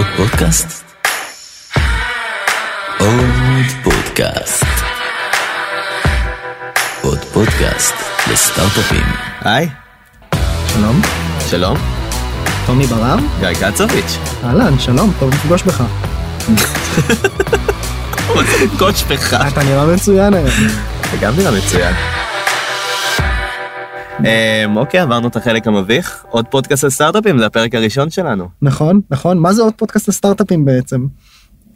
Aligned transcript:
עוד 0.00 0.08
פודקאסט? 0.16 0.84
עוד 2.98 3.66
פודקאסט. 3.82 4.64
עוד 7.02 7.18
פודקאסט 7.18 7.94
לסטארט-אפים. 8.32 9.02
היי, 9.40 9.68
שלום, 10.72 11.00
שלום, 11.50 11.76
טומי 12.66 12.86
ברם? 12.86 13.28
גיא 13.40 13.70
קצוביץ'. 13.70 14.18
אהלן, 14.44 14.78
שלום, 14.78 15.12
טוב 15.18 15.34
לפגוש 15.34 15.62
בך. 15.62 15.82
לפגוש 18.64 19.02
בך. 19.02 19.34
אתה 19.34 19.62
נראה 19.62 19.86
מצוין 19.86 20.34
היום. 20.34 20.50
זה 21.10 21.16
גם 21.20 21.36
נראה 21.36 21.50
מצוין. 21.50 21.94
אמ, 24.26 24.76
אוקיי, 24.76 25.00
עברנו 25.00 25.28
את 25.28 25.36
החלק 25.36 25.66
המביך. 25.66 26.24
עוד 26.30 26.46
פודקאסט 26.48 26.84
על 26.84 26.90
סטארט-אפים, 26.90 27.38
זה 27.38 27.46
הפרק 27.46 27.74
הראשון 27.74 28.10
שלנו. 28.10 28.48
נכון, 28.62 29.00
נכון, 29.10 29.38
מה 29.38 29.52
זה 29.52 29.62
עוד 29.62 29.72
פודקאסט 29.76 30.08
לסטארט-אפים 30.08 30.64
בעצם? 30.64 31.06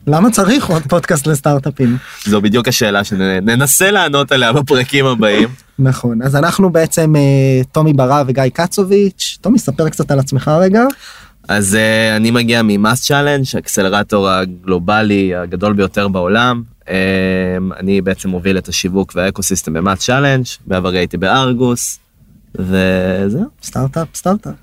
למה 0.07 0.31
צריך 0.31 0.67
עוד 0.67 0.83
פודקאסט 0.83 1.27
לסטארט-אפים? 1.27 1.97
זו 2.25 2.41
בדיוק 2.41 2.69
השאלה 2.69 3.05
שננסה 3.05 3.91
לענות 3.91 4.33
עליה 4.33 4.53
בפרקים 4.53 5.07
הבאים. 5.07 5.49
נכון, 5.79 6.23
אז 6.23 6.37
אנחנו 6.37 6.71
בעצם 6.71 7.17
אה, 7.17 7.65
טומי 7.73 7.93
ברב 7.93 8.27
וגיא 8.29 8.43
קצוביץ'. 8.53 9.39
טומי, 9.41 9.59
ספר 9.59 9.89
קצת 9.89 10.11
על 10.11 10.19
עצמך 10.19 10.51
רגע. 10.61 10.85
אז 11.49 11.75
uh, 11.75 12.17
אני 12.17 12.31
מגיע 12.31 12.61
מ-MassChallenge, 12.65 13.45
האקסלרטור 13.55 14.29
הגלובלי 14.29 15.35
הגדול 15.35 15.73
ביותר 15.73 16.09
בעולם. 16.09 16.63
Um, 16.83 16.87
אני 17.77 18.01
בעצם 18.01 18.29
מוביל 18.29 18.59
את 18.59 18.69
השיווק 18.69 19.13
והאקוסיסטם 19.17 19.73
ב-MassChallenge, 19.73 20.45
בעברי 20.67 20.99
הייתי 20.99 21.17
ב-Argus, 21.17 21.99
וזהו. 22.59 23.45
סטארט-אפ, 23.63 24.09
סטארט-אפ. 24.15 24.55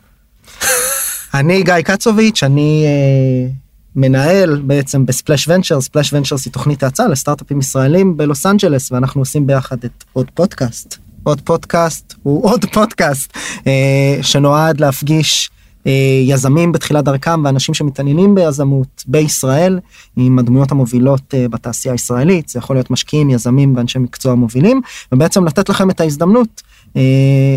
אני 1.39 1.63
גיא 1.63 1.81
קצוביץ', 1.83 2.43
אני 2.43 2.85
אה, 2.85 3.51
מנהל 3.95 4.61
בעצם 4.65 5.05
ב-Splash 5.05 5.47
Venture, 5.47 5.81
Splash 5.81 6.13
Ventures 6.13 6.45
היא 6.45 6.53
תוכנית 6.53 6.83
האצה 6.83 7.07
לסטארט-אפים 7.07 7.59
ישראלים 7.59 8.17
בלוס 8.17 8.45
אנג'לס, 8.45 8.91
ואנחנו 8.91 9.21
עושים 9.21 9.47
ביחד 9.47 9.83
את 9.83 10.03
עוד 10.13 10.31
פודקאסט. 10.33 10.97
עוד 11.23 11.41
פודקאסט 11.41 12.13
הוא 12.23 12.43
עוד 12.49 12.65
פודקאסט 12.73 13.37
אה, 13.67 14.17
שנועד 14.21 14.79
להפגיש 14.79 15.49
אה, 15.87 15.91
יזמים 16.25 16.71
בתחילת 16.71 17.03
דרכם 17.03 17.45
ואנשים 17.45 17.75
שמתעניינים 17.75 18.35
ביזמות 18.35 19.03
בישראל 19.07 19.79
עם 20.17 20.39
הדמויות 20.39 20.71
המובילות 20.71 21.33
בתעשייה 21.51 21.91
הישראלית 21.91 22.49
זה 22.49 22.59
יכול 22.59 22.75
להיות 22.75 22.91
משקיעים 22.91 23.29
יזמים 23.29 23.75
ואנשי 23.75 23.99
מקצוע 23.99 24.35
מובילים 24.35 24.81
ובעצם 25.11 25.45
לתת 25.45 25.69
לכם 25.69 25.89
את 25.89 26.01
ההזדמנות 26.01 26.61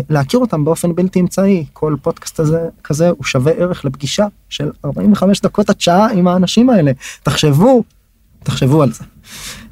להכיר 0.09 0.39
אותם 0.39 0.65
באופן 0.65 0.95
בלתי 0.95 1.19
אמצעי 1.19 1.65
כל 1.73 1.95
פודקאסט 2.01 2.39
הזה 2.39 2.59
כזה 2.83 3.09
הוא 3.09 3.23
שווה 3.23 3.51
ערך 3.51 3.85
לפגישה 3.85 4.25
של 4.49 4.71
45 4.85 5.41
דקות 5.41 5.69
עד 5.69 5.81
שעה 5.81 6.11
עם 6.11 6.27
האנשים 6.27 6.69
האלה 6.69 6.91
תחשבו 7.23 7.83
תחשבו 8.43 8.83
על 8.83 8.91
זה. 8.91 9.03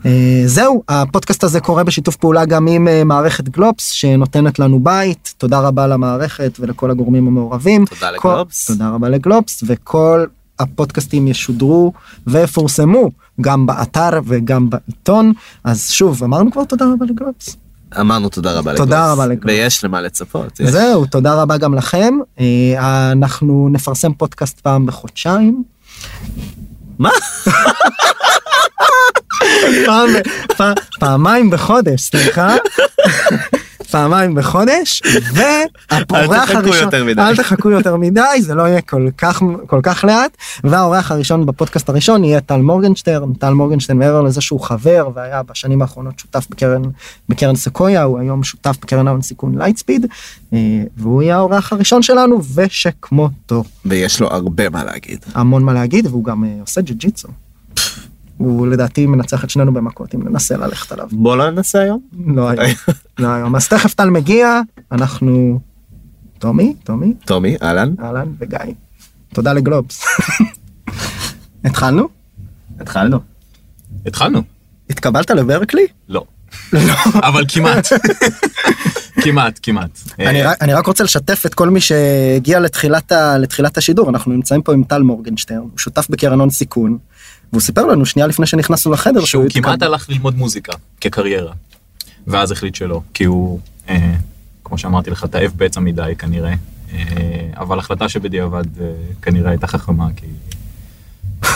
Uh, 0.04 0.06
זהו 0.46 0.84
הפודקאסט 0.90 1.44
הזה 1.44 1.60
קורה 1.60 1.84
בשיתוף 1.84 2.16
פעולה 2.16 2.46
גם 2.46 2.68
עם 2.68 2.88
uh, 2.88 3.04
מערכת 3.04 3.50
גלובס 3.50 3.90
שנותנת 3.90 4.60
לנו 4.60 4.80
בית 4.80 5.34
תודה 5.38 5.60
רבה 5.60 5.88
למערכת 5.88 6.58
ולכל 6.60 6.92
הגורמים 6.92 7.28
המעורבים. 7.28 7.86
תודה 7.86 8.10
כל- 8.18 8.30
לגלובס. 8.30 8.68
תודה 8.68 8.90
רבה 8.90 9.10
לגלובס 9.10 9.64
וכל 9.68 10.26
הפודקאסטים 10.60 11.28
ישודרו 11.28 11.94
ויפורסמו 12.28 13.12
גם 13.42 13.66
באתר 13.66 14.10
וגם 14.26 14.70
בעיתון 14.70 15.34
אז 15.64 15.90
שוב 15.90 16.24
אמרנו 16.24 16.52
כבר 16.52 16.64
תודה 16.64 16.86
רבה 16.94 17.06
לגלובס. 17.06 17.58
אמרנו 18.00 18.30
תודה 18.30 18.52
רבה 18.52 18.74
לגלובס. 18.74 18.90
תודה 18.90 19.12
רבה 19.12 19.26
לגלובס. 19.26 19.46
ויש 19.46 19.84
למה 19.84 20.02
לצפות. 20.02 20.60
יש. 20.60 20.70
זהו 20.70 21.06
תודה 21.06 21.34
רבה 21.34 21.58
גם 21.58 21.74
לכם 21.76 22.14
אה, 22.40 23.12
אנחנו 23.12 23.70
נפרסם 23.72 24.14
פודקאסט 24.14 24.60
פעם 24.60 24.86
בחודשיים. 24.86 25.64
מה? 27.00 27.10
פעמיים 31.00 31.50
בחודש 31.50 32.02
סליחה. 32.02 32.56
פעמיים 33.94 34.36
בחודש 34.36 35.02
והאורח 35.36 36.52
הראשון. 36.52 36.90
אל 37.20 37.36
תחכו 37.36 37.70
יותר 37.70 37.96
מדי 37.96 38.22
זה 38.42 38.56
לא 38.56 38.64
יהיה 38.64 38.82
כל 38.82 39.08
כך 39.18 39.42
כל 39.68 39.80
כך 39.84 40.04
לאט 40.04 40.38
והאורח 40.64 41.12
הראשון 41.12 41.46
בפודקאסט 41.46 41.90
הראשון 41.90 42.24
יהיה 42.24 42.42
טל 42.42 42.62
מורגנשטרן 42.62 43.34
טל 43.34 43.54
מורגנשטרן 43.54 43.98
מעבר 43.98 44.22
לזה 44.22 44.42
שהוא 44.42 44.60
חבר 44.60 45.10
והיה 45.14 45.44
בשנים 45.44 45.82
האחרונות 45.82 46.20
שותף 46.20 46.48
בקרן 46.50 46.82
בקרן 47.30 47.56
סקויה 47.56 48.04
הוא 48.04 48.20
היום 48.20 48.44
שותף 48.44 48.78
בקרן 48.82 49.08
ההון 49.08 49.22
סיכון 49.22 49.58
לייטספיד 49.58 50.06
אה, 50.54 50.60
והוא 50.98 51.22
יהיה 51.22 51.36
האורח 51.36 51.74
הראשון 51.74 52.02
שלנו 52.02 52.42
ושכמותו 52.56 53.64
ויש 53.86 54.20
לו 54.20 54.28
הרבה 54.28 54.70
מה 54.70 54.84
להגיד. 54.84 55.20
המון 55.34 55.64
מה 55.64 55.74
להגיד 55.74 56.08
והוא 56.08 56.24
גם 56.24 56.44
אה, 56.44 56.50
עושה 56.62 56.82
ג'יו 56.82 56.94
ג'יטסו. 56.98 57.28
הוא 58.44 58.68
לדעתי 58.68 59.06
מנצח 59.06 59.44
את 59.44 59.50
שנינו 59.50 59.74
במכות 59.74 60.16
אם 60.16 60.28
ננסה 60.28 60.58
ללכת 60.58 60.92
עליו. 60.92 61.08
בוא 61.12 61.38
לא 61.38 61.50
ננסה 61.52 61.80
היום. 61.82 62.00
לא 62.28 62.50
היום. 62.50 62.72
לא 63.20 63.28
היום. 63.28 63.56
אז 63.56 63.68
תכף 63.68 63.94
טל 63.94 64.10
מגיע, 64.10 64.62
אנחנו... 64.92 65.60
טומי, 66.40 66.74
טומי, 66.84 67.14
טומי, 67.26 67.56
אהלן. 67.62 67.94
אהלן 68.04 68.28
וגיא. 68.40 68.60
תודה 69.34 69.54
לגלובס. 69.54 70.04
התחלנו? 71.66 72.08
התחלנו. 72.80 73.20
התחלנו. 74.06 74.42
התקבלת 74.90 75.32
לברקלי? 75.32 75.86
לא. 76.10 76.24
אבל 77.30 77.44
כמעט. 77.48 77.88
כמעט, 79.24 79.60
כמעט. 79.64 80.00
אני 80.20 80.42
אה, 80.44 80.50
רק- 80.52 80.58
אני 80.62 80.74
רק 80.74 80.88
רוצה 80.88 81.04
לשתף 81.04 81.44
את 81.46 81.54
כל 81.54 81.70
מי 81.70 81.82
שהגיע 81.82 82.60
לתחילת 82.60 83.12
ה- 83.12 83.38
לתחילת 83.38 83.78
השידור, 83.78 84.10
אנחנו 84.10 84.32
נמצאים 84.32 84.62
פה 84.62 84.74
עם 84.74 84.84
טל 84.84 85.02
מורגנשטרן, 85.02 85.58
הוא 85.58 85.70
שותף 85.78 86.08
בקרן 86.10 86.40
הון 86.40 86.50
סיכון, 86.50 86.98
והוא 87.54 87.62
סיפר 87.62 87.86
לנו 87.86 88.06
שנייה 88.06 88.28
לפני 88.28 88.46
שנכנסנו 88.46 88.92
לחדר 88.92 89.26
שהוא 89.26 89.46
כמעט 89.50 89.82
הלך 89.82 90.10
ללמוד 90.10 90.36
מוזיקה 90.38 90.74
כקריירה. 91.02 91.54
ואז 92.28 92.52
החליט 92.52 92.76
שלא, 92.76 93.02
כי 93.14 93.24
הוא, 93.24 93.60
אה, 93.90 94.14
כמו 94.64 94.78
שאמרתי 94.78 95.10
לך, 95.12 95.26
תאב 95.26 95.52
בצע 95.58 95.80
מדי 95.80 96.14
כנראה. 96.18 96.54
אה, 96.94 96.98
אבל 97.58 97.80
החלטה 97.80 98.10
שבדיעבד 98.10 98.82
אה, 98.82 98.86
כנראה 99.22 99.50
הייתה 99.50 99.68
חכמה, 99.68 100.08
כי... 100.16 100.26
אה, 101.44 101.50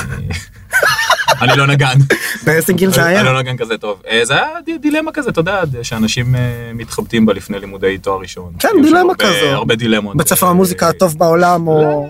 אני 1.42 1.58
לא 1.58 1.68
נגן. 1.68 1.98
באיזה 2.46 2.74
גיל 2.74 2.92
זה 2.92 3.06
היה? 3.06 3.20
אני 3.20 3.26
לא 3.28 3.40
נגן 3.40 3.58
כזה 3.58 3.78
טוב. 3.78 4.02
אה, 4.10 4.26
זה 4.26 4.34
היה 4.34 4.48
די- 4.66 4.78
דילמה 4.78 5.12
כזה, 5.12 5.30
אתה 5.30 5.40
יודע, 5.42 5.62
שאנשים 5.84 6.36
אה, 6.36 6.42
מתחבטים 6.74 7.26
בה 7.26 7.34
לפני 7.34 7.60
לימודי 7.60 7.98
תואר 7.98 8.20
ראשון. 8.22 8.54
כן, 8.60 8.70
דילמה 8.84 9.16
כזו. 9.20 9.32
הרבה 9.46 9.76
דילמות. 9.76 10.18
בית 10.18 10.28
ספר 10.28 10.48
המוזיקה 10.48 10.90
הטוב 10.90 11.18
בעולם 11.18 11.68
או... 11.68 12.10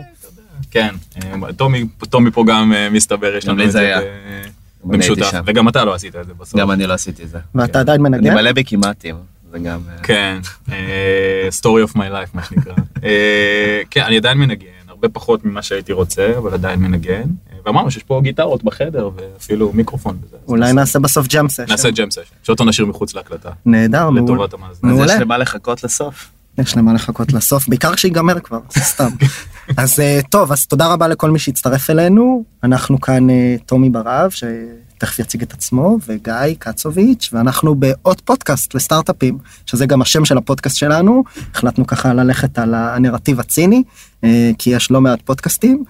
כן, 0.81 0.95
אה, 1.43 1.53
טומי, 1.53 1.85
טומי 2.09 2.31
פה 2.31 2.43
גם 2.47 2.73
אה, 2.73 2.89
מסתבר, 2.89 3.35
יש 3.35 3.45
גם 3.45 3.57
לנו 3.57 3.67
את 3.67 3.71
זה 3.71 3.79
אני 3.79 3.88
הייתי 3.88 4.49
במשותף. 4.83 5.31
וגם 5.45 5.67
אתה 5.69 5.85
לא 5.85 5.93
עשית 5.93 6.15
את 6.15 6.27
זה 6.27 6.33
בסוף. 6.33 6.59
גם 6.59 6.71
אני 6.71 6.88
לא 6.88 6.93
עשיתי 6.93 7.23
את 7.23 7.29
זה. 7.29 7.38
ואתה 7.55 7.79
עדיין 7.79 8.05
אני 8.05 8.17
מנגן? 8.17 8.33
מלא 8.33 8.51
בכמעטים. 8.51 9.15
זה 9.51 9.59
גם... 9.59 9.79
אה, 9.89 9.97
כן, 10.03 10.38
אה, 10.71 11.47
story 11.61 11.89
of 11.89 11.93
my 11.93 11.99
life 11.99 12.29
מה 12.33 12.43
שנקרא. 12.43 12.73
אה, 13.03 13.81
כן, 13.89 14.01
אני 14.01 14.17
עדיין 14.17 14.38
מנגן, 14.38 14.67
הרבה 14.88 15.09
פחות 15.09 15.45
ממה 15.45 15.61
שהייתי 15.61 15.91
רוצה, 15.93 16.33
אבל 16.38 16.53
עדיין 16.53 16.79
מנגן. 16.79 17.21
אה, 17.51 17.57
ואמרנו 17.65 17.91
שיש 17.91 18.03
פה 18.03 18.19
גיטרות 18.23 18.63
בחדר 18.63 19.09
ואפילו 19.15 19.71
מיקרופון 19.73 20.17
וזה. 20.23 20.38
אולי 20.47 20.73
נעשה- 20.73 20.99
בסוף 20.99 21.27
ג'אם 21.27 21.49
סשן. 21.49 21.65
נעשה 21.69 21.89
ג'ם 21.91 22.11
סשן, 22.11 22.21
שאותו 22.44 22.65
נשאיר 22.65 22.88
מחוץ 22.88 23.13
להקלטה, 23.15 23.49
נהדר, 23.65 24.09
מעולה. 24.09 24.33
לטובת 24.33 24.53
המאזינים. 24.53 25.01
אז. 25.01 25.09
יש 25.09 25.21
למה 25.21 25.38
לחכות 25.38 25.83
לסוף. 25.83 26.29
יש 26.57 26.78
למה 26.78 26.94
לחכות 26.94 27.34
לסוף, 27.34 27.68
בעיקר 27.68 27.95
כשיגמר 27.95 28.40
כבר, 28.40 28.59
סתם. 28.78 29.09
אז 29.78 30.00
אה, 30.00 30.19
טוב, 30.29 30.51
אז 30.51 30.66
תודה 30.66 30.88
רבה 30.88 31.07
לכל 31.07 31.31
מי 31.31 31.40
שהצטרף 31.40 31.90
אלינו. 31.90 32.44
אנחנו 32.63 33.01
כאן 33.01 33.29
אה, 33.29 33.56
טומי 33.66 33.90
ברב, 33.90 34.31
שתכף 34.31 35.19
יציג 35.19 35.41
את 35.41 35.53
עצמו, 35.53 35.97
וגיא 36.07 36.34
קצוביץ', 36.59 37.29
ואנחנו 37.34 37.75
בעוד 37.75 38.22
פודקאסט 38.22 38.75
לסטארט-אפים, 38.75 39.38
שזה 39.66 39.85
גם 39.85 40.01
השם 40.01 40.25
של 40.25 40.38
הפודקאסט 40.38 40.78
שלנו. 40.78 41.23
החלטנו 41.53 41.88
ככה 41.88 42.13
ללכת 42.13 42.59
על 42.59 42.74
הנרטיב 42.74 43.39
הציני, 43.39 43.84
אה, 44.24 44.51
כי 44.57 44.69
יש 44.69 44.91
לא 44.91 45.01
מעט 45.01 45.22
פודקאסטים. 45.22 45.84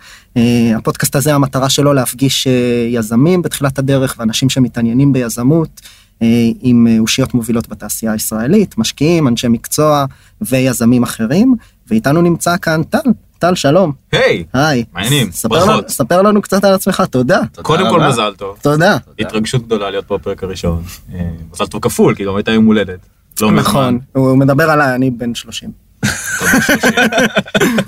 הפודקאסט 0.76 1.16
הזה, 1.16 1.36
המטרה 1.36 1.70
שלו 1.70 1.94
להפגיש 1.94 2.48
יזמים 2.90 3.42
בתחילת 3.42 3.80
הדרך, 3.80 4.16
ואנשים 4.20 4.50
שמתעניינים 4.50 5.14
ביזמות. 5.14 5.82
אה, 6.22 6.28
עם 6.60 6.88
אה, 6.88 7.00
אושיות 7.00 7.34
מובילות 7.34 7.68
בתעשייה 7.68 8.12
הישראלית, 8.12 8.78
משקיעים, 8.78 9.28
אנשי 9.28 9.48
מקצוע 9.48 10.06
ויזמים 10.42 11.04
אחרים, 11.04 11.56
ואיתנו 11.88 12.22
נמצא 12.22 12.58
כאן 12.58 12.84
טל. 12.84 13.10
טל, 13.40 13.56
שלום. 13.56 13.92
היי, 14.12 14.44
היי. 14.54 14.84
מעניינים, 14.94 15.32
ספר 15.32 15.56
לנו, 15.56 15.66
ברכות. 15.66 15.90
ספר 15.90 16.22
לנו 16.22 16.42
קצת 16.42 16.64
על 16.64 16.74
עצמך, 16.74 17.04
תודה. 17.12 17.40
תודה 17.52 17.64
קודם 17.64 17.90
כל. 17.90 18.02
מזל 18.02 18.34
טוב. 18.38 18.58
תודה. 18.62 18.98
התרגשות 19.20 19.66
גדולה 19.66 19.90
להיות 19.90 20.06
פה 20.06 20.18
בפרק 20.18 20.44
הראשון. 20.44 20.84
אה, 21.14 21.30
מזל 21.54 21.66
טוב 21.66 21.82
כפול, 21.82 22.16
כי 22.16 22.26
גם 22.26 22.36
הייתה 22.36 22.52
יום 22.52 22.66
הולדת. 22.66 23.00
לא 23.42 23.52
מזמן. 23.52 23.60
נכון, 23.60 24.00
הוא 24.14 24.38
מדבר 24.38 24.70
עליי, 24.70 24.96
אני 24.96 25.12
בן 25.12 25.36
30. 25.36 25.87
אתה 26.08 26.46
בן 26.46 26.62
30. 26.62 26.90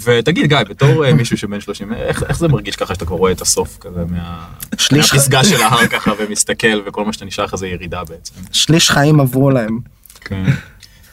ותגיד 0.04 0.46
גיא, 0.50 0.58
בתור 0.70 1.06
אה, 1.06 1.14
מישהו 1.14 1.38
שבן 1.38 1.62
30, 1.62 1.94
איך 1.94 2.24
איך 2.24 2.38
זה 2.38 2.48
מרגיש 2.48 2.76
ככה 2.76 2.94
שאתה 2.94 3.06
כבר 3.06 3.16
רואה 3.16 3.32
את 3.32 3.42
הסוף 3.42 3.78
כזה 3.82 4.04
מה- 4.12 4.46
שליש- 4.78 5.14
מהפסגה 5.14 5.44
של 5.44 5.62
ההר 5.62 5.88
ככה 5.88 6.12
ומסתכל 6.20 6.82
וכל 6.86 7.06
מה 7.06 7.14
שאתה 7.14 7.26
נשאר 7.26 7.46
לך 7.46 7.56
זה 7.56 7.68
ירידה 7.68 8.04
בעצם. 8.04 8.34
שליש 8.52 8.92
חיים 8.92 9.20
עברו 9.20 9.50
להם. 9.52 9.80
כן. 10.22 10.44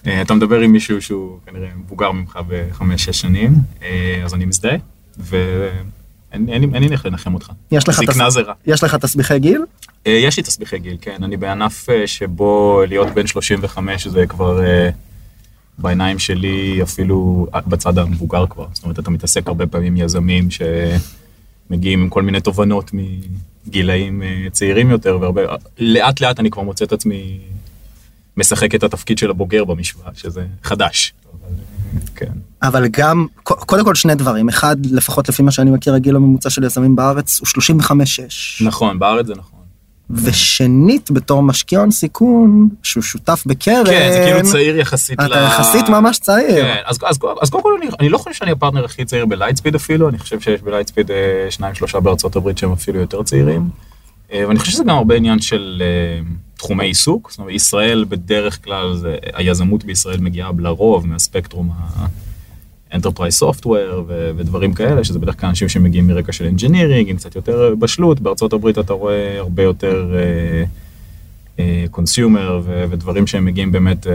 אה, 0.06 0.22
אתה 0.22 0.34
מדבר 0.34 0.60
עם 0.60 0.72
מישהו 0.72 1.02
שהוא 1.02 1.38
כנראה 1.46 1.68
מבוגר 1.76 2.10
ממך 2.12 2.38
בחמש-שש 2.48 3.20
שנים, 3.20 3.52
אה, 3.82 4.20
אז 4.24 4.34
אני 4.34 4.44
מזדהה. 4.44 4.76
ואיך 5.18 5.72
אין 6.32 6.48
אין 6.74 6.82
לי 6.82 6.92
איך 6.92 7.06
לנחם 7.06 7.34
אותך. 7.34 7.50
יש 7.72 7.88
לך 7.88 8.00
תס-. 8.00 8.20
יש 8.66 8.84
לך 8.84 8.94
תסביכי 8.94 9.38
גיל? 9.38 9.62
אה, 10.06 10.12
יש 10.12 10.36
לי 10.36 10.42
תסביכי 10.42 10.78
גיל, 10.78 10.96
כן, 11.00 11.16
אני 11.24 11.36
בענף 11.36 11.90
אה, 11.90 12.06
שבו 12.06 12.82
להיות 12.88 13.08
בן 13.14 13.26
35 13.26 14.06
זה 14.06 14.26
כבר 14.26 14.64
אה, 14.64 14.90
בעיניים 15.78 16.18
שלי 16.18 16.82
אפילו 16.82 17.46
בצד 17.66 17.98
המבוגר 17.98 18.46
כבר. 18.46 18.66
זאת 18.72 18.84
אומרת, 18.84 18.98
אתה 18.98 19.10
מתעסק 19.10 19.48
הרבה 19.48 19.66
פעמים 19.66 19.96
עם 19.96 20.04
יזמים 20.04 20.48
שמגיעים 20.50 22.02
עם 22.02 22.08
כל 22.08 22.22
מיני 22.22 22.40
תובנות 22.40 22.90
מגילאים 22.92 24.22
אה, 24.22 24.46
צעירים 24.52 24.90
יותר, 24.90 25.18
והרבה, 25.20 25.42
לאט 25.78 26.20
לאט 26.20 26.40
אני 26.40 26.50
כבר 26.50 26.62
מוצא 26.62 26.84
את 26.84 26.92
עצמי 26.92 27.38
משחק 28.36 28.74
את 28.74 28.82
התפקיד 28.82 29.18
של 29.18 29.30
הבוגר 29.30 29.64
במשוואה, 29.64 30.10
שזה 30.14 30.46
חדש. 30.62 31.14
כן. 32.14 32.32
אבל 32.62 32.86
גם, 32.88 33.26
קודם 33.42 33.84
כל 33.84 33.94
שני 33.94 34.14
דברים. 34.14 34.48
אחד, 34.48 34.76
לפחות 34.86 35.28
לפי 35.28 35.42
מה 35.42 35.50
שאני 35.50 35.70
מכיר, 35.70 35.94
הגיל 35.94 36.16
הממוצע 36.16 36.50
של 36.50 36.64
יזמים 36.64 36.96
בארץ 36.96 37.40
הוא 37.40 37.46
35-6. 38.60 38.64
נכון, 38.64 38.98
בארץ 38.98 39.26
זה 39.26 39.34
נכון. 39.34 39.55
ושנית, 40.10 41.10
בתור 41.10 41.42
משקיע 41.42 41.80
הון 41.80 41.90
סיכון, 41.90 42.68
שהוא 42.82 43.02
שותף 43.02 43.42
בקרן, 43.46 43.84
כן, 43.86 44.12
זה 44.12 44.22
כאילו 44.24 44.52
צעיר 44.52 44.78
יחסית 44.78 45.20
אתה 45.20 45.38
יחסית 45.38 45.88
ממש 45.88 46.18
צעיר. 46.18 46.64
כן, 46.64 46.76
אז, 46.84 46.98
אז, 47.06 47.18
אז 47.42 47.50
קודם 47.50 47.62
כל 47.62 47.70
אני, 47.82 47.90
אני 48.00 48.08
לא 48.08 48.18
חושב 48.18 48.32
שאני 48.32 48.50
הפרטנר 48.50 48.84
הכי 48.84 49.04
צעיר 49.04 49.26
בלייטספיד 49.26 49.74
אפילו, 49.74 50.08
אני 50.08 50.18
חושב 50.18 50.40
שיש 50.40 50.62
בלייטספיד 50.62 51.10
אה, 51.10 51.46
שניים 51.50 51.74
שלושה 51.74 52.00
בארצות 52.00 52.36
הברית 52.36 52.58
שהם 52.58 52.72
אפילו 52.72 53.00
יותר 53.00 53.22
צעירים. 53.22 53.68
אה, 54.32 54.44
ואני 54.48 54.58
חושב 54.58 54.72
שזה 54.72 54.84
גם 54.84 54.96
הרבה 54.96 55.14
עניין 55.14 55.40
של 55.40 55.82
אה, 55.84 56.20
תחומי 56.56 56.86
עיסוק, 56.86 57.30
זאת 57.30 57.38
אומרת 57.38 57.52
ישראל 57.54 58.04
בדרך 58.08 58.64
כלל, 58.64 58.96
זה, 58.96 59.16
היזמות 59.34 59.84
בישראל 59.84 60.20
מגיעה 60.20 60.50
לרוב 60.58 61.06
מהספקטרום 61.06 61.70
ה-Enterprise 62.92 63.42
Software 63.42 63.94
ו- 64.06 64.30
ודברים 64.36 64.74
כאלה, 64.74 65.04
שזה 65.04 65.18
בדרך 65.18 65.40
כלל 65.40 65.48
אנשים 65.48 65.68
שמגיעים 65.68 66.06
מרקע 66.06 66.32
של 66.32 66.50
engineering, 66.56 67.06
עם 67.06 67.16
קצת 67.16 67.36
יותר 67.36 67.74
בשלות, 67.78 68.20
בארצות 68.20 68.52
הברית 68.52 68.78
אתה 68.78 68.92
רואה 68.92 69.38
הרבה 69.38 69.62
יותר 69.62 70.14
consumer 71.90 72.60
ודברים 72.66 73.26
שהם 73.26 73.44
מגיעים 73.44 73.72
באמת 73.72 74.06
אה, 74.06 74.12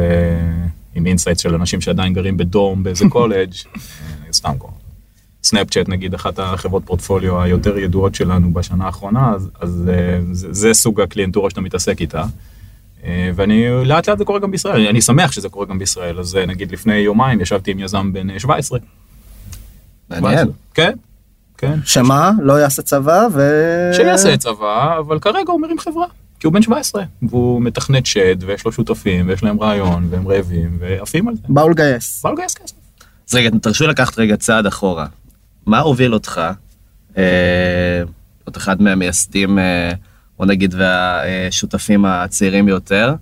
עם 0.96 1.06
insights 1.06 1.42
של 1.42 1.56
אנשים 1.56 1.82
שעדיין 1.82 2.14
גרים 2.14 2.38
ב-dorm 2.38 2.84
באיזה 2.84 3.06
קולג', 3.14 3.54
אה, 3.76 4.34
סתם 4.34 4.54
קוראים. 4.58 4.78
סנאפצ'אט 5.44 5.90
נגיד 5.90 6.14
אחת 6.14 6.40
החברות 6.40 6.84
פורטפוליו 6.86 7.42
היותר 7.42 7.78
ידועות 7.78 8.16
שלנו 8.16 8.54
בשנה 8.54 8.86
האחרונה, 8.86 9.34
אז, 9.36 9.50
אז 9.60 9.90
אה, 9.90 10.20
זה, 10.32 10.54
זה 10.54 10.74
סוג 10.74 11.02
הקליינטורה 11.02 11.50
שאתה 11.50 11.62
מתעסק 11.62 12.02
איתה. 12.02 12.24
אה, 13.06 13.32
ואני 13.36 13.86
לאט 13.86 14.10
לאט 14.10 14.18
זה 14.18 14.26
קורה 14.26 14.40
גם 14.40 14.52
בישראל, 14.52 14.88
אני 14.88 15.02
שמח 15.02 15.32
שזה 15.32 15.50
קורה 15.50 15.66
גם 15.66 15.80
בישראל, 15.80 16.20
אז 16.20 16.36
אה, 16.36 16.46
נגיד 16.46 16.72
לפני 16.72 16.96
יומיים 16.96 17.42
ישבתי 17.42 17.72
עם 17.72 17.80
יזם 17.80 18.14
בן 18.14 18.30
אה, 18.30 18.40
17. 18.40 18.80
מעניין. 20.10 20.48
כן, 20.74 20.92
כן. 21.58 21.80
שמה? 21.86 22.32
לא 22.42 22.54
יעשה 22.54 22.82
צבא 22.82 23.28
ו... 23.34 23.42
שיעשה 23.94 24.38
צבא, 24.38 24.98
אבל 25.00 25.20
כרגע 25.20 25.52
הוא 25.52 25.62
מרים 25.62 25.80
חברה, 25.80 26.06
כי 26.40 26.48
הוא 26.48 26.54
בן 26.54 26.62
17, 26.62 27.04
והוא 27.22 27.62
מתכנת 27.62 28.06
שד, 28.06 28.44
ויש 28.44 28.66
לו 28.66 28.72
שותפים, 28.72 29.28
ויש 29.30 29.44
להם 29.44 29.60
רעיון, 29.60 30.08
והם 30.10 30.28
רעבים, 30.28 30.78
ועפים 30.80 31.28
על 31.28 31.36
זה. 31.36 31.42
באו 31.50 31.70
לגייס. 31.70 32.22
בא 32.24 32.32
לגייס 32.32 32.54
כסף. 32.54 32.76
אז 33.30 33.36
רגע, 33.36 33.50
תרשו 33.62 33.88
לקחת 33.88 34.20
רגע 34.20 34.38
צעד 34.38 34.66
אחורה. 34.66 35.06
מה 35.66 35.80
הוביל 35.80 36.14
אותך, 36.14 36.42
אה, 37.18 37.24
להיות 38.46 38.58
אחד 38.58 38.82
מהמייסדים, 38.82 39.60
אה, 39.60 39.92
בוא 40.42 40.48
נגיד, 40.48 40.76
והשותפים 40.78 42.06
הצעירים 42.06 42.66
ביותר, 42.66 43.14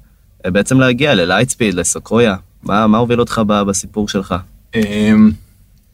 אה, 0.45 0.51
בעצם 0.51 0.79
להגיע 0.79 1.15
ללייטספיד, 1.15 1.73
לסקרויה? 1.73 2.35
מה, 2.63 2.87
מה 2.87 2.97
הוביל 2.97 3.19
אותך 3.19 3.41
בסיפור 3.67 4.07
שלך? 4.07 4.35
אמ, 4.75 5.31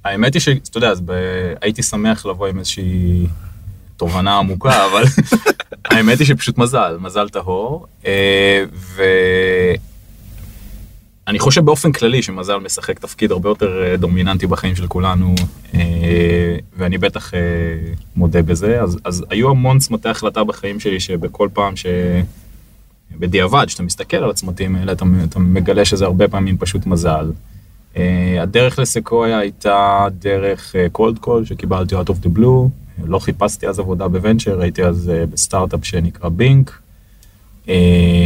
האמת 0.04 0.34
היא 0.34 0.40
שאתה 0.40 0.78
יודע, 0.78 0.94
ב... 1.06 1.12
הייתי 1.62 1.84
שמח 1.84 2.26
לבוא 2.26 2.48
עם 2.48 2.60
איזושהי 2.60 3.28
תובנה 3.98 4.38
עמוקה, 4.38 4.86
אבל 4.86 5.04
האמת 5.92 6.20
היא 6.20 6.28
שפשוט 6.28 6.58
מזל, 6.58 6.98
מזל 7.00 7.30
טהור. 7.30 7.88
ואני 11.28 11.40
חושב 11.40 11.66
באופן 11.66 11.92
כללי 11.92 12.22
שמזל 12.22 12.58
משחק 12.58 13.00
תפקיד 13.00 13.32
הרבה 13.32 13.50
יותר 13.50 13.84
אה, 13.84 13.98
דומיננטי 13.98 14.48
בחיים 14.48 14.76
של 14.76 14.88
כולנו, 14.88 15.36
אה, 15.74 16.58
ואני 16.78 16.98
בטח 16.98 17.34
אה, 17.34 17.40
מודה 18.16 18.42
בזה. 18.42 18.82
אז, 18.82 18.98
אז 19.04 19.26
היו 19.30 19.50
המון 19.50 19.80
צמתי 19.80 20.10
החלטה 20.10 20.44
בחיים 20.44 20.80
שלי 20.80 21.00
שבכל 21.00 21.50
פעם 21.54 21.76
ש... 21.76 21.86
בדיעבד, 23.20 23.66
כשאתה 23.68 23.84
מסתכל 23.84 24.18
על 24.18 24.30
הצמתים 24.30 24.76
האלה, 24.76 24.92
אתה, 24.92 25.06
אתה 25.30 25.40
מגלה 25.40 25.86
שזה 25.86 26.06
הרבה 26.06 26.28
פעמים 26.28 26.58
פשוט 26.58 26.86
מזל. 26.86 27.32
הדרך 28.42 28.80
לסקויה 28.80 29.38
הייתה 29.38 30.08
דרך 30.20 30.76
cold 30.92 31.20
call 31.20 31.46
שקיבלתי 31.46 31.96
out 31.96 32.08
of 32.08 32.26
the 32.26 32.38
blue, 32.38 32.70
לא 33.06 33.20
חיפשתי 33.20 33.68
אז 33.68 33.80
עבודה 33.80 34.08
ב-venture, 34.08 34.62
הייתי 34.62 34.84
אז 34.84 35.12
בסטארט-אפ 35.30 35.86
שנקרא 35.86 36.30
בינק, 36.30 36.80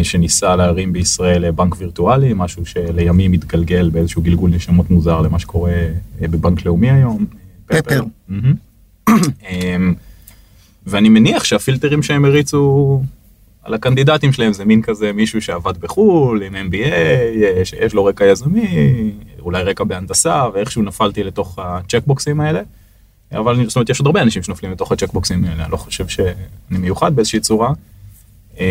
שניסה 0.03 0.55
להרים 0.55 0.93
בישראל 0.93 1.45
uh, 1.45 1.51
בנק 1.51 1.75
וירטואלי, 1.77 2.33
משהו 2.35 2.65
שלימים 2.65 3.33
התגלגל 3.33 3.89
באיזשהו 3.89 4.21
גלגול 4.21 4.49
נשמות 4.49 4.89
מוזר 4.89 5.21
למה 5.21 5.39
שקורה 5.39 5.73
uh, 6.19 6.27
בבנק 6.27 6.65
לאומי 6.65 6.91
היום. 6.91 7.25
פפר. 7.65 8.03
אמ, 9.49 9.93
ואני 10.85 11.09
מניח 11.09 11.43
שהפילטרים 11.43 12.03
שהם 12.03 12.25
הריצו 12.25 13.01
על 13.63 13.73
הקנדידטים 13.73 14.33
שלהם 14.33 14.53
זה 14.53 14.65
מין 14.65 14.81
כזה 14.81 15.13
מישהו 15.13 15.41
שעבד 15.41 15.77
בחו"ל 15.77 16.43
עם 16.43 16.55
MBA, 16.55 16.91
אה, 16.93 17.61
שיש 17.63 17.93
לו 17.93 18.05
רקע 18.05 18.25
יזמי, 18.25 19.11
אולי 19.39 19.63
רקע 19.63 19.83
בהנדסה, 19.83 20.45
ואיכשהו 20.53 20.81
נפלתי 20.81 21.23
לתוך 21.23 21.59
הצ'קבוקסים 21.59 22.41
האלה. 22.41 22.61
אבל 23.31 23.67
זאת 23.67 23.75
אומרת, 23.75 23.89
יש 23.89 23.99
עוד 23.99 24.07
הרבה 24.07 24.21
אנשים 24.21 24.43
שנופלים 24.43 24.71
לתוך 24.71 24.91
הצ'קבוקסים 24.91 25.45
האלה, 25.45 25.63
אני 25.63 25.71
לא 25.71 25.77
חושב 25.77 26.07
שאני 26.07 26.77
מיוחד 26.79 27.15
באיזושהי 27.15 27.39
צורה. 27.39 27.73
אמ, 28.59 28.65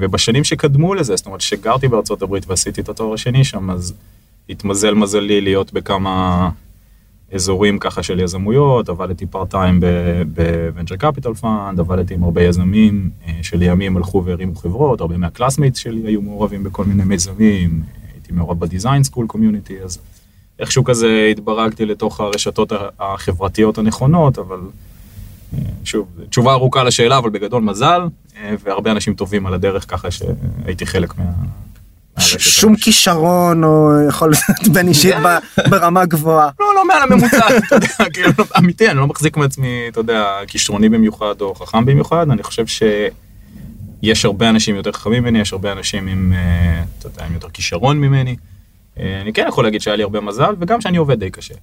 ובשנים 0.00 0.44
שקדמו 0.44 0.94
לזה, 0.94 1.16
זאת 1.16 1.26
אומרת, 1.26 1.40
שגרתי 1.40 1.88
בארצות 1.88 2.22
הברית 2.22 2.44
ועשיתי 2.46 2.80
את 2.80 2.88
התואר 2.88 3.14
השני 3.14 3.44
שם, 3.44 3.70
אז 3.70 3.94
התמזל 4.48 4.94
מזלי 4.94 5.40
להיות 5.40 5.72
בכמה 5.72 6.50
אזורים 7.32 7.78
ככה 7.78 8.02
של 8.02 8.20
יזמויות, 8.20 8.88
עבדתי 8.88 9.26
part 9.26 9.50
time 9.50 9.80
ב-venture 10.34 10.96
capital 10.96 11.34
fund, 11.34 11.80
עבדתי 11.80 12.14
עם 12.14 12.22
הרבה 12.22 12.42
יזמים 12.42 13.10
אה, 13.26 13.32
שלימים 13.42 13.96
הלכו 13.96 14.24
והרימו 14.24 14.54
חברות, 14.54 15.00
הרבה 15.00 15.16
מה-classmates 15.16 15.78
שלי 15.78 16.00
היו 16.04 16.22
מעורבים 16.22 16.64
בכל 16.64 16.84
מיני 16.84 17.04
מיזמים, 17.04 17.82
הייתי 18.12 18.32
מעורב 18.32 18.60
בדיזיין 18.60 19.04
סקול 19.04 19.26
קומיוניטי, 19.26 19.80
אז 19.84 19.98
איכשהו 20.58 20.84
כזה 20.84 21.28
התברגתי 21.30 21.86
לתוך 21.86 22.20
הרשתות 22.20 22.72
החברתיות 22.98 23.78
הנכונות, 23.78 24.38
אבל 24.38 24.60
אה, 25.54 25.58
שוב, 25.84 26.08
תשובה 26.30 26.52
ארוכה 26.52 26.84
לשאלה, 26.84 27.18
אבל 27.18 27.30
בגדול 27.30 27.62
מזל, 27.62 28.00
והרבה 28.64 28.90
אנשים 28.90 29.14
טובים 29.14 29.46
על 29.46 29.54
הדרך 29.54 29.90
ככה 29.90 30.08
שהייתי 30.10 30.86
חלק 30.86 31.18
מה... 31.18 31.24
שום. 32.18 32.76
כישרון 32.76 33.64
או 33.64 33.90
יכולת 34.08 34.68
בין 34.74 34.88
אישית 34.88 35.14
ברמה 35.70 36.04
גבוהה. 36.04 36.50
לא, 36.60 36.66
לא 36.74 36.86
מעל 36.86 37.02
הממוצע, 37.02 37.46
אתה 37.58 37.74
יודע, 37.74 38.10
כאילו, 38.12 38.30
אמיתי, 38.58 38.90
אני 38.90 38.98
לא 38.98 39.06
מחזיק 39.06 39.36
מעצמי, 39.36 39.84
אתה 39.88 40.00
יודע, 40.00 40.24
כישרוני 40.46 40.88
במיוחד 40.88 41.40
או 41.40 41.54
חכם 41.54 41.84
במיוחד, 41.84 42.30
אני 42.30 42.42
חושב 42.42 42.66
שיש 42.66 44.24
הרבה 44.24 44.50
אנשים 44.50 44.76
יותר 44.76 44.92
חכמים 44.92 45.22
ממני, 45.22 45.40
יש 45.40 45.52
הרבה 45.52 45.72
אנשים 45.72 46.06
עם, 46.08 46.32
אה, 46.36 46.82
אתה 46.98 47.06
יודע, 47.06 47.24
עם 47.26 47.34
יותר 47.34 47.48
כישרון 47.48 48.00
ממני. 48.00 48.36
אה, 49.00 49.20
אני 49.20 49.32
כן 49.32 49.44
יכול 49.48 49.64
להגיד 49.64 49.80
שהיה 49.80 49.96
לי 49.96 50.02
הרבה 50.02 50.20
מזל, 50.20 50.54
וגם 50.60 50.80
שאני 50.80 50.96
עובד 50.96 51.18
די 51.18 51.30
קשה. 51.30 51.54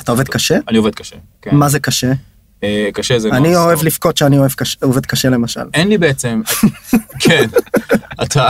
אתה 0.00 0.12
עובד 0.12 0.28
קשה? 0.28 0.58
אני 0.68 0.78
עובד 0.78 0.94
קשה, 0.94 1.16
כן. 1.42 1.56
מה 1.56 1.68
זה 1.68 1.80
קשה? 1.80 2.12
אה, 2.66 2.88
קשה 2.94 3.18
זה... 3.18 3.28
אני 3.28 3.56
אוהב. 3.56 3.82
לבכות 3.82 4.16
שאני 4.16 4.38
אוהב 4.38 4.52
קשה- 4.52 4.78
עובד 4.82 5.06
קשה 5.06 5.28
למשל. 5.30 5.60
אין 5.74 5.88
לי 5.88 5.98
בעצם, 5.98 6.42
כן, 7.20 7.46
אתה, 8.22 8.48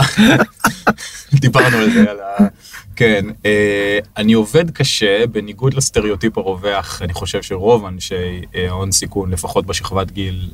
דיברנו 1.33 1.77
על 1.77 1.91
זה, 1.91 2.11
על 2.11 2.19
ה... 2.19 2.47
כן, 2.95 3.25
אה, 3.45 3.99
אני 4.17 4.33
עובד 4.33 4.71
קשה, 4.71 5.27
בניגוד 5.31 5.73
לסטריאוטיפ 5.73 6.37
הרווח, 6.37 7.01
אני 7.01 7.13
חושב 7.13 7.41
שרוב 7.41 7.85
אנשי 7.85 8.15
אה, 8.55 8.69
ההון 8.69 8.91
סיכון, 8.91 9.31
לפחות 9.31 9.65
בשכבת 9.65 10.11
גיל 10.11 10.49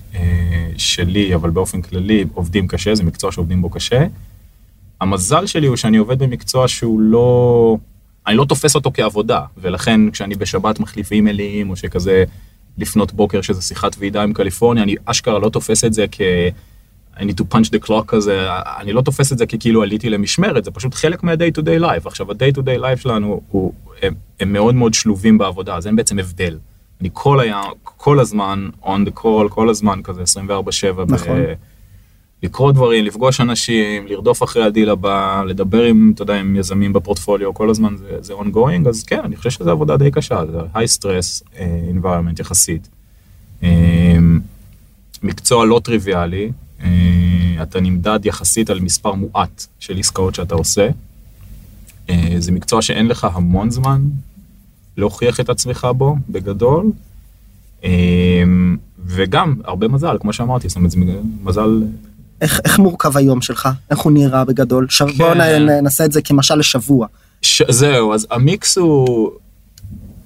שלי, 0.78 1.36
אבל 1.36 1.50
באופן 1.50 1.82
כללי, 1.82 2.26
עובדים 2.34 2.68
קשה, 2.68 2.96
זה 2.96 3.04
מקצוע 3.04 3.32
שעובדים 3.32 3.62
בו 3.62 3.70
קשה. 3.70 4.06
המזל 5.02 5.46
שלי 5.46 5.68
הוא 5.68 5.76
שאני 5.76 5.98
עובד 5.98 6.20
במקצוע 6.20 6.68
שהוא 6.68 7.00
לא... 7.00 7.78
אני 8.28 8.36
לא 8.36 8.46
תופס 8.46 8.76
אותו 8.76 8.92
כעבודה, 8.94 9.42
ולכן 9.58 10.12
כשאני 10.12 10.36
בשבת 10.36 10.80
מחליף 10.80 11.12
אימיילים, 11.12 11.70
או 11.70 11.76
שכזה 11.76 12.24
לפנות 12.78 13.14
בוקר 13.14 13.42
שזה 13.42 13.62
שיחת 13.62 13.96
ועידה 14.00 14.24
עם 14.24 14.34
קליפורניה, 14.34 14.84
אני 14.84 14.96
אשכרה 15.06 15.40
לא 15.40 15.50
תופס 15.50 15.84
את 15.86 15.94
זה 15.94 16.06
כ... 16.12 16.22
I 17.16 17.20
need 17.20 17.36
to 17.42 17.56
punch 17.56 17.70
the 17.70 17.88
clock 17.88 18.06
כזה, 18.08 18.48
אני 18.80 18.94
לא 18.94 19.02
תופס 19.02 19.34
את 19.34 19.38
זה 19.38 19.46
ככאילו 19.46 19.84
עליתי 19.84 20.10
למשמרת, 20.10 20.66
זה 20.66 20.72
פשוט 20.72 20.94
חלק 20.94 21.24
מה-day 21.24 21.60
to 21.60 21.62
day 21.62 21.82
life. 21.82 22.08
עכשיו, 22.08 22.32
ה-day 22.32 22.58
to 22.58 22.60
day 22.60 22.82
life 22.82 23.02
שלנו, 23.02 23.42
הוא, 23.50 23.74
הם, 24.02 24.14
הם 24.40 24.54
מאוד 24.54 24.76
מאוד 24.76 24.94
שלובים 24.94 25.38
בעבודה, 25.38 25.76
אז 25.76 25.88
אין 25.88 25.96
בעצם 25.96 26.20
הבדל. 26.20 26.58
אני 27.02 27.10
כל 27.14 27.40
היה, 27.40 27.62
כל 27.84 28.20
הזמן 28.20 28.70
on 28.84 29.08
the 29.08 29.20
call, 29.20 29.50
כל 29.50 29.70
הזמן 29.70 30.00
כזה 30.04 30.24
24/7. 30.24 31.02
נכון. 31.08 31.42
ב- 31.42 31.54
לקרוא 32.44 32.72
דברים, 32.72 33.06
לפגוש 33.06 33.42
אנשים, 33.42 34.08
לרדוף 34.08 34.44
אחרי 34.44 34.64
הדיל 34.64 34.90
הבא, 34.90 35.44
לדבר 35.48 35.84
עם, 35.84 36.12
אתה 36.16 36.22
יודע, 36.22 36.34
עם 36.34 36.56
יזמים 36.56 36.94
בפורטפוליו, 36.94 37.54
כל 37.54 37.70
הזמן 37.70 37.96
זה, 37.98 38.18
זה 38.22 38.34
ongoing, 38.34 38.90
אז 38.90 39.04
כן, 39.04 39.20
אני 39.24 39.36
חושב 39.36 39.50
שזו 39.50 39.72
עבודה 39.72 39.98
די 39.98 40.12
קשה, 40.12 40.42
זה 40.52 40.60
high 40.60 41.00
stress 41.00 41.58
אה, 41.60 41.80
environment 41.96 42.42
יחסית. 42.42 42.88
אה, 43.64 44.18
מקצוע 45.24 45.66
לא 45.66 45.82
טריוויאלי, 45.84 46.52
אה, 46.84 46.90
אתה 47.62 47.80
נמדד 47.82 48.20
יחסית 48.24 48.70
על 48.70 48.80
מספר 48.80 49.14
מועט 49.14 49.66
של 49.80 49.98
עסקאות 49.98 50.36
שאתה 50.36 50.56
עושה. 50.56 50.90
אה, 52.10 52.36
זה 52.38 52.52
מקצוע 52.52 52.82
שאין 52.82 53.08
לך 53.08 53.28
המון 53.34 53.70
זמן 53.70 54.02
להוכיח 54.98 55.40
את 55.40 55.50
עצמך 55.50 55.88
בו, 55.98 56.16
בגדול. 56.30 56.92
אה, 57.84 58.44
וגם 59.06 59.56
הרבה 59.64 59.88
מזל, 59.88 60.18
כמו 60.22 60.34
שאמרתי, 60.34 60.70
זאת 60.70 60.76
אומרת, 60.76 60.92
זה 60.92 60.98
מזל 61.44 61.84
איך, 62.44 62.62
איך 62.66 62.80
מורכב 62.80 63.18
היום 63.18 63.42
שלך? 63.42 63.70
איך 63.90 64.00
הוא 64.00 64.12
נראה 64.12 64.46
בגדול? 64.46 64.88
כן. 64.90 65.06
בואו 65.18 65.34
נעשה 65.82 66.06
את 66.06 66.12
זה 66.12 66.22
כמשל 66.22 66.56
לשבוע. 66.56 67.08
ש... 67.42 67.62
זהו, 67.70 68.14
אז 68.14 68.28
המיקס 68.32 68.78
הוא 68.78 69.32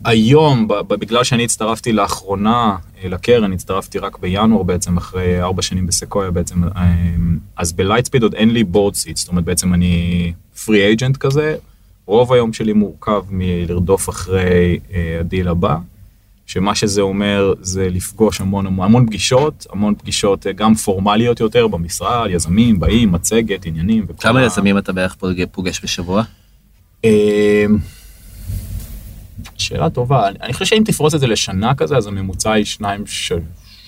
היום. 0.05 0.67
בגלל 0.87 1.23
שאני 1.23 1.43
הצטרפתי 1.43 1.93
לאחרונה 1.93 2.75
אה, 3.03 3.09
לקרן, 3.09 3.53
הצטרפתי 3.53 3.99
רק 3.99 4.19
בינואר 4.19 4.63
בעצם, 4.63 4.97
אחרי 4.97 5.41
ארבע 5.41 5.61
שנים 5.61 5.87
בסקויה 5.87 6.31
בעצם, 6.31 6.63
אה, 6.63 6.95
אז 7.57 7.73
בלייטספיד 7.73 8.23
עוד 8.23 8.33
אין 8.33 8.49
לי 8.49 8.63
board 8.63 8.95
seat, 8.95 9.17
זאת 9.17 9.27
אומרת 9.27 9.43
בעצם 9.43 9.73
אני 9.73 10.33
free 10.65 10.85
agent 10.85 11.17
כזה, 11.17 11.55
רוב 12.05 12.33
היום 12.33 12.53
שלי 12.53 12.73
מורכב 12.73 13.23
מלרדוף 13.29 14.09
אחרי 14.09 14.79
אה, 14.93 15.17
ה-deal 15.19 15.47
הבא. 15.47 15.77
שמה 16.47 16.75
שזה 16.75 17.01
אומר 17.01 17.53
זה 17.61 17.89
לפגוש 17.91 18.41
המון 18.41 18.67
המון 18.67 19.05
פגישות, 19.05 19.67
המון 19.71 19.95
פגישות 19.95 20.47
אה, 20.47 20.51
גם 20.51 20.75
פורמליות 20.75 21.39
יותר 21.39 21.67
במשרד, 21.67 22.29
יזמים, 22.31 22.79
באים, 22.79 23.11
מצגת, 23.11 23.65
עניינים. 23.65 24.03
וכל 24.07 24.21
כמה 24.27 24.43
יזמים 24.43 24.77
אתה 24.77 24.93
בערך 24.93 25.15
פוג- 25.15 25.43
פוגש 25.51 25.79
בשבוע? 25.83 26.23
אה, 27.05 27.65
שאלה 29.57 29.89
טובה, 29.89 30.27
אני- 30.27 30.37
אני 30.41 30.53
חושב 30.53 30.65
שאם 30.65 30.83
תפרוס 30.85 31.15
את 31.15 31.19
זה 31.19 31.27
לשנה 31.27 31.75
כזה, 31.75 31.97
אז 31.97 32.07
הממוצע 32.07 32.51
היא 32.51 32.65
שניים, 32.65 33.07
ש- 33.07 33.31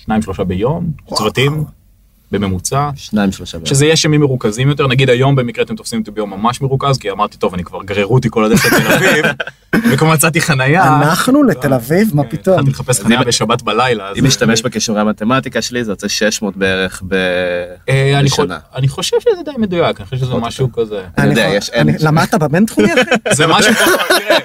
שניים 0.04 0.22
שלושה 0.22 0.44
ביום, 0.44 0.90
צוותים, 1.14 1.64
בממוצע. 2.32 2.90
שניים 2.96 3.32
שלושה 3.32 3.58
בערך. 3.58 3.68
שזה 3.68 3.84
יהיה 3.84 3.96
ימים 4.04 4.20
מרוכזים 4.20 4.68
יותר, 4.68 4.86
נגיד 4.86 5.10
היום 5.10 5.36
במקרה 5.36 5.64
אתם 5.64 5.76
תופסים 5.76 6.00
אותי 6.00 6.10
ביום 6.10 6.30
ממש 6.30 6.60
מרוכז, 6.60 6.98
כי 6.98 7.10
אמרתי, 7.10 7.38
טוב, 7.38 7.54
אני 7.54 7.64
כבר 7.64 7.82
גררו 7.84 8.14
אותי 8.14 8.28
כל 8.30 8.44
הדרך 8.44 8.66
לתל 8.66 8.92
אביב, 8.92 9.24
וכבר 9.92 10.06
מצאתי 10.12 10.40
חנייה. 10.40 10.96
אנחנו 10.96 11.42
לתל 11.44 11.74
אביב? 11.74 12.10
מה 12.14 12.22
כן, 12.22 12.28
פתאום? 12.30 12.54
התחלתי 12.54 12.70
לחפש 12.70 13.00
חנייה 13.00 13.24
בשבת 13.24 13.62
בלילה. 13.62 14.10
אם 14.18 14.24
משתמש 14.24 14.62
בכישורי 14.62 15.00
המתמטיקה 15.00 15.62
שלי 15.62 15.84
זה 15.84 15.92
יוצא 15.92 16.08
600 16.08 16.56
בערך 16.56 17.02
ב... 17.08 17.14
אה, 17.88 18.20
בשנה. 18.24 18.58
אני 18.74 18.88
חושב 18.88 19.16
שזה 19.20 19.42
די 19.44 19.50
מדויק, 19.58 20.00
אני 20.00 20.04
חושב 20.04 20.16
שזה 20.16 20.32
עוד 20.32 20.42
משהו 20.42 20.72
כזה. 20.72 21.02
אני 21.18 21.30
יודע, 21.30 21.48
יש 21.54 21.70
אין- 21.70 21.96
למדת 22.00 22.34
בבינתחומי 22.34 22.92
אחי? 22.92 23.00
זה 23.36 23.46
משהו 23.46 23.74
כמו, 23.74 23.92
תראה, 24.08 24.38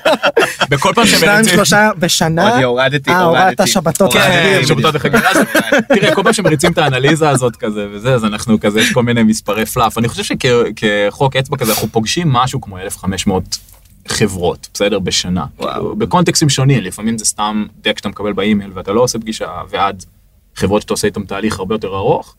בכל 0.69 0.91
פעם 0.95 1.05
שניים 1.05 1.21
שמריצים... 1.23 1.53
שלושה 1.55 1.89
בשנה? 1.99 2.55
אני 2.55 2.63
הורדתי, 2.63 3.09
אה, 3.11 3.21
הורדתי. 3.21 3.45
הורדת 3.45 3.67
שבתות 3.67 4.13
כן. 4.13 4.61
שבתות 4.67 4.95
וחגים. 4.95 5.19
אז 5.29 5.37
תראה, 5.87 6.15
כל 6.15 6.23
פעם 6.23 6.33
שמריצים 6.33 6.71
את 6.71 6.77
האנליזה 6.77 7.29
הזאת 7.29 7.55
כזה 7.55 7.74
וזה, 7.91 8.13
אז 8.13 8.25
אנחנו 8.25 8.59
כזה, 8.59 8.79
יש 8.81 8.91
כל 8.93 9.03
מיני 9.03 9.23
מספרי 9.23 9.65
פלאף. 9.65 9.97
אני 9.97 10.07
חושב 10.07 10.23
שכחוק 10.23 11.35
אצבע 11.35 11.57
כזה, 11.57 11.71
אנחנו 11.71 11.87
פוגשים 11.87 12.29
משהו 12.29 12.61
כמו 12.61 12.77
1,500 12.77 13.57
חברות, 14.07 14.69
בסדר? 14.73 14.99
בשנה. 14.99 15.45
וואו. 15.57 15.73
כאילו, 15.73 15.95
בקונטקסטים 15.95 16.49
שונים, 16.49 16.83
לפעמים 16.83 17.17
זה 17.17 17.25
סתם 17.25 17.65
דק 17.81 17.97
שאתה 17.97 18.09
מקבל 18.09 18.33
באימייל 18.33 18.71
ואתה 18.73 18.93
לא 18.93 19.01
עושה 19.01 19.19
פגישה, 19.19 19.61
ועד 19.69 20.05
חברות 20.55 20.81
שאתה 20.81 20.93
עושה 20.93 21.07
איתן 21.07 21.23
תהליך 21.23 21.59
הרבה 21.59 21.75
יותר 21.75 21.95
ארוך. 21.95 22.35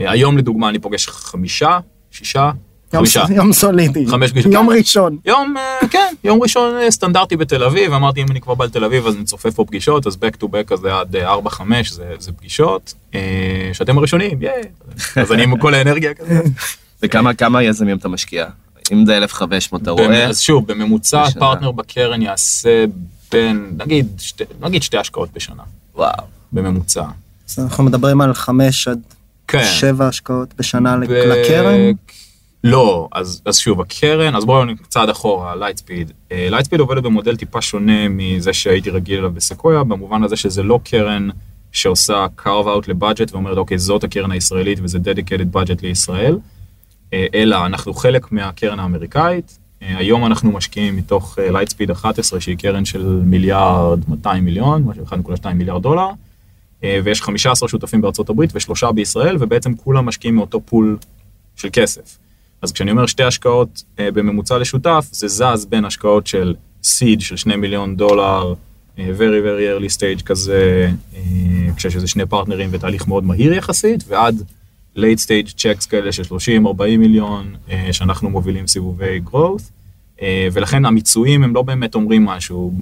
אה, 0.00 0.10
היום 0.10 0.38
לדוגמה 0.38 0.68
אני 0.68 0.78
פוגש 0.78 1.08
חמישה, 1.08 1.78
שישה, 2.10 2.50
חמישה. 2.98 3.24
יום 3.30 3.52
סולידי. 3.52 4.06
חמש 4.06 4.30
פגישות. 4.30 4.52
יום 4.52 4.70
ראשון. 4.70 5.16
יום, 5.24 5.54
אה, 5.56 5.88
כן, 5.88 6.14
יום 6.24 6.42
ראשון 6.42 6.76
אה, 6.76 6.90
סטנדרטי 6.90 7.36
בתל 7.36 7.64
אביב, 7.64 7.92
אמרתי 7.92 8.22
אם 8.22 8.26
אני 8.30 8.40
כבר 8.40 8.54
בא 8.54 8.64
לתל 8.64 8.84
אביב 8.84 9.06
אז 9.06 9.16
נצופף 9.16 9.54
פה 9.54 9.64
פגישות, 9.64 10.06
אז 10.06 10.14
back 10.14 10.42
to 10.42 10.46
back 10.46 10.64
כזה 10.66 10.94
עד 10.94 11.16
4-5 11.16 11.60
זה, 11.90 12.04
זה 12.18 12.32
פגישות, 12.32 12.94
אה, 13.14 13.20
שאתם 13.72 13.98
הראשונים, 13.98 14.42
ייי, 14.42 14.62
אז 15.16 15.32
אני 15.32 15.42
עם 15.42 15.58
כל 15.58 15.74
האנרגיה 15.74 16.14
כזה. 16.14 16.40
וכמה 17.02 17.34
כמה 17.34 17.62
יזמים 17.62 17.96
אתה 17.96 18.08
משקיע? 18.08 18.46
אם 18.92 19.06
זה 19.06 19.16
1,500 19.16 19.82
אתה 19.82 19.90
רואה? 19.90 20.26
אז 20.26 20.40
שוב, 20.40 20.66
בממוצע. 20.72 21.24
פרטנר 21.38 21.72
בקרן 21.72 22.22
יעשה 22.22 22.84
בין, 23.32 23.70
נגיד, 23.78 24.06
שתי, 24.18 24.44
נגיד 24.60 24.82
שתי 24.82 24.98
השקעות 24.98 25.28
בשנה, 25.34 25.62
וואו. 25.94 26.12
בממוצע. 26.52 27.04
אז 27.48 27.58
אנחנו 27.58 27.84
מדברים 27.84 28.20
על 28.20 28.34
חמש 28.34 28.88
עד 28.88 29.00
כן. 29.48 29.64
שבע 29.64 30.08
השקעות 30.08 30.48
בשנה 30.58 30.96
ב- 30.96 31.02
לקרן. 31.10 31.74
לא, 32.64 33.08
אז, 33.12 33.42
אז 33.44 33.58
שוב, 33.58 33.80
הקרן, 33.80 34.36
אז 34.36 34.44
בואו 34.44 34.64
צעד 34.88 35.08
אחורה, 35.08 35.56
לייטספיד. 35.56 36.12
לייטספיד 36.30 36.80
עובדת 36.80 37.02
במודל 37.02 37.36
טיפה 37.36 37.62
שונה 37.62 38.08
מזה 38.08 38.52
שהייתי 38.52 38.90
רגיל 38.90 39.18
אליו 39.18 39.30
בסקויה, 39.30 39.84
במובן 39.84 40.22
הזה 40.22 40.36
שזה 40.36 40.62
לא 40.62 40.80
קרן 40.84 41.28
שעושה 41.72 42.26
carve 42.38 42.66
out 42.66 42.88
ל-budget 42.88 43.32
ואומרת, 43.32 43.56
אוקיי, 43.56 43.78
זאת 43.78 44.04
הקרן 44.04 44.30
הישראלית 44.30 44.78
וזה 44.82 44.98
dedicated 44.98 45.56
budget 45.56 45.82
לישראל, 45.82 46.38
אה, 47.12 47.26
אלא 47.34 47.66
אנחנו 47.66 47.94
חלק 47.94 48.32
מהקרן 48.32 48.78
האמריקאית. 48.80 49.58
אה, 49.82 49.98
היום 49.98 50.26
אנחנו 50.26 50.52
משקיעים 50.52 50.96
מתוך 50.96 51.38
לייטספיד 51.52 51.90
11, 51.90 52.40
שהיא 52.40 52.58
קרן 52.58 52.84
של 52.84 53.20
מיליארד 53.24 54.08
200 54.08 54.44
מיליון, 54.44 54.82
משהו 54.82 55.04
1.2 55.06 55.48
מיליארד 55.54 55.82
דולר. 55.82 56.08
אה, 56.84 56.98
ויש 57.04 57.22
15 57.22 57.68
שותפים 57.68 58.00
בארצות 58.00 58.28
הברית 58.28 58.50
ושלושה 58.54 58.92
בישראל, 58.92 59.36
ובעצם 59.40 59.74
כולם 59.76 60.06
משקיעים 60.06 60.34
מאותו 60.34 60.60
פול 60.60 60.98
של 61.56 61.68
כסף. 61.72 62.23
אז 62.64 62.72
כשאני 62.72 62.90
אומר 62.90 63.06
שתי 63.06 63.22
השקעות 63.22 63.82
אה, 63.98 64.10
בממוצע 64.10 64.58
לשותף, 64.58 65.06
זה 65.10 65.28
זז 65.28 65.64
בין 65.68 65.84
השקעות 65.84 66.26
של 66.26 66.54
סיד 66.82 67.20
של 67.20 67.36
2 67.36 67.60
מיליון 67.60 67.96
דולר, 67.96 68.54
אה, 68.98 69.10
very 69.18 69.44
very 69.46 69.80
early 69.80 69.96
stage 69.96 70.22
כזה, 70.22 70.90
אה, 71.16 71.20
כשיש 71.76 71.96
איזה 71.96 72.06
שני 72.06 72.26
פרטנרים 72.26 72.70
ותהליך 72.72 73.08
מאוד 73.08 73.24
מהיר 73.24 73.52
יחסית, 73.52 74.04
ועד 74.08 74.42
late 74.96 75.20
stage 75.26 75.52
checks 75.52 75.88
כאלה 75.88 76.12
של 76.12 76.22
30-40 76.22 76.98
מיליון, 76.98 77.54
אה, 77.70 77.88
שאנחנו 77.92 78.30
מובילים 78.30 78.66
סיבובי 78.66 79.20
growth, 79.26 79.62
אה, 80.22 80.48
ולכן 80.52 80.84
המיצויים 80.84 81.44
הם 81.44 81.54
לא 81.54 81.62
באמת 81.62 81.94
אומרים 81.94 82.24
משהו. 82.24 82.72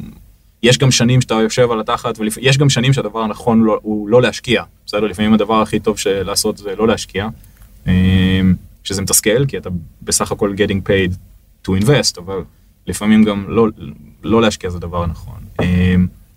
יש 0.63 0.79
גם 0.79 0.91
שנים 0.91 1.21
שאתה 1.21 1.35
יושב 1.35 1.71
על 1.71 1.81
התחת, 1.81 2.19
ויש 2.19 2.59
גם 2.59 2.69
שנים 2.69 2.93
שהדבר 2.93 3.21
הנכון 3.21 3.63
לא, 3.63 3.79
הוא 3.83 4.09
לא 4.09 4.23
להשקיע. 4.23 4.63
בסדר? 4.87 5.07
לפעמים 5.07 5.35
הדבר 5.35 5.63
הכי 5.63 5.81
טוב 5.81 5.97
לעשות 6.07 6.59
זה 6.59 6.77
לא 6.77 6.89
להשקיע. 6.89 7.29
שזה 8.85 9.03
מתסכל, 9.03 9.47
כי 9.47 9.59
אתה 9.59 9.71
בסך 10.03 10.33
הכל 10.33 10.55
getting 10.57 10.89
paid 10.89 11.15
to 11.67 11.83
invest, 11.83 12.19
אבל 12.19 12.43
לפעמים 12.87 13.25
גם 13.25 13.45
לא, 13.49 13.67
לא 14.23 14.43
להשקיע 14.43 14.71
זה 14.71 14.79
דבר 14.79 15.07
נכון. 15.07 15.39
אה, 15.61 15.95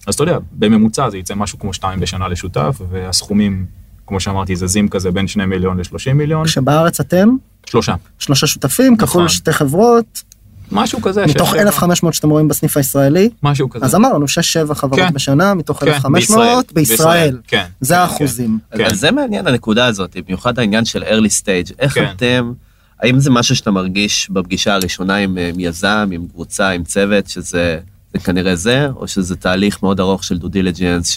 אז 0.08 0.16
אתה 0.16 0.24
יודע, 0.24 0.38
בממוצע 0.52 1.10
זה 1.10 1.18
יצא 1.18 1.36
משהו 1.36 1.60
כמו 1.60 1.74
שתיים 1.74 2.00
בשנה 2.00 2.28
לשותף, 2.28 2.82
והסכומים, 2.90 3.66
כמו 4.08 4.20
שאמרתי, 4.20 4.56
זזים 4.56 4.88
כזה 4.88 5.12
בין 5.12 5.28
2 5.28 5.50
מיליון 5.50 5.78
ל-30 5.78 6.14
מיליון, 6.14 6.46
כשבארץ 6.46 7.00
אתם 7.00 7.30
שלושה. 7.66 7.96
שלושה 8.20 8.48
שותפים 8.48 8.94
נכון. 8.94 9.08
כפול 9.08 9.28
שתי 9.28 9.54
חברות, 9.54 10.24
משהו 10.72 11.02
כזה. 11.02 11.26
מתוך 11.26 11.48
שש, 11.50 11.54
שבע, 11.54 11.62
1,500 11.62 12.14
שאתם 12.14 12.30
רואים 12.30 12.48
בסניף 12.48 12.78
הישראלי, 12.78 13.30
משהו 13.44 13.70
כזה. 13.70 13.86
אז 13.86 13.96
אמרנו 13.96 14.26
6-7 14.70 14.74
חברות 14.74 15.00
כן. 15.00 15.14
בשנה 15.14 15.54
מתוך 15.54 15.80
כן, 15.80 15.88
1,500 15.88 16.74
בישראל. 16.74 17.38
כן. 17.48 17.66
זה 17.82 17.94
כן, 17.94 18.00
האחוזים. 18.00 18.60
אז 18.72 18.78
כן. 18.80 18.86
אז 18.86 19.00
זה 19.00 19.12
מעניין 19.12 19.48
הנקודה 19.48 19.86
הזאת, 19.86 20.18
במיוחד 20.26 20.60
העניין 20.60 20.86
של 20.86 21.04
early 21.04 21.42
stage. 21.44 21.74
איך 21.80 21.94
כן. 21.94 22.14
אתם, 22.16 22.54
האם 23.02 23.20
זה 23.20 23.30
משהו 23.30 23.56
שאתה 23.56 23.72
מרגיש 23.72 24.30
בפגישה 24.30 24.74
הראשונה 24.74 25.16
עם, 25.16 25.38
עם 25.38 25.60
יזם, 25.60 26.10
עם 26.12 26.28
קבוצה, 26.34 26.70
עם 26.70 26.84
צוות, 26.84 27.28
שזה 27.30 27.80
זה 28.16 28.20
כנראה 28.20 28.56
זה, 28.56 28.88
או 28.96 29.08
שזה 29.08 29.36
תהליך 29.36 29.84
מאוד 29.84 30.00
ארוך 30.00 30.24
של 30.24 30.38
due 30.38 30.48
diligence, 30.48 31.08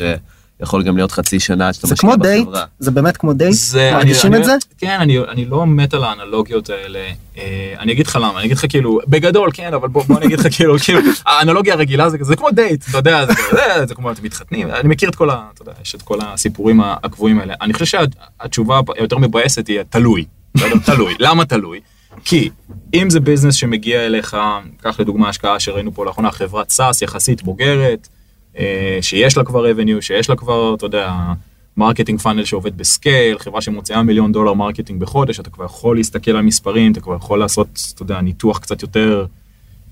שיכול 0.58 0.82
גם 0.82 0.96
להיות 0.96 1.12
חצי 1.12 1.40
שנה 1.40 1.72
שאתה 1.72 1.86
זה 1.86 1.94
משקיע 1.94 2.10
כמו 2.10 2.22
דייט, 2.22 2.46
בחברה? 2.46 2.64
זה 2.78 2.90
באמת 2.90 3.16
כמו 3.16 3.32
דייט, 3.32 3.52
זה, 3.52 3.90
מרגישים 3.94 4.34
אני, 4.34 4.40
את 4.40 4.44
זה? 4.44 4.52
כן, 4.78 4.96
אני, 5.00 5.18
אני 5.18 5.44
לא 5.44 5.66
מת 5.66 5.94
על 5.94 6.04
האנלוגיות 6.04 6.70
האלה. 6.70 6.98
אה, 7.38 7.74
אני 7.78 7.92
אגיד 7.92 8.06
לך 8.06 8.16
למה, 8.16 8.38
אני 8.38 8.46
אגיד 8.46 8.56
לך 8.56 8.64
כאילו, 8.68 8.98
בגדול, 9.08 9.50
כן, 9.52 9.74
אבל 9.74 9.88
בוא, 9.88 10.04
בוא 10.04 10.18
אני 10.18 10.26
אגיד 10.26 10.38
לך 10.40 10.46
כאילו, 10.56 10.78
כאילו, 10.78 11.00
האנלוגיה 11.26 11.74
הרגילה 11.74 12.10
זה, 12.10 12.18
זה 12.20 12.36
כמו 12.36 12.50
דייט, 12.50 12.84
אתה 12.90 12.98
יודע, 12.98 13.26
זה, 13.26 13.32
זה, 13.50 13.86
זה 13.86 13.94
כמו 13.94 14.12
אתם 14.12 14.24
מתחתנים, 14.24 14.70
אני 14.70 14.88
מכיר 14.88 15.08
את 15.08 15.14
כל 15.14 15.30
ה... 15.30 15.44
אתה 15.54 15.62
יודע, 15.62 15.72
יש 15.82 15.94
את 15.94 16.02
כל 16.02 16.18
הסיפורים 16.22 16.80
הקבועים 16.80 17.38
האלה. 17.38 17.54
אני 17.60 17.72
חושב 17.72 17.86
שהתשובה 17.86 18.80
היותר 18.96 19.18
מבאסת 19.18 19.66
היא 19.66 19.80
תלוי. 19.90 20.24
בסדר? 20.54 20.78
תלוי. 20.84 21.14
למה 21.18 21.44
תלוי? 21.44 21.80
כי 22.24 22.50
אם 22.94 23.10
זה 23.10 23.20
ביזנס 23.20 23.54
שמגיע 23.54 24.06
אליך, 24.06 24.36
קח 24.82 25.00
לדוגמה 25.00 25.28
השקעה 25.28 25.60
שראינו 25.60 25.94
פה 25.94 26.04
לאחרונה, 26.04 26.32
חברת 26.32 26.70
SaaS 26.70 27.02
יחסית 27.02 27.42
בוגרת, 27.42 28.08
שיש 29.00 29.36
לה 29.36 29.44
כבר 29.44 29.72
revenue, 29.72 30.00
שיש 30.00 30.28
לה 30.30 30.36
כבר, 30.36 30.74
אתה 30.74 30.86
יודע, 30.86 31.12
marketing 31.76 32.20
funnel 32.20 32.44
שעובד 32.44 32.78
ב 32.78 32.87
scale, 32.87 33.38
חברה 33.38 33.60
שמוציאה 33.60 34.02
מיליון 34.02 34.32
דולר 34.32 34.54
marketing 34.54 35.00
בחודש, 35.00 35.40
אתה 35.40 35.50
כבר 35.50 35.64
יכול 35.64 35.96
להסתכל 35.96 36.30
על 36.30 36.42
מספרים, 36.42 36.92
אתה 36.92 37.00
כבר 37.00 37.16
יכול 37.16 37.38
לעשות, 37.38 37.68
אתה 37.94 38.02
יודע, 38.02 38.20
ניתוח 38.20 38.58
קצת 38.58 38.82
יותר 38.82 39.26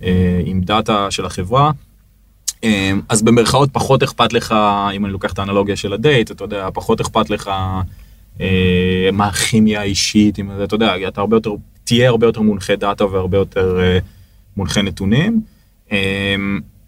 אה, 0.03 0.41
עם 0.45 0.61
דאטה 0.61 1.11
של 1.11 1.25
החברה. 1.25 1.71
אה, 2.65 2.93
אז 3.09 3.23
במרכאות 3.23 3.71
פחות 3.73 4.03
אכפת 4.03 4.33
לך, 4.33 4.55
אם 4.97 5.05
אני 5.05 5.13
לוקח 5.13 5.33
את 5.33 5.39
האנלוגיה 5.39 5.77
של 5.77 5.93
הדייט, 5.93 6.31
אתה 6.31 6.45
יודע, 6.45 6.69
פחות 6.75 7.01
אכפת 7.01 7.31
לך 7.31 7.51
אה, 8.41 9.09
מה 9.13 9.27
הכימיה 9.27 9.81
האישית, 9.81 10.39
אתה 10.65 10.75
יודע, 10.75 11.09
אתה 11.09 11.21
הרבה 11.21 11.37
יותר, 11.37 11.51
תהיה 11.85 12.09
הרבה 12.09 12.27
יותר 12.27 12.41
מונחה 12.41 12.77
דאטה 12.77 13.07
והרבה 13.07 13.39
יותר 13.39 13.81
אה, 13.81 13.99
מונחה 14.57 14.83
נתונים. 14.83 15.41
אה, 15.93 16.37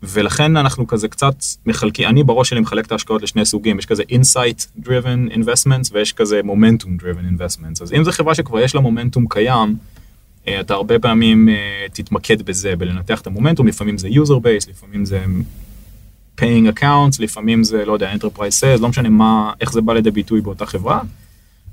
ולכן 0.02 0.56
אנחנו 0.56 0.86
כזה 0.86 1.08
קצת 1.08 1.34
מחלקים, 1.66 2.08
אני 2.08 2.24
בראש 2.24 2.48
שלי 2.48 2.60
מחלק 2.60 2.86
את 2.86 2.92
ההשקעות 2.92 3.22
לשני 3.22 3.44
סוגים, 3.44 3.78
יש 3.78 3.86
כזה 3.86 4.02
insight 4.02 4.82
driven 4.84 5.32
investments 5.34 5.90
ויש 5.92 6.12
כזה 6.12 6.40
momentum 6.40 7.02
driven 7.02 7.40
investments. 7.40 7.82
אז 7.82 7.92
אם 7.92 8.04
זו 8.04 8.12
חברה 8.12 8.34
שכבר 8.34 8.60
יש 8.60 8.74
לה 8.74 8.80
מומנטום 8.80 9.26
קיים, 9.28 9.76
אה, 10.48 10.60
אתה 10.60 10.74
הרבה 10.74 10.98
פעמים 10.98 11.48
אה, 11.48 11.86
תתמקד 11.92 12.42
בזה, 12.42 12.76
בלנתח 12.76 13.20
את 13.20 13.26
המומנטום, 13.26 13.66
לפעמים 13.66 13.98
זה 13.98 14.08
user 14.08 14.40
base, 14.42 14.70
לפעמים 14.70 15.04
זה 15.04 15.24
paying 16.40 16.78
accounts, 16.78 17.16
לפעמים 17.18 17.64
זה, 17.64 17.84
לא 17.84 17.92
יודע, 17.92 18.14
enterprise 18.14 18.60
sales, 18.60 18.80
לא 18.80 18.88
משנה 18.88 19.08
מה, 19.08 19.52
איך 19.60 19.72
זה 19.72 19.80
בא 19.80 19.92
לידי 19.92 20.10
ביטוי 20.10 20.40
באותה 20.40 20.66
חברה. 20.66 21.00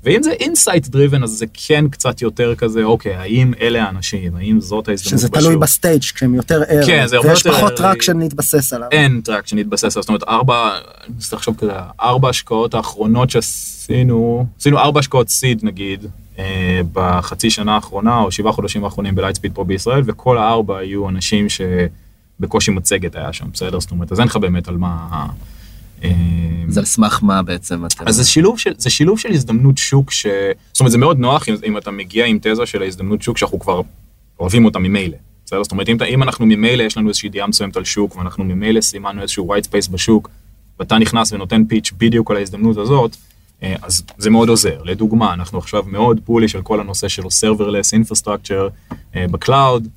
ואם 0.04 0.22
זה 0.22 0.30
insight 0.30 0.88
driven 0.88 1.22
אז 1.22 1.30
זה 1.30 1.46
כן 1.54 1.88
קצת 1.88 2.22
יותר 2.22 2.54
כזה 2.54 2.84
אוקיי 2.84 3.14
האם 3.14 3.52
אלה 3.60 3.84
האנשים 3.84 4.36
האם 4.36 4.60
זאת 4.60 4.88
ההזדמנות 4.88 5.20
שזה 5.20 5.28
תלוי 5.28 5.56
בסטייג' 5.56 6.02
כשהם 6.02 6.34
יותר 6.34 6.62
ער, 6.68 6.86
כן, 6.86 7.06
זה 7.06 7.16
הרבה 7.16 7.28
ויש 7.28 7.46
יותר 7.46 7.58
פחות 7.58 7.70
ער. 7.70 7.76
טראקשן 7.76 8.18
להתבסס 8.18 8.72
עליו. 8.72 8.88
אין 8.92 9.20
טראק 9.20 9.46
שנתבסס 9.46 9.84
על 9.96 10.02
זאת 10.02 10.08
אומרת 10.08 10.22
ארבע, 10.22 10.78
אני 11.06 11.14
צריך 11.18 11.32
לחשוב 11.32 11.56
כזה, 11.58 11.72
ארבע 12.00 12.28
השקעות 12.28 12.74
האחרונות 12.74 13.30
שעשינו, 13.30 14.46
עשינו 14.60 14.78
ארבע 14.78 15.00
השקעות 15.00 15.28
סיד 15.28 15.60
נגיד, 15.62 16.06
אה, 16.38 16.80
בחצי 16.92 17.50
שנה 17.50 17.74
האחרונה 17.74 18.18
או 18.18 18.30
שבעה 18.30 18.52
חודשים 18.52 18.84
האחרונים 18.84 19.14
בלייטספיד 19.14 19.52
פה 19.54 19.64
בישראל, 19.64 20.02
וכל 20.06 20.38
הארבע 20.38 20.78
היו 20.78 21.08
אנשים 21.08 21.46
שבקושי 21.48 22.70
מצגת 22.70 23.16
היה 23.16 23.32
שם, 23.32 23.46
בסדר? 23.52 23.80
זאת 23.80 23.90
אומרת, 23.90 24.12
אז 24.12 24.20
אין 24.20 24.28
לך 24.28 24.36
באמת 24.36 24.68
על 24.68 24.76
מה... 24.76 25.26
זה 26.76 26.80
על 26.80 26.86
סמך 26.86 27.20
מה 27.22 27.42
בעצם 27.42 27.86
אתם... 27.86 28.08
אז 28.08 28.16
זה 28.16 28.24
שילוב 28.24 28.58
של, 28.58 28.72
זה 28.78 28.90
שילוב 28.90 29.18
של 29.18 29.32
הזדמנות 29.32 29.78
שוק 29.78 30.10
ש... 30.10 30.26
זאת 30.72 30.80
אומרת, 30.80 30.92
זה 30.92 30.98
מאוד 30.98 31.18
נוח 31.18 31.48
אם, 31.48 31.54
אם 31.66 31.78
אתה 31.78 31.90
מגיע 31.90 32.26
עם 32.26 32.38
תזה 32.42 32.66
של 32.66 32.82
ההזדמנות 32.82 33.22
שוק 33.22 33.38
שאנחנו 33.38 33.58
כבר 33.58 33.80
אוהבים 34.40 34.64
אותה 34.64 34.78
ממילא. 34.78 35.16
בסדר? 35.46 35.62
זאת 35.62 35.72
אומרת, 35.72 35.88
אם, 35.88 35.96
אם 36.08 36.22
אנחנו 36.22 36.46
ממילא, 36.46 36.82
יש 36.82 36.96
לנו 36.96 37.08
איזושהי 37.08 37.28
דעה 37.28 37.46
מסוימת 37.46 37.76
על 37.76 37.84
שוק, 37.84 38.16
ואנחנו 38.16 38.44
ממילא 38.44 38.80
סימנו 38.80 39.22
איזשהו 39.22 39.54
white 39.54 39.66
space 39.66 39.90
בשוק, 39.90 40.30
ואתה 40.80 40.98
נכנס 40.98 41.32
ונותן 41.32 41.64
pitch 41.64 41.92
בדיוק 41.98 42.30
על 42.30 42.36
ההזדמנות 42.36 42.76
הזאת, 42.76 43.16
אה, 43.62 43.74
אז 43.82 44.02
זה 44.18 44.30
מאוד 44.30 44.48
עוזר. 44.48 44.82
לדוגמה, 44.84 45.34
אנחנו 45.34 45.58
עכשיו 45.58 45.84
מאוד 45.86 46.20
bullish 46.26 46.56
על 46.56 46.62
כל 46.62 46.80
הנושא 46.80 47.08
של 47.08 47.22
serverless 47.22 47.94
infrastructure 47.94 48.94
אה, 49.16 49.26
ב 49.30 49.38
cloud, 49.38 49.84
אה, 49.84 49.90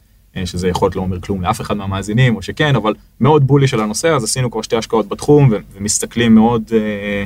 שזה 0.45 0.67
יכול 0.67 0.85
להיות 0.85 0.95
לא 0.95 1.01
אומר 1.01 1.21
כלום 1.21 1.41
לאף 1.41 1.61
אחד 1.61 1.77
מהמאזינים, 1.77 2.35
או 2.35 2.41
שכן, 2.41 2.75
אבל 2.75 2.93
מאוד 3.19 3.47
bullish 3.47 3.73
על 3.73 3.79
הנושא, 3.79 4.07
אז 4.15 4.23
עשינו 4.23 4.51
כבר 4.51 4.61
שתי 4.61 4.75
השקעות 4.75 5.07
בתחום, 5.07 5.51
ומסתכלים 5.73 6.35
מאוד, 6.35 6.63
אה, 6.73 7.23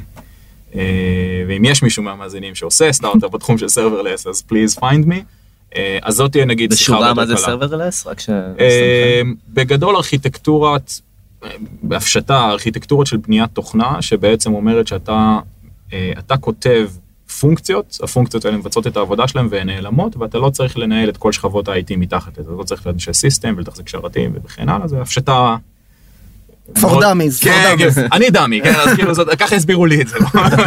אה, 0.76 1.44
ואם 1.48 1.66
יש 1.66 1.84
מישהו 1.84 2.04
מהמאזינים 2.04 2.56
שעושה 2.56 2.92
סטארט-אפ 2.92 3.32
בתחום 3.36 3.58
של 3.58 3.66
serverless, 3.66 4.30
אז 4.30 4.44
please 4.50 4.80
find 4.80 5.08
me. 5.08 5.16
אה, 5.76 5.98
אז 6.02 6.16
זאת 6.16 6.32
תהיה 6.32 6.46
נגיד 6.46 6.74
שיחה 6.74 6.94
בשורה 6.94 7.14
מה 7.14 7.26
זה. 7.26 7.38
Serverless? 7.38 8.08
רק 8.08 8.20
ש... 8.20 8.30
אה, 8.30 9.22
בגדול 9.50 9.96
ארכיטקטורת, 9.96 10.92
אה, 11.44 11.50
בהפשטה, 11.84 12.50
ארכיטקטורות 12.50 13.08
של 13.08 13.18
בניית 13.18 13.50
תוכנה, 13.54 14.02
שבעצם 14.02 14.54
אומרת 14.54 14.88
שאתה 14.88 15.40
אה, 15.94 16.12
אתה 16.20 16.38
כותב 16.38 16.90
פונקציות, 17.40 17.98
הפונקציות 18.04 18.46
האלה 18.46 18.58
מבצעות 18.58 18.88
את 18.88 18.98
העבודה 18.98 19.28
שלהם 19.28 19.48
והן 19.52 19.70
נעלמות, 19.70 20.18
ואתה 20.18 20.38
לא 20.38 20.50
צריך 20.50 20.78
לנהל 20.78 21.10
את 21.10 21.18
כל 21.18 21.32
שכבות 21.32 21.68
ה-IT 21.68 21.96
מתחת 21.98 22.38
לזה, 22.38 22.52
לא 22.58 22.64
צריך 22.64 22.88
לאנשי 22.88 23.14
system 23.14 23.54
ולתחזק 23.58 23.90
שרתים 23.90 24.34
וכן 24.46 24.70
הלאה, 24.70 24.88
זה 24.88 25.02
הפשטה. 25.02 25.56
מאוד- 26.82 27.04
dummies, 27.04 27.40
for 27.42 27.44
כן, 27.44 27.76
dummies. 27.80 27.96
כן, 27.96 28.08
אני 28.12 28.30
דמי, 28.30 28.62
כן, 28.64 28.74
אז 28.76 28.96
כאילו, 28.96 29.14
זאת- 29.14 29.28
ככה 29.40 29.56
הסבירו 29.56 29.86
לי 29.86 30.02
את 30.02 30.08
זה. 30.08 30.18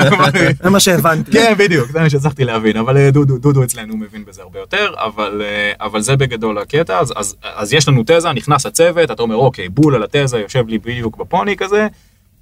זה 0.63 0.71
מה 0.71 0.81
שהבנתי. 0.81 1.33
כן, 1.33 1.55
בדיוק, 1.59 1.91
זה 1.91 2.01
מה 2.01 2.11
שהצלחתי 2.11 2.45
להבין, 2.45 2.77
אבל 2.77 2.97
אה, 2.97 3.11
דודו, 3.11 3.65
אצלנו 3.65 3.97
מבין 3.97 4.25
בזה 4.25 4.43
הרבה 4.43 4.59
יותר, 4.59 4.93
אבל, 4.97 5.43
אה, 5.95 6.01
זה 6.01 6.17
בגדול 6.17 6.59
הקטע, 6.59 7.01
אז 7.57 7.73
יש 7.73 7.89
לנו 7.89 8.03
תזה, 8.07 8.33
נכנס 8.33 8.67
הצוות, 8.67 9.11
אתה 9.11 9.23
אומר, 9.23 9.37
אוקיי, 9.37 9.69
בול 9.69 9.95
על 9.95 10.03
התזה, 10.03 10.39
יושב 10.39 10.69
לי 10.69 10.79
בדיוק 10.79 11.17
בפוני 11.17 11.57
כזה, 11.57 11.87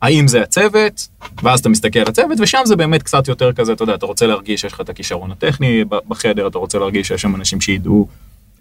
האם 0.05 0.29
זה 0.29 0.43
הצוות, 0.43 1.09
ואז 1.43 1.61
אתה 1.61 1.69
מסתכל 1.69 1.99
על 1.99 2.09
הצוות, 2.09 2.41
ושם 2.41 2.63
זה 2.65 2.77
באמת 2.77 3.03
קצת 3.03 3.29
יותר 3.29 3.53
כזה, 3.53 3.73
אתה 3.73 3.83
יודע, 3.83 3.95
אתה 3.95 4.07
רוצה 4.07 4.27
להרגיש 4.27 4.61
שיש 4.61 4.73
לך 4.73 4.81
את 4.81 4.89
הכישרון 4.89 5.31
הטכני 5.31 5.85
בחדר, 5.85 6.47
אתה 6.47 6.59
רוצה 6.59 6.79
להרגיש 6.79 7.09
שיש 7.09 7.23
שם 7.23 7.35
אנשים 7.35 7.61
שידעו 7.61 8.09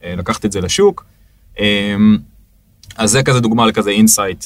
אה, 0.04 0.16
לקחת 0.18 0.46
את 0.46 0.52
זה 0.52 0.62
לשוק. 0.62 1.06
אה, 3.00 3.04
אז 3.04 3.12
זה 3.12 3.24
כזה 3.24 3.40
דוגמה 3.40 3.66
לכזה 3.66 3.90
insight, 3.90 4.46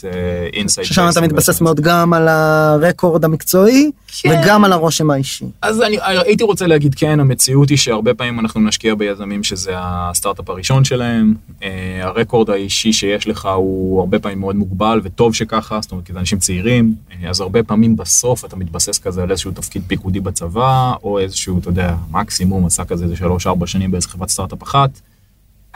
insight. 0.54 0.88
ששם 0.88 1.08
אתה 1.12 1.22
מתבסס 1.22 1.62
מאוד 1.62 1.80
גם 1.80 2.14
על 2.14 2.28
ה 2.28 2.42
record 2.42 3.26
המקצועי, 3.26 3.92
כן. 4.22 4.42
וגם 4.44 4.66
על 4.66 4.72
הרושם 4.74 5.12
האישי. 5.12 5.46
אז 5.62 5.82
אני 5.82 5.98
הייתי 6.02 6.44
רוצה 6.44 6.68
להגיד 6.68 6.96
כן, 6.96 7.20
המציאות 7.20 7.70
היא 7.70 7.78
שהרבה 7.78 8.14
פעמים 8.14 8.40
אנחנו 8.40 8.62
נשקיע 8.62 8.96
ביזמים 8.96 9.44
שזה 9.44 9.72
הסטארט-אפ 9.76 10.50
הראשון 10.50 10.84
שלהם. 10.84 11.34
אה, 11.64 12.00
ה 12.02 12.09
record 12.09 12.50
האישי 12.50 12.94
שיש 12.94 13.28
לך 13.28 13.50
הוא 13.56 14.00
הרבה 14.00 14.20
פעמים 14.20 14.40
מאוד 14.40 14.56
מוגבל, 14.56 15.02
וטוב 15.04 15.36
שככה, 15.36 15.80
זאת 15.82 15.92
אומרת, 15.92 16.06
כי 16.06 16.14
זה 16.14 16.20
אנשים 16.20 16.40
צעירים, 16.40 16.96
אה, 17.12 17.30
אז 17.30 17.42
הרבה 17.42 17.64
פעמים 17.64 17.96
בסוף 17.96 18.46
אתה 18.46 18.56
מתבסס 18.56 19.00
כזה 19.00 19.24
על 19.24 19.32
איזשהו 19.32 19.52
תפקיד 19.52 19.82
פיקודי 19.88 20.20
בצבא, 20.20 20.94
או 21.04 21.20
איזשהו, 21.20 21.60
אתה 21.60 21.70
יודע, 21.70 21.96
מקסימום 22.12 22.66
עשה 22.66 22.86
כזה 22.86 23.04
איזה 23.04 23.16
שלוש-ארבע 23.16 23.68
שנים 23.68 23.92
באיזה 23.92 24.10
חברת 24.10 24.30
סטארט-אפ 24.30 24.64
אחת. 24.64 24.90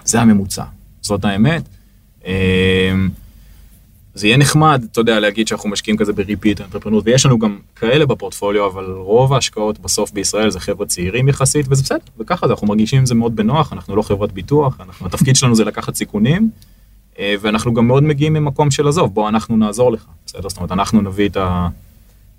זה 0.05 0.21
הממוצע, 0.21 0.63
זאת 1.01 1.25
האמת. 1.25 1.61
אה, 2.25 2.93
זה 4.13 4.27
יהיה 4.27 4.37
נחמד, 4.37 4.85
אתה 4.91 5.01
יודע, 5.01 5.19
להגיד 5.19 5.47
שאנחנו 5.47 5.69
משקיעים 5.69 5.97
כזה 5.97 6.13
בריפיט 6.13 6.61
אנטרפרנות, 6.61 7.03
ויש 7.07 7.25
לנו 7.25 7.39
גם 7.39 7.57
כאלה 7.75 8.05
בפורטפוליו, 8.05 8.67
אבל 8.67 8.85
רוב 8.85 9.33
ההשקעות 9.33 9.79
בסוף 9.79 10.11
בישראל 10.11 10.49
זה 10.49 10.59
חבר'ה 10.59 10.85
צעירים 10.85 11.27
יחסית, 11.27 11.65
וזה 11.69 11.83
בסדר, 11.83 11.99
וככה 12.19 12.47
זה, 12.47 12.53
אנחנו 12.53 12.67
מרגישים 12.67 12.99
עם 12.99 13.05
זה 13.05 13.15
מאוד 13.15 13.35
בנוח, 13.35 13.73
אנחנו 13.73 13.95
לא 13.95 14.01
חברת 14.01 14.31
ביטוח, 14.31 14.77
אנחנו, 14.81 15.05
התפקיד 15.05 15.35
שלנו 15.35 15.55
זה 15.55 15.65
לקחת 15.65 15.95
סיכונים, 15.95 16.49
אה, 17.19 17.35
ואנחנו 17.41 17.73
גם 17.73 17.87
מאוד 17.87 18.03
מגיעים 18.03 18.33
ממקום 18.33 18.71
של 18.71 18.87
עזוב, 18.87 19.13
בוא 19.13 19.29
אנחנו 19.29 19.57
נעזור 19.57 19.91
לך, 19.91 20.05
בסדר? 20.25 20.49
זאת 20.49 20.57
אומרת, 20.57 20.71
אנחנו 20.71 21.01
נביא 21.01 21.29
את, 21.29 21.37
ה, 21.37 21.67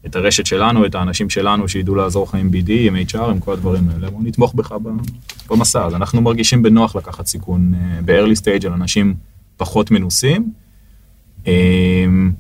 את 0.07 0.17
הרשת 0.17 0.47
שלנו, 0.47 0.87
את 0.87 0.95
האנשים 0.95 1.31
שלנו 1.31 1.69
שידעו 1.69 1.95
לעזור 1.95 2.27
לך 2.29 2.35
עם 2.35 2.51
BD, 2.53 2.71
עם 2.71 2.97
HR, 2.97 3.19
עם 3.19 3.41
כל 3.41 3.53
הדברים 3.53 3.89
האלה, 3.89 4.11
בוא 4.11 4.21
נתמוך 4.23 4.55
בך 4.55 4.75
במסע, 5.51 5.87
אז 5.87 5.95
אנחנו 5.95 6.23
מרגישים 6.23 6.63
בנוח 6.63 6.97
לקחת 6.97 7.27
סיכון 7.27 7.75
אה, 7.75 8.01
ב-early 8.05 8.39
stage 8.43 8.67
על 8.67 8.73
אנשים 8.73 9.15
פחות 9.63 9.91
מנוסים. 9.91 10.53
אמ, 11.47 12.33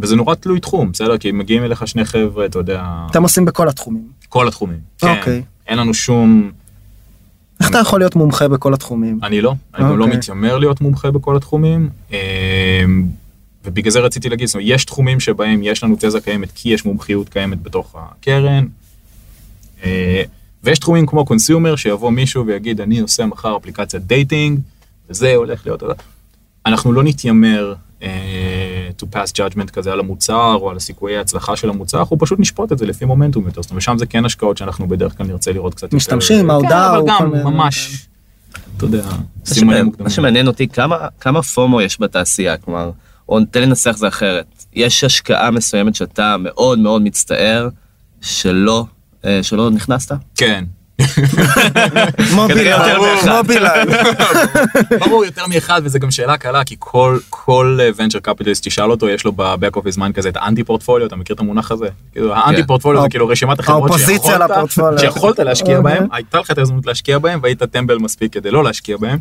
וזה 0.00 0.16
נורא 0.16 0.34
תלוי 0.34 0.60
תחום, 0.60 0.92
בסדר? 0.92 1.18
כי 1.18 1.32
מגיעים 1.32 1.64
אליך 1.64 1.86
שני 1.86 2.04
חבר'ה, 2.04 2.46
אתה 2.46 2.58
יודע, 2.58 2.82
אתם 3.10 3.22
עושים 3.22 3.44
בכל 3.44 3.68
התחומים. 3.68 4.08
כל 4.28 4.48
התחומים. 4.48 4.78
כן. 4.98 5.16
אוקיי. 5.18 5.42
אין 5.66 5.78
לנו 5.78 5.94
שום... 5.94 6.50
איך 7.60 7.70
אתה 7.70 7.78
יכול 7.78 8.00
להיות 8.00 8.16
מומחה 8.16 8.48
בכל 8.48 8.74
התחומים? 8.74 9.18
אני 9.22 9.40
לא, 9.40 9.54
אני 9.74 9.84
גם 9.84 9.98
לא 9.98 10.04
אוקיי. 10.04 10.18
מתיימר 10.18 10.58
להיות 10.58 10.80
מומחה 10.80 11.10
בכל 11.10 11.36
התחומים. 11.36 11.88
אמ, 12.10 12.16
ובגלל 13.64 13.90
זה 13.90 14.00
רציתי 14.00 14.28
להגיד, 14.28 14.46
זאת 14.46 14.54
אומרת, 14.54 14.68
יש 14.68 14.84
תחומים 14.84 15.20
שבהם 15.20 15.62
יש 15.62 15.84
לנו 15.84 15.96
תזה 16.00 16.20
קיימת 16.20 16.52
כי 16.54 16.68
יש 16.68 16.84
מומחיות 16.84 17.28
קיימת 17.28 17.62
בתוך 17.62 17.96
הקרן. 17.98 18.66
אה, 19.84 20.22
ויש 20.64 20.78
תחומים 20.78 21.06
כמו 21.06 21.24
consumer, 21.24 21.76
שיבוא 21.76 22.10
מישהו 22.10 22.46
ויגיד, 22.46 22.80
אני 22.80 23.00
עושה 23.00 23.26
מחר 23.26 23.56
אפליקציית 23.56 24.02
dating, 24.06 24.60
וזה 25.10 25.34
הולך 25.34 25.66
להיות... 25.66 25.82
אנחנו 26.66 26.92
לא 26.92 27.02
נתיימר 27.02 27.74
אה, 28.02 28.08
to 29.02 29.16
pass 29.16 29.30
judgment 29.38 29.70
כזה 29.72 29.92
על 29.92 30.00
המוצר 30.00 30.54
או 30.60 30.70
על 30.70 30.76
הסיכויי 30.76 31.16
ההצלחה 31.16 31.56
של 31.56 31.68
המוצר, 31.70 31.98
אנחנו 31.98 32.18
פשוט 32.18 32.40
נשפוט 32.40 32.72
את 32.72 32.78
זה 32.78 32.86
לפי 32.86 33.04
מומנטום 33.04 33.46
יותר. 33.46 33.62
זאת 33.62 33.70
אומרת, 33.70 33.82
שם 33.82 33.98
זה 33.98 34.06
כן 34.06 34.24
השקעות 34.24 34.56
שאנחנו 34.56 34.88
בדרך 34.88 35.16
כלל 35.18 35.26
נרצה 35.26 35.52
לראות 35.52 35.74
קצת 35.74 35.82
יותר. 35.82 35.96
משתמשים, 35.96 36.50
ההודעה 36.50 36.90
כן, 36.90 36.96
או 36.96 37.00
אבל 37.02 37.08
גם 37.08 37.52
ממש, 37.52 38.06
אתה 38.76 38.84
יודע, 38.84 39.02
מה 39.06 39.12
סימנים 39.44 39.60
שמעניין- 39.64 39.84
מוקדמים. 39.86 40.04
מה 40.04 40.10
שמעניין 40.10 40.46
אותי, 40.46 40.68
כמה, 40.68 40.96
כמה 41.20 41.42
FOMO 41.42 41.80
יש 41.80 42.00
בתעשייה, 42.00 42.56
כלומר, 42.56 42.90
או 43.28 43.38
תן 43.50 43.60
לי 43.60 43.66
לנסח 43.66 43.96
זה 43.96 44.08
אחרת. 44.08 44.46
יש 44.74 45.04
השקעה 45.04 45.50
מסוימת 45.50 45.94
שאתה 45.94 46.36
מאוד 46.38 46.78
מאוד 46.78 47.02
מצטער 47.02 47.68
שלא, 48.20 48.84
אה, 49.24 49.42
שלא 49.42 49.70
נכנסת? 49.70 50.12
כן. 50.36 50.64
ברור 55.00 55.24
יותר 55.24 55.46
מאחד 55.46 55.80
וזה 55.84 55.98
גם 55.98 56.10
שאלה 56.10 56.36
קלה 56.36 56.64
כי 56.64 56.76
כל 56.78 57.18
כל 57.30 57.78
ונצ'ר 57.96 58.18
קפיטליסט 58.18 58.64
תשאל 58.66 58.90
אותו 58.90 59.08
יש 59.08 59.24
לו 59.24 59.32
בבק 59.32 59.76
אופיס 59.76 59.94
זמן 59.94 60.12
כזה 60.12 60.28
את 60.28 60.36
האנטי 60.36 60.64
פורטפוליו 60.64 61.06
אתה 61.06 61.16
מכיר 61.16 61.34
את 61.34 61.40
המונח 61.40 61.72
הזה? 61.72 61.86
כאילו 62.12 62.34
האנטי 62.34 62.66
פורטפוליו 62.66 63.02
זה 63.02 63.08
כאילו 63.08 63.28
רשימת 63.28 63.60
החברות 63.60 63.90
שיכולת- 65.00 65.38
להשקיע 65.38 65.78
אוקיי. 65.78 65.94
בהם 65.94 66.06
הייתה 66.12 66.38
לך 66.40 66.50
את 66.50 66.58
ההזדמנות 66.58 66.86
להשקיע 66.86 67.18
בהם 67.18 67.40
והיית 67.42 67.62
טמבל 67.62 67.98
מספיק 67.98 68.32
כדי 68.32 68.50
לא 68.50 68.64
להשקיע 68.64 68.96
בהם. 68.96 69.18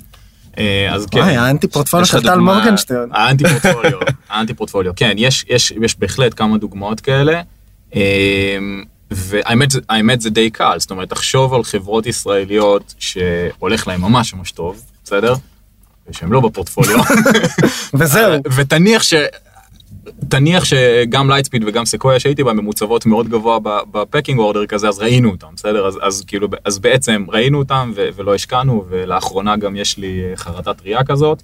אה, 0.58 0.90
אז 0.94 1.06
כן. 1.12 1.20
וואי, 1.20 1.36
האנטי 1.38 1.68
פורטפוליו 1.68 2.06
של 2.06 2.22
טל 2.22 2.40
מורגנשטיין. 2.40 3.10
האנטי 3.12 3.44
פורטפוליו, 3.62 4.00
ה 4.30 4.34
anti 4.34 4.54
portfolio, 4.54 4.94
כן, 4.96 5.14
יש, 5.18 5.46
יש, 5.50 5.74
יש 5.82 6.00
בהחלט 6.00 6.34
כמה 6.38 6.58
דוגמאות 6.58 7.02
כאלה. 7.02 7.42
אמ, 9.12 9.18
והאמת 9.18 9.72
זה- 9.72 9.80
האמת 9.90 10.22
זה 10.22 10.30
די 10.30 10.50
קל, 10.50 10.76
זאת 10.80 10.92
אומרת, 10.92 11.10
תחשוב 11.10 11.54
על 11.54 11.64
חברות 11.64 12.06
ישראליות 12.06 12.94
שהולך 13.00 13.88
להן 13.88 14.02
ממש 14.02 14.34
ממש 14.34 14.52
טוב, 14.52 14.82
בסדר? 15.04 15.34
ושהן 16.10 16.30
לא 16.30 16.40
בפורטפוליו. 16.40 17.00
וזהו. 18.00 18.34
ותניח 18.56 19.04
ש... 19.04 19.14
תניח 20.30 20.64
שגם 20.66 21.30
לייטספיד 21.30 21.64
וגם 21.68 21.86
סקויה 21.86 22.20
שהייתי 22.20 22.44
בהן 22.44 22.58
ממוצבות 22.58 23.06
מאוד 23.06 23.30
גבוה 23.30 23.60
ב 23.92 23.98
pecking 23.98 24.40
order 24.40 24.66
כזה, 24.66 24.88
אז 24.88 25.00
ראינו 25.00 25.32
אותם, 25.32 25.48
בסדר? 25.56 25.88
אז, 25.88 26.00
אז 26.02 26.24
כאילו, 26.28 26.48
אז 26.66 26.80
בעצם 26.80 27.26
ראינו 27.28 27.58
אותם 27.60 27.92
ו- 27.96 28.10
ולא 28.16 28.36
השקענו, 28.36 28.86
ולאחרונה 28.90 29.58
גם 29.58 29.76
יש 29.76 29.98
לי 29.98 30.22
אה, 30.24 30.36
חרטה 30.38 30.82
טרייה 30.82 31.04
כזאת. 31.04 31.42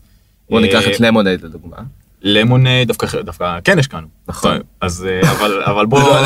בוא 0.49 0.59
ניקח 0.61 0.83
אה, 0.87 0.91
את 0.91 0.99
Lemonade 0.99 1.43
לדוגמה. 1.43 1.77
Lemonade, 2.23 2.87
דווקא, 2.87 3.21
דווקא 3.21 3.59
כן 3.63 3.79
השקענו. 3.79 4.07
נכון. 4.27 4.57
אז, 4.81 5.07
אה, 5.09 5.31
אבל, 5.31 5.63
אבל 5.63 5.85
בוא, 5.85 6.01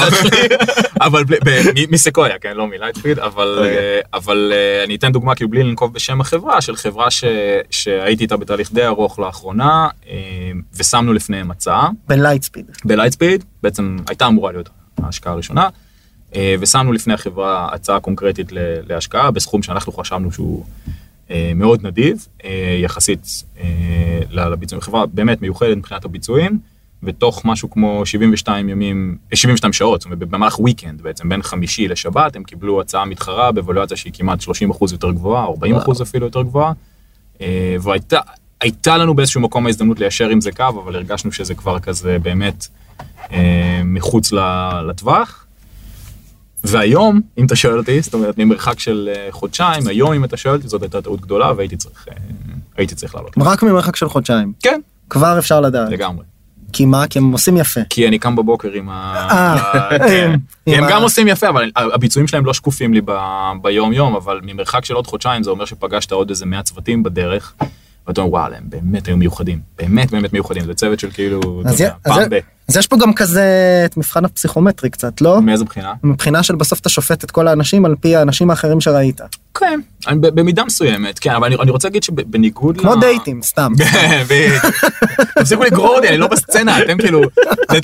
אבל 1.08 1.24
ב- 1.24 1.34
ב- 1.50 1.70
מ- 1.76 1.92
מסקויה, 1.94 2.40
כן, 2.40 2.58
לא 2.58 2.68
מלייטספיד, 2.68 3.20
אבל, 3.20 3.56
אוקיי. 3.58 3.78
אה, 3.78 4.00
אבל 4.14 4.52
אה, 4.56 4.84
אני 4.84 4.96
אתן 4.96 5.12
דוגמה, 5.12 5.36
כאילו 5.36 5.50
בלי 5.50 5.64
לנקוב 5.64 5.94
בשם 5.94 6.22
החברה, 6.22 6.62
של 6.62 6.76
חברה 6.76 7.12
ש, 7.12 7.24
שהייתי 7.70 8.24
איתה 8.24 8.38
בתהליך 8.38 8.74
די 8.74 8.86
ארוך 8.86 9.20
לאחרונה, 9.20 9.88
ושמנו 10.78 11.14
לפניהם 11.14 11.52
הצעה. 11.52 11.90
בלייטספיד. 12.08 12.66
בלייטספיד, 12.86 13.44
בעצם 13.64 13.98
הייתה 14.10 14.28
אמורה 14.28 14.52
להיות 14.52 14.70
ההשקעה 15.04 15.34
הראשונה, 15.34 15.70
ושמנו 16.60 16.94
לפני 16.94 17.14
החברה 17.14 17.70
הצעה 17.74 18.00
קונקרטית 18.00 18.48
להשקעה 18.88 19.32
בסכום 19.32 19.64
שאנחנו 19.64 19.94
חשבנו 19.94 20.32
שהוא 20.32 20.66
מאוד 21.56 21.86
נדיב, 21.86 22.28
אה, 22.46 22.78
יחסית 22.82 23.44
אה, 23.60 24.20
לביצועים. 24.32 24.82
חברה 24.82 25.06
באמת 25.06 25.42
מיוחדת 25.42 25.78
מבחינת 25.78 26.06
הביצועים, 26.06 26.60
ותוך 27.04 27.46
משהו 27.46 27.70
כמו 27.70 28.06
72 28.06 28.70
ימים, 28.70 29.18
אה, 29.32 29.38
72 29.38 29.74
שעות, 29.74 30.02
זאת 30.02 30.06
אומרת 30.06 30.20
במהלך 30.20 30.60
וויקנד 30.60 31.02
בעצם, 31.02 31.30
בין 31.30 31.42
חמישי 31.42 31.88
לשבת, 31.88 32.36
הם 32.36 32.44
קיבלו 32.44 32.82
הצעה 32.82 33.06
מתחרה 33.06 33.52
בוולואציה 33.52 33.98
שהיא 33.98 34.14
כמעט 34.16 34.42
30 34.42 34.72
אחוז 34.72 34.92
יותר 34.92 35.12
גבוהה, 35.12 35.46
40 35.46 35.76
אחוז 35.76 36.02
אפילו 36.02 36.26
יותר 36.26 36.42
גבוהה, 36.42 36.74
אה, 37.42 37.76
והייתה 37.82 38.20
הייתה 38.62 38.98
לנו 38.98 39.14
באיזשהו 39.14 39.42
מקום 39.42 39.66
ההזדמנות 39.66 40.00
ליישר 40.00 40.30
עם 40.30 40.42
זה 40.42 40.52
קו, 40.52 40.64
אבל 40.84 40.96
הרגשנו 40.96 41.32
שזה 41.32 41.56
כבר 41.56 41.80
כזה 41.80 42.20
באמת 42.20 42.68
אה, 43.32 43.82
מחוץ 43.86 44.32
לטווח. 44.90 45.45
והיום, 46.68 47.22
אם 47.38 47.46
אתה 47.46 47.56
שואל 47.56 47.78
אותי, 47.78 48.02
זאת 48.02 48.14
אומרת, 48.14 48.38
ממרחק 48.38 48.80
של 48.80 49.10
אה, 49.16 49.28
חודשיים, 49.32 49.88
היום 49.88 50.14
אם 50.14 50.24
אתה 50.24 50.38
שואל 50.38 50.56
אותי, 50.56 50.68
זאת 50.68 50.82
הייתה 50.82 51.02
טעות 51.02 51.22
גדולה 51.22 51.54
והייתי 51.58 51.78
צריך, 51.78 52.08
אה, 52.12 52.16
הייתי 52.78 52.96
צריך 52.96 53.16
לעלות. 53.16 53.34
רק 53.38 53.64
ממרחק 53.64 53.96
של 53.96 54.10
חודשיים. 54.10 54.54
כן, 54.64 54.80
כבר 55.10 55.40
אפשר 55.40 55.62
לדעת. 55.62 55.90
לגמרי. 55.92 56.26
כי 56.74 56.86
מה? 56.86 57.08
כי 57.08 57.20
הם 57.20 57.32
עושים 57.32 57.58
יפה. 57.58 57.82
כי 57.90 58.08
אני 58.08 58.20
קם 58.20 58.36
בבוקר 58.36 58.72
עם 58.72 58.90
ה... 58.90 59.28
אה, 59.32 59.98
כן. 60.10 60.36
הם 60.68 60.84
גם 60.90 61.02
עושים 61.02 61.28
יפה, 61.28 61.50
אבל 61.50 61.72
הביצועים 61.76 62.28
שלהם 62.28 62.46
לא 62.46 62.54
שקופים 62.54 62.94
לי 62.94 63.02
ב- 63.06 63.52
ביום 63.62 63.94
יום, 63.94 64.16
אבל 64.16 64.40
ממרחק 64.44 64.86
של 64.86 64.94
עוד 64.94 65.08
חודשיים 65.08 65.44
זה 65.44 65.50
אומר 65.50 65.66
שפגשת 65.66 66.12
עוד 66.12 66.30
איזה 66.30 66.46
100 66.46 66.64
צוותים 66.64 67.04
בדרך, 67.04 67.54
ואתה 68.08 68.22
אומר 68.22 68.32
וואלה, 68.32 68.58
הם 68.58 68.64
באמת 68.66 69.08
היו 69.08 69.18
מיוחדים, 69.18 69.60
באמת 69.78 70.12
באמת 70.12 70.34
מיוחדים, 70.34 70.66
זה 70.66 70.74
צוות 70.74 71.00
של 71.00 71.12
כאילו, 71.12 71.64
פעם 72.04 72.30
ב... 72.30 72.40
אז 72.70 72.78
יש 72.78 72.88
פה 72.88 72.98
גם 72.98 73.14
כזה 73.14 73.44
את 73.86 73.98
מבחן 73.98 74.26
הפסיכומטרי 74.26 74.90
קצת, 74.90 75.22
לא? 75.22 75.42
מאיזה 75.42 75.64
בחינה? 75.66 75.94
מבחינה 76.04 76.44
של 76.44 76.56
בסוף 76.56 76.80
אתה 76.80 76.90
שופט 76.90 77.24
את 77.24 77.32
כל 77.32 77.48
האנשים 77.48 77.86
על 77.86 77.96
פי 78.02 78.16
האנשים 78.16 78.50
האחרים 78.50 78.82
שראית. 78.82 79.22
כן, 79.60 79.80
אני- 80.08 80.20
ב- 80.20 80.28
במידה 80.28 80.64
מסוימת, 80.64 81.20
כן, 81.20 81.32
אבל 81.32 81.48
אני- 81.48 81.56
אני 81.62 81.72
רוצה 81.72 81.88
להגיד 81.88 82.04
שבניגוד 82.04 82.78
כמו 82.82 82.96
דייטים, 82.96 83.42
סתם. 83.44 83.72
בדיוק. 84.30 84.66
תפסיקו 85.40 85.64
לגרור 85.64 85.96
אותי, 85.96 86.08
אני 86.10 86.18
לא 86.18 86.28
בסצנה, 86.28 86.80
אתם 86.82 86.98
כאילו, 86.98 87.22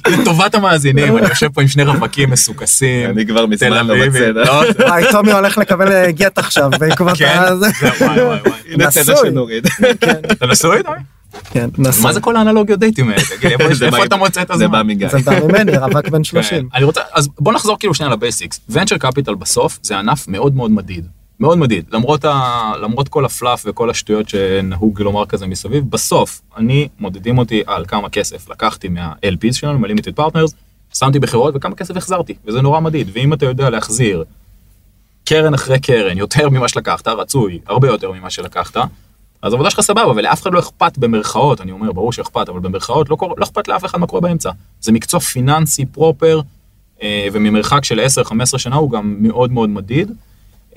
לטובת 0.07 0.55
המאזינים, 0.55 1.17
אני 1.17 1.27
יושב 1.27 1.47
פה 1.53 1.61
עם 1.61 1.67
שני 1.67 1.83
רווקים 1.83 2.29
מסוכסים. 2.29 3.09
אני 3.09 3.27
כבר 3.27 3.45
מזמן 3.45 3.87
לא. 3.87 3.95
בסצנה. 4.07 4.27
לא, 4.31 4.63
וואי, 4.87 5.03
טומי 5.11 5.31
הולך 5.31 5.57
לקבל 5.57 5.91
אה, 5.91 6.11
גט 6.11 6.37
עכשיו 6.37 6.69
בעקבות 6.79 7.17
כן, 7.17 7.25
ה... 7.37 7.55
זה. 7.55 7.67
זה- 7.79 8.05
וואי 8.05 8.21
וואי 8.23 8.39
וואי. 8.45 8.51
הנה 8.73 8.87
נשוי. 8.87 9.03
שנוריד. 9.29 9.67
אתה 10.31 10.45
נשוי? 10.47 10.81
כן, 11.51 11.69
נשוי. 11.77 12.03
מה 12.03 12.13
זה 12.13 12.21
כל 12.21 12.35
האנלוגיות 12.35 12.79
דייטים 12.79 13.09
האלה? 13.09 13.21
תגיד, 13.39 13.51
איפה- 13.61 13.73
זה 13.73 14.03
אתה 14.05 14.15
מוצא 14.15 14.41
את 14.41 14.47
זה 14.47 14.53
הזמן? 14.53 14.71
בא 14.71 14.83
מגיא. 14.83 15.07
זה 15.09 15.17
בא 15.19 15.39
ממני, 15.47 15.77
רווק 15.77 16.07
בן 16.07 16.23
30. 16.23 16.49
כן. 16.59 16.65
אני 16.77 16.83
רוצה, 16.83 17.01
אז 17.13 17.29
בוא 17.39 17.53
נחזור 17.53 17.77
כאילו 17.79 17.93
שנייה 17.93 18.11
לבייסיקס. 18.11 18.59
ונצ'ר 18.69 18.97
קפיטל 18.97 19.35
בסוף 19.35 19.79
זה 19.83 19.97
ענף 19.99 20.27
מאוד 20.27 20.55
מאוד 20.55 20.71
מדיד. 20.71 21.07
מאוד 21.39 21.57
מדיד. 21.57 21.85
למרות, 21.91 22.25
ה... 22.25 22.71
למרות 22.81 23.07
כל 23.09 23.25
הפלאף 23.25 23.63
וכל 23.67 23.89
השטויות 23.89 24.29
שנהוג 24.29 25.01
לומר 25.01 25.25
כזה 25.25 25.47
מסביב, 25.47 25.83
בסוף, 25.89 26.41
אני, 26.57 26.87
מודדים 26.99 27.37
אותי 27.37 27.63
על 27.67 27.85
כמה 27.85 28.09
כסף 28.09 28.49
לקחתי 28.49 28.87
מה-LPs 28.89 29.53
שלנו, 29.53 29.79
מה-Limited 29.79 30.19
Partners, 30.19 30.51
שמתי 30.93 31.19
בחברות 31.19 31.55
וכמה 31.55 31.75
כסף 31.75 31.97
החזרתי, 31.97 32.33
וזה 32.45 32.61
נורא 32.61 32.79
מדיד. 32.79 33.09
ואם 33.13 33.33
אתה 33.33 33.45
יודע 33.45 33.69
להחזיר 33.69 34.23
קרן 35.25 35.53
אחרי 35.53 35.79
קרן, 35.79 36.17
יותר 36.17 36.49
ממה 36.49 36.67
שלקחת, 36.67 37.07
רצוי, 37.07 37.59
הרבה 37.67 37.87
יותר 37.87 38.11
ממה 38.11 38.29
שלקחת, 38.29 38.77
אז 39.43 39.53
העבודה 39.53 39.69
שלך 39.69 39.81
סבבה, 39.81 40.11
ולאף 40.15 40.41
אחד 40.41 40.53
לא 40.53 40.59
אכפת 40.59 40.97
במרכאות, 40.97 41.61
אני 41.61 41.71
אומר, 41.71 41.91
ברור 41.91 42.13
שאכפת, 42.13 42.49
אבל 42.49 42.59
במרכאות 42.59 43.09
לא, 43.09 43.15
קורה- 43.15 43.33
לא 43.37 43.43
אכפת 43.43 43.67
לאף 43.67 43.85
אחד 43.85 43.97
מה 43.99 44.07
קורה 44.07 44.21
באמצע. 44.21 44.49
זה 44.81 44.91
מקצוע 44.91 45.19
פיננסי 45.19 45.85
פרופר, 45.85 46.41
אה, 47.03 47.27
וממרחק 47.33 47.85
של 47.85 47.99
10-15 47.99 48.57
שנה 48.57 48.75
הוא 48.75 48.91
גם 48.91 49.15
מאוד 49.19 49.51
מאוד 49.51 49.69
מדיד. 49.69 50.11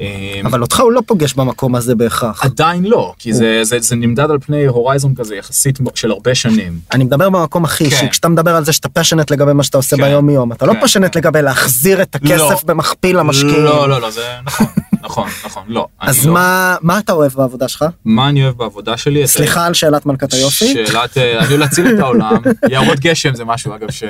אה, 0.00 0.40
אבל 0.44 0.62
אותך 0.62 0.80
הוא 0.80 0.92
לא 0.92 1.00
פוגש 1.06 1.34
במקום 1.34 1.74
הזה 1.74 1.94
בהכרח. 1.94 2.44
עדיין 2.44 2.84
לא, 2.84 3.14
כי 3.18 3.32
זה, 3.32 3.60
זה, 3.62 3.80
זה 3.80 3.96
נמדד 3.96 4.30
על 4.30 4.38
פני 4.38 4.66
הורייזון 4.66 5.14
כזה 5.14 5.36
יחסית 5.36 5.78
של 5.94 6.10
הרבה 6.10 6.34
שנים. 6.34 6.78
אני 6.92 7.04
מדבר 7.04 7.30
במקום 7.30 7.64
הכי 7.64 7.84
כן. 7.90 7.96
אישי, 7.96 8.08
כשאתה 8.10 8.28
מדבר 8.28 8.56
על 8.56 8.64
זה 8.64 8.72
שאתה 8.72 8.88
פשנט 8.88 9.30
לגבי 9.30 9.52
מה 9.52 9.62
שאתה 9.62 9.76
עושה 9.78 9.96
כן. 9.96 10.02
ביום 10.02 10.30
יום, 10.30 10.52
אתה 10.52 10.66
לא 10.66 10.72
כן. 10.72 10.80
פשנט 10.82 11.16
לגבי 11.16 11.42
להחזיר 11.42 12.02
את 12.02 12.14
הכסף 12.14 12.30
לא. 12.40 12.58
במכפיל 12.66 13.18
למשקיעים. 13.18 13.64
לא, 13.64 13.88
לא, 13.88 14.00
לא, 14.00 14.10
זה 14.10 14.22
נכון, 14.44 14.66
נכון, 15.04 15.28
נכון, 15.44 15.62
לא. 15.68 15.86
אז 16.00 16.26
לא. 16.26 16.32
מה 16.32 16.76
מה 16.82 16.98
אתה 16.98 17.12
אוהב 17.12 17.32
בעבודה 17.32 17.68
שלך? 17.68 17.84
מה 18.04 18.28
אני 18.28 18.44
אוהב 18.44 18.56
בעבודה 18.56 18.96
שלי? 18.96 19.20
את 19.20 19.24
ה- 19.24 19.28
סליחה 19.32 19.66
על 19.66 19.74
שאלת 19.74 20.06
מלכת 20.06 20.32
היופי, 20.32 20.86
שאלת, 20.86 21.18
אה, 21.18 21.38
אני 21.46 21.56
להציל 21.56 21.86
את 21.94 21.98
העולם, 21.98 22.36
יערות 22.70 23.00
גשם 23.00 23.34
זה 23.34 23.44
משהו 23.44 23.74
אגב 23.74 23.90
ש... 23.90 24.04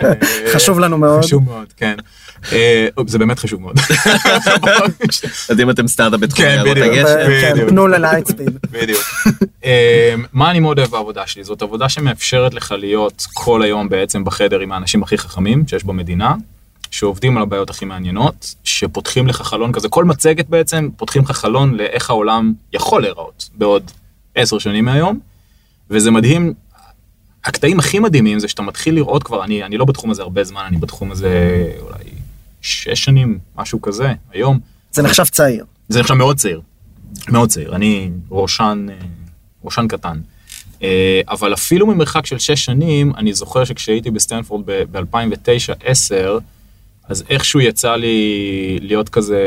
חשוב 0.53 0.79
לנו 0.79 0.99
מאוד. 0.99 1.23
חשוב 1.25 1.43
מאוד, 1.45 1.73
כן. 1.77 1.95
אה, 2.53 2.87
זה 3.07 3.19
באמת 3.19 3.39
חשוב 3.39 3.61
מאוד. 3.61 3.77
אז 5.51 5.61
אם 5.61 5.71
אתם 5.71 5.89
סטארט-אפ 5.89 6.21
בתחום 6.21 6.45
כן, 6.45 6.51
יערות. 6.51 6.77
הגשם, 6.77 7.57
כן. 7.57 7.69
פנו 7.69 7.87
ללייטספיד. 7.87 8.59
בדיוק. 8.71 9.01
אה, 9.65 10.15
מה 10.33 10.51
אני 10.51 10.61
מאוד 10.61 10.79
אוהב 10.79 10.91
בעבודה 10.91 11.27
שלי? 11.27 11.45
זאת 11.45 11.63
עבודה 11.63 11.89
שמאפשרת 11.89 12.55
לך 12.55 12.75
להיות 12.79 13.27
כל 13.35 13.63
היום 13.63 13.89
בעצם 13.89 14.25
בחדר 14.25 14.61
עם 14.61 14.73
האנשים 14.73 15.03
הכי 15.03 15.19
חכמים 15.19 15.65
שיש 15.69 15.85
במדינה, 15.85 16.35
שעובדים 16.95 17.37
על 17.37 17.43
הבעיות 17.43 17.71
הכי 17.71 17.85
מעניינות, 17.85 18.55
שפותחים 18.65 19.27
לך 19.27 19.43
חלון 19.43 19.73
כזה, 19.73 19.89
כל 19.89 20.05
מצגת 20.05 20.49
בעצם 20.49 20.89
פותחים 20.97 21.23
לך 21.23 21.31
חלון 21.31 21.75
לאיך 21.75 22.11
העולם 22.11 22.53
יכול 22.73 23.03
להיראות 23.03 23.51
בעוד 23.55 23.91
עשר 24.35 24.59
שנים 24.59 24.85
מהיום, 24.85 25.21
וזה 25.91 26.11
מדהים. 26.11 26.55
הקטעים 27.45 27.79
הכי 27.79 27.99
מדהימים 27.99 28.39
זה 28.39 28.49
שאתה 28.49 28.63
מתחיל 28.63 28.95
לראות 28.95 29.23
כבר, 29.23 29.45
אני, 29.45 29.63
אני 29.63 29.77
לא 29.77 29.85
בתחום 29.85 30.11
הזה 30.11 30.23
הרבה 30.23 30.45
זמן, 30.45 30.63
אני 30.67 30.77
בתחום 30.77 31.13
הזה 31.13 31.67
אולי 31.81 32.05
שש 32.63 33.05
שנים, 33.05 33.39
משהו 33.57 33.83
כזה, 33.83 34.13
היום. 34.31 34.59
זה 34.93 35.03
נחשב 35.03 35.25
צעיר. 35.25 35.65
זה 35.89 36.01
נחשב 36.01 36.15
מאוד 36.15 36.37
צעיר, 36.37 36.61
מאוד 37.29 37.49
צעיר, 37.49 37.77
אני 37.77 38.11
ראשן, 38.31 38.87
אה, 38.91 38.95
ראשן 39.65 39.89
קטן. 39.89 40.21
אה, 40.83 41.21
אבל 41.29 41.55
אפילו 41.55 41.87
ממרחק 41.87 42.27
של 42.27 42.39
שש 42.39 42.65
שנים, 42.65 43.13
אני 43.17 43.35
זוכר 43.35 43.65
שכשהייתי 43.65 44.11
בסטנפורד 44.11 44.63
ב-2009-2010, 44.67 46.41
אז 47.09 47.25
איכשהו 47.31 47.61
יצא 47.61 47.97
לי 47.97 48.79
להיות 48.83 49.09
כזה, 49.09 49.40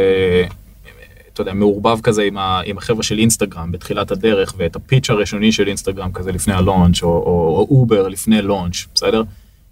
אתה 1.34 1.41
יודע, 1.41 1.54
מעורבב 1.54 2.02
כזה 2.02 2.24
עם, 2.24 2.38
ה, 2.38 2.62
עם 2.65 2.78
החבר'ה 2.78 3.04
של 3.04 3.17
אינסטגרם 3.17 3.72
בתחילת 3.72 4.12
הדרך, 4.12 4.54
ואת 4.58 4.76
ה 4.76 4.81
pitch 4.81 5.10
הראשוני 5.10 5.52
של 5.52 5.67
אינסטגרם 5.67 6.12
כזה 6.12 6.32
לפני 6.32 6.54
ה 6.54 6.60
launch, 6.60 7.04
או, 7.04 7.08
או, 7.08 7.67
או 7.70 7.80
אובר 7.80 8.08
לפני 8.08 8.41
launch, 8.41 8.86
בסדר? 8.96 9.24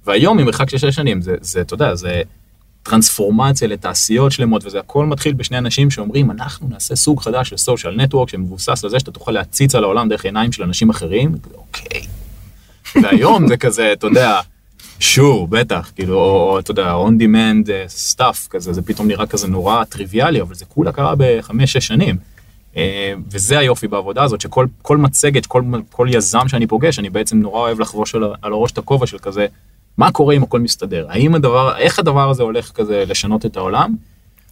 והיום 0.05 0.37
ממרחק 0.37 0.69
של 0.69 0.77
שש 0.77 0.95
שנים, 0.95 1.21
זה, 1.21 1.35
זה, 1.41 1.61
אתה 1.61 1.73
יודע, 1.73 1.95
זה 1.95 2.21
טרנספורמציה 2.83 3.67
לתעשיות 3.67 4.31
שלמות, 4.31 4.65
וזה 4.65 4.79
הכל 4.79 5.05
מתחיל 5.05 5.33
בשני 5.33 5.57
אנשים 5.57 5.91
שאומרים, 5.91 6.31
אנחנו 6.31 6.67
נעשה 6.69 6.95
סוג 6.95 7.21
חדש 7.21 7.49
של 7.49 7.57
social 7.57 7.95
network 7.95 8.29
שמבוסס 8.29 8.83
על 8.83 8.89
זה 8.89 8.99
שאתה 8.99 9.11
תוכל 9.11 9.31
להציץ 9.31 9.75
על 9.75 9.83
העולם 9.83 10.09
דרך 10.09 10.25
עיניים 10.25 10.51
של 10.51 10.63
אנשים 10.63 10.89
אחרים, 10.89 11.35
אוקיי. 11.55 12.01
והיום 13.03 13.47
זה 13.47 13.57
כזה, 13.57 13.93
אתה 13.93 14.07
יודע, 14.07 14.39
שור, 14.99 15.47
בטח, 15.47 15.91
כאילו, 15.95 16.17
או, 16.19 16.59
אתה 16.59 16.71
יודע, 16.71 16.93
on 16.93 17.21
demand 17.21 17.69
אה, 17.69 17.85
stuff 18.13 18.49
כזה, 18.49 18.73
זה 18.73 18.81
פתאום 18.81 19.07
נראה 19.07 19.25
כזה 19.25 19.47
נורא 19.47 19.83
טריוויאלי, 19.83 20.41
אבל 20.41 20.55
זה 20.55 20.65
כולה 20.65 20.91
קרה 20.91 21.13
בחמש-שש 21.17 21.87
שנים. 21.87 22.15
אה, 22.77 23.13
וזה 23.31 23.59
היופי 23.59 23.87
בעבודה 23.87 24.23
הזאת, 24.23 24.41
שכל 24.41 24.65
כל 24.81 24.97
מצגת, 24.97 25.45
כל, 25.45 25.63
כל 25.91 26.07
יזם 26.11 26.47
שאני 26.47 26.67
פוגש, 26.67 26.99
אני 26.99 27.09
בעצם 27.09 27.37
נורא 27.37 27.59
אוהב 27.59 27.79
לחבוש 27.79 28.15
על, 28.15 28.23
על 28.41 28.53
הראש 28.53 28.71
את 28.71 28.77
הכובע 28.77 29.07
של 29.07 29.17
כזה, 29.17 29.47
מה 29.97 30.11
קורה 30.11 30.35
אם 30.35 30.43
הכל 30.43 30.59
מסתדר? 30.59 31.05
האם 31.09 31.35
הדבר, 31.35 31.77
איך 31.77 31.99
הדבר 31.99 32.29
הזה 32.29 32.43
הולך 32.43 32.71
כזה 32.71 33.03
לשנות 33.07 33.45
את 33.45 33.57
העולם? 33.57 33.95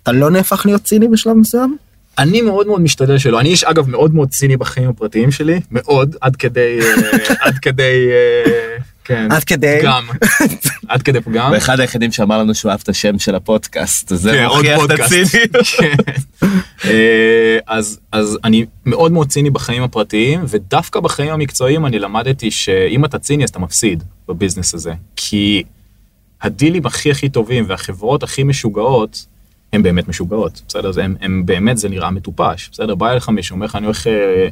אתה 0.03 0.11
לא 0.11 0.31
נהפך 0.31 0.65
להיות 0.65 0.83
ציני 0.83 1.07
בשלב 1.07 1.33
מסוים? 1.33 1.77
אני 2.17 2.41
מאוד 2.41 2.67
מאוד 2.67 2.81
משתדל 2.81 3.17
שלא. 3.17 3.39
אני 3.39 3.49
איש 3.49 3.63
אגב 3.63 3.89
מאוד 3.89 4.13
מאוד 4.13 4.29
ציני 4.29 4.57
בחיים 4.57 4.89
הפרטיים 4.89 5.31
שלי, 5.31 5.59
מאוד, 5.71 6.15
עד 6.21 6.35
כדי, 6.35 6.79
אה, 6.81 7.33
עד 7.45 7.57
כדי, 7.61 8.09
כן, 9.03 9.27
עד 9.31 9.43
כדי? 9.43 9.77
פגם, 9.81 10.07
עד 10.89 11.01
כדי 11.01 11.21
פגם. 11.21 11.51
ואחד 11.51 11.79
היחידים 11.79 12.11
שאמר 12.11 12.37
לנו 12.37 12.55
שהוא 12.55 12.71
אהב 12.71 12.79
את 12.83 12.89
השם 12.89 13.19
של 13.19 13.35
הפודקאסט, 13.35 14.09
כן, 14.09 14.15
זה 14.15 14.45
עוד 14.45 14.57
מוכיח 14.57 14.75
את 14.75 14.81
פודקאסט. 14.81 15.13
הציניות. 15.13 15.65
כן. 15.77 16.47
אה, 16.85 17.57
אז, 17.67 17.99
אז 18.11 18.37
אני 18.43 18.65
מאוד 18.85 19.11
מאוד 19.11 19.29
ציני 19.29 19.49
בחיים 19.49 19.83
הפרטיים, 19.83 20.45
ודווקא 20.47 20.99
בחיים 20.99 21.33
המקצועיים 21.33 21.85
אני 21.85 21.99
למדתי 21.99 22.51
שאם 22.51 23.05
אתה 23.05 23.19
ציני 23.19 23.43
אז 23.43 23.49
אתה 23.49 23.59
מפסיד 23.59 24.03
בביזנס 24.27 24.73
הזה. 24.73 24.93
כי 25.15 25.63
הדילים 26.41 26.85
הכי 26.85 27.11
הכי 27.11 27.29
טובים 27.29 27.65
והחברות 27.67 28.23
הכי 28.23 28.43
משוגעות, 28.43 29.25
הן 29.73 29.83
באמת 29.83 30.07
משוגעות, 30.07 30.61
בסדר? 30.67 30.91
הם, 31.01 31.15
הם 31.21 31.45
באמת, 31.45 31.77
זה 31.77 31.89
נראה 31.89 32.11
מטופש, 32.11 32.69
בסדר? 32.71 32.95
בא 32.95 33.11
אליך 33.11 33.29
מישהו, 33.29 33.53
אומר 33.53 33.65
לך, 33.65 33.75
אני 33.75 33.85
הולך, 33.85 34.07
אה, 34.07 34.47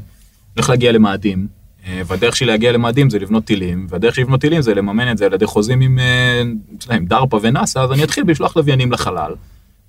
הולך 0.55 0.69
להגיע 0.69 0.91
למאדים, 0.91 1.47
והדרך 1.87 2.35
שלי 2.35 2.47
להגיע 2.47 2.71
למאדים 2.71 3.09
זה 3.09 3.19
לבנות 3.19 3.45
טילים, 3.45 3.87
והדרך 3.89 4.15
שלי 4.15 4.23
לבנות 4.23 4.41
טילים 4.41 4.61
זה 4.61 4.73
לממן 4.73 5.11
את 5.11 5.17
זה 5.17 5.25
על 5.25 5.33
ידי 5.33 5.45
חוזים 5.45 5.81
עם, 5.81 5.99
אה, 5.99 6.95
עם 6.95 7.05
דרפה 7.05 7.39
ונאסא, 7.41 7.79
אז 7.79 7.91
אני 7.91 8.03
אתחיל 8.03 8.23
בשלוח 8.23 8.57
לוויינים 8.57 8.91
לחלל. 8.91 9.33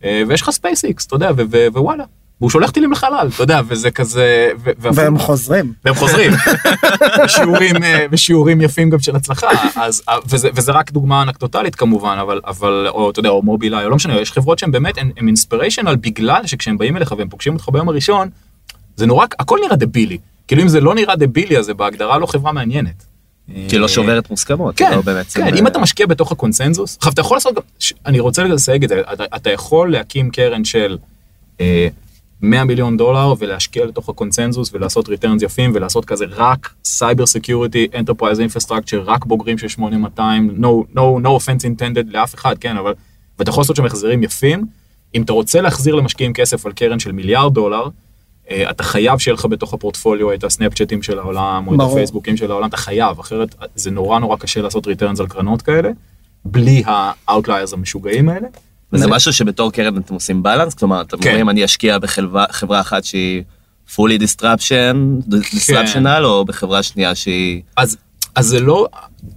אה, 0.04 0.22
ויש 0.28 0.42
לך 0.42 0.50
ספייסיקס, 0.50 1.06
אתה 1.06 1.16
יודע, 1.16 1.30
ווואלה. 1.72 2.04
והוא 2.42 2.50
שולח 2.50 2.70
טילים 2.70 2.92
לחלל, 2.92 3.28
אתה 3.34 3.42
יודע, 3.42 3.60
וזה 3.68 3.90
כזה... 3.90 4.50
והם 4.78 5.18
חוזרים. 5.18 5.72
והם 5.84 5.94
חוזרים, 5.94 6.32
בשיעורים, 7.24 7.82
אה, 7.82 8.06
בשיעורים 8.10 8.60
יפים 8.60 8.90
גם 8.90 8.98
של 8.98 9.16
הצלחה, 9.16 9.46
אז, 9.76 10.02
אה, 10.08 10.18
וזה, 10.26 10.48
וזה 10.54 10.72
רק 10.72 10.90
דוגמה 10.90 11.22
אנקדוטלית 11.22 11.74
כמובן, 11.74 12.16
אבל, 12.20 12.40
אבל, 12.46 12.86
או 12.88 13.10
אתה 13.10 13.20
יודע, 13.20 13.28
או 13.28 13.42
מובילאיי, 13.42 13.84
או 13.84 13.90
לא 13.90 13.96
משנה, 13.96 14.20
יש 14.20 14.32
חברות 14.32 14.58
שהן 14.58 14.70
באמת, 14.70 14.98
הן 14.98 15.10
inspirational 15.16 15.96
בגלל 15.96 16.46
שכשהם 16.46 16.78
באים 16.78 16.96
אליך 16.96 17.14
והם 17.18 17.28
פוגשים 17.28 17.52
אותך 17.52 17.68
ביום 17.72 17.88
הראשון, 17.88 18.28
זה 18.96 19.06
נורא, 19.06 19.26
הכל 19.38 19.58
נראה 19.64 19.76
דבילי. 19.76 20.18
כאילו 20.48 20.62
אם 20.62 20.68
זה 20.68 20.80
לא 20.80 20.94
נראה 20.94 21.16
דבילי, 21.16 21.58
אז 21.58 21.66
זה 21.66 21.74
בהגדרה 21.74 22.18
לא 22.18 22.26
חברה 22.26 22.52
מעניינת. 22.52 23.04
כי 23.68 23.78
לא 23.78 23.82
אה, 23.82 23.88
שוברת 23.88 24.30
מוסכמות. 24.30 24.76
כן, 24.76 24.92
לא 25.06 25.22
כן, 25.34 25.56
אם 25.56 25.66
אתה 25.66 25.78
משקיע 25.78 26.06
בתוך 26.06 26.32
הקונסנזוס, 26.32 26.96
עכשיו 26.96 27.12
אתה 27.12 27.20
יכול 27.20 27.36
לעשות 27.36 27.54
גם, 27.54 27.62
אני 28.06 28.20
רוצה 28.20 28.44
לסייג 28.44 28.82
את 28.82 28.88
זה, 28.88 29.02
אתה, 29.36 29.50
יכול 29.50 29.92
להקים 29.92 30.30
קרן 30.30 30.64
של 30.64 30.98
אה, 31.60 31.88
100 32.42 32.64
מיליון 32.64 32.96
דולר 32.96 33.34
ולהשקיע 33.38 33.84
לתוך 33.84 34.08
הקונסנזוס 34.08 34.74
ולעשות 34.74 35.08
returns 35.08 35.42
יפים 35.42 35.72
ולעשות 35.74 36.04
כזה 36.04 36.24
רק 36.30 36.70
cyber 36.84 37.26
security, 37.26 37.88
enterprise 37.98 38.40
infrastructure, 38.40 39.02
רק 39.06 39.26
בוגרים 39.26 39.58
של 39.58 39.68
8200, 39.68 40.50
no, 40.58 40.96
no, 40.96 41.24
no 41.24 41.28
offense 41.28 41.64
intended 41.64 42.12
לאף 42.12 42.34
אחד, 42.34 42.58
כן, 42.58 42.76
אבל, 42.76 42.94
ואתה 43.38 43.50
יכול 43.50 43.60
לעשות 43.60 43.76
שם 43.76 43.84
החזרים 43.84 44.22
יפים. 44.22 44.64
אם 45.14 45.22
אתה 45.22 45.32
רוצה 45.32 45.60
להחזיר 45.60 45.94
למשקיעים 45.94 46.32
כסף 46.32 46.66
על 46.66 46.72
קרן 46.72 46.98
של 46.98 47.12
מיליארד 47.12 47.54
דולר, 47.54 47.84
אה, 47.84 47.88
אתה 48.50 48.82
חייב 48.82 49.18
שיהיה 49.18 49.34
לך 49.34 49.44
בתוך 49.44 49.74
הפורטפוליו 49.74 50.34
את 50.34 50.44
הסנאפצ'טים 50.44 51.02
של 51.02 51.18
העולם, 51.18 51.68
או 51.68 51.74
את. 51.74 51.80
הפייסבוקים 51.80 52.36
של 52.36 52.50
העולם, 52.50 52.68
אתה 52.68 52.76
חייב, 52.76 53.18
אחרת 53.18 53.54
זה 53.74 53.90
נורא 53.90 54.18
נורא 54.18 54.36
קשה 54.36 54.62
לעשות 54.62 54.86
returns 54.86 55.20
על 55.20 55.26
קרנות 55.26 55.62
כאלה, 55.62 55.90
בלי 56.44 56.82
ה 57.28 57.33
outliers 57.33 57.72
המשוגעים 57.72 58.28
האלה. 58.28 58.48
וזה 58.92 59.06
משהו 59.06 59.32
שבתור 59.32 59.72
קרן 59.72 59.98
אתם 59.98 60.14
עושים 60.14 60.42
balance? 60.42 60.74
כלומר, 60.74 61.00
אתם 61.00 61.18
כן. 61.18 61.28
אומרים 61.28 61.50
אני 61.50 61.64
אשקיע 61.64 61.98
בחברה 61.98 62.46
חברה 62.50 62.80
אחת 62.80 63.04
שהיא 63.04 63.42
fully 63.94 64.22
disruption, 64.22 64.94
כן. 65.30 65.74
disruptional, 65.74 66.24
או 66.24 66.44
בחברה 66.44 66.82
שנייה 66.82 67.14
שהיא... 67.14 67.62
אז, 67.76 67.96
אז 68.34 68.46
זה 68.46 68.60
לא, 68.60 68.86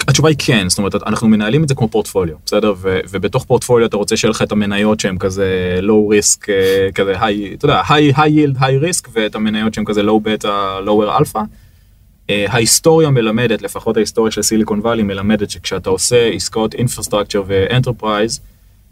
התשובה 0.08 0.30
היא 0.30 0.38
כן, 0.40 0.70
זאת 0.70 0.78
אומרת, 0.78 0.96
אנחנו 0.96 1.28
מנהלים 1.28 1.64
את 1.64 1.70
זה 1.70 1.76
כמו 1.76 1.88
פורטפוליו, 1.88 2.36
בסדר? 2.46 2.74
ו, 2.78 3.00
ובתוך 3.10 3.44
פורטפוליו 3.44 3.88
אתה 3.88 3.98
רוצה 3.98 4.18
שיהיה 4.18 4.30
לך 4.30 4.42
את 4.42 4.52
המניות 4.52 5.00
שהן 5.00 5.18
כזה 5.18 5.80
risk, 5.82 6.46
אה, 6.50 6.92
כזה 6.96 7.14
high, 7.14 7.54
אתה 7.54 7.66
יודע, 7.66 7.82
high, 7.82 8.16
high 8.16 8.58
yield, 8.58 8.60
high 8.60 8.84
risk, 8.90 9.10
ואת 9.14 9.36
המניות 9.36 9.74
שהן 9.74 9.86
כזה 9.86 10.02
beta, 10.02 10.48
lower 10.86 11.22
alpha. 11.22 11.40
אה, 12.30 12.46
ההיסטוריה 12.50 13.10
מלמדת, 13.10 13.62
לפחות 13.62 13.98
ההיסטוריה 13.98 14.32
של 14.32 14.42
סיליקון 14.42 14.80
וואלי 14.80 15.04
מלמדת 15.04 15.50
שכשאתה 15.50 15.90
עושה 15.90 16.28
עסקאות 16.28 16.74
infrastructure 16.74 17.44
ו 17.48 17.55
enterprise, 17.55 18.40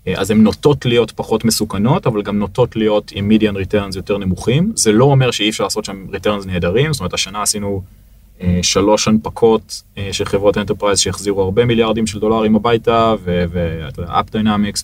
אה, 0.07 0.13
אז 0.17 0.31
הן 0.31 0.37
נוטות 0.43 0.85
להיות 0.85 1.11
פחות 1.11 1.45
מסוכנות, 1.45 2.07
אבל 2.07 2.21
גם 2.21 2.39
נוטות 2.39 2.75
להיות 2.75 3.11
עם 3.15 3.31
median 3.31 3.55
returns 3.55 3.95
יותר 3.95 4.17
נמוכים. 4.17 4.71
זה 4.75 4.91
לא 4.91 5.05
אומר 5.05 5.31
שאי 5.31 5.49
אפשר 5.49 5.63
לעשות 5.63 5.85
שם 5.85 6.05
returns 6.11 6.47
נהדרים, 6.47 6.93
זאת 6.93 6.99
אומרת, 6.99 7.13
השנה 7.13 7.41
עשינו 7.41 7.81
שלוש 8.61 9.07
הנפקות 9.07 9.83
אה, 9.97 10.09
של 10.11 10.25
חברות 10.25 10.57
enterprise 10.57 10.99
שהחזירו 10.99 11.41
הרבה 11.41 11.65
מיליארדים 11.65 12.07
של 12.07 12.19
דולרים 12.19 12.55
הביתה, 12.55 13.15
ואתה 13.23 14.01
יודע, 14.01 14.21
דיינמיקס, 14.31 14.83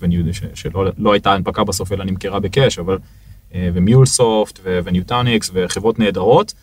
שלא 0.53 0.85
לא 0.97 1.13
הייתה 1.13 1.33
הנפקה 1.33 1.63
בסוף 1.63 1.91
אלא 1.91 2.05
נמכרה 2.05 2.39
ב 2.39 2.46
cash, 2.46 2.79
אבל, 2.79 2.97
אה, 3.55 3.69
ומיולסופט 3.73 4.59
וניוטניקס 4.63 5.51
וחברות 5.53 5.99
נהדרות, 5.99 6.53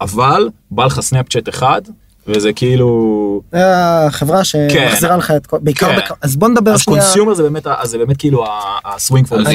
אבל 0.00 0.48
בא 0.70 0.84
לך 0.84 1.00
סנאפצ'אט 1.00 1.48
אחד, 1.48 1.82
וזה 2.28 2.52
כאילו... 2.52 3.40
החברה 3.52 4.44
שמחזירה 4.44 5.16
לך 5.16 5.30
את 5.30 5.46
כל, 5.46 5.58
בעיקר, 5.60 6.00
כן. 6.00 6.14
אז 6.22 6.36
בוא 6.36 6.48
נדבר 6.48 6.70
אז 6.74 6.80
שנייה. 6.80 7.00
consumer 7.02 7.34
זה 7.34 7.42
באמת, 7.42 7.66
ה- 7.66 7.74
אז 7.78 7.90
זה 7.90 7.98
באמת 7.98 8.16
כאילו 8.16 8.44
ה 8.84 8.91
swing 8.91 9.26
for 9.26 9.38
אז 9.40 9.46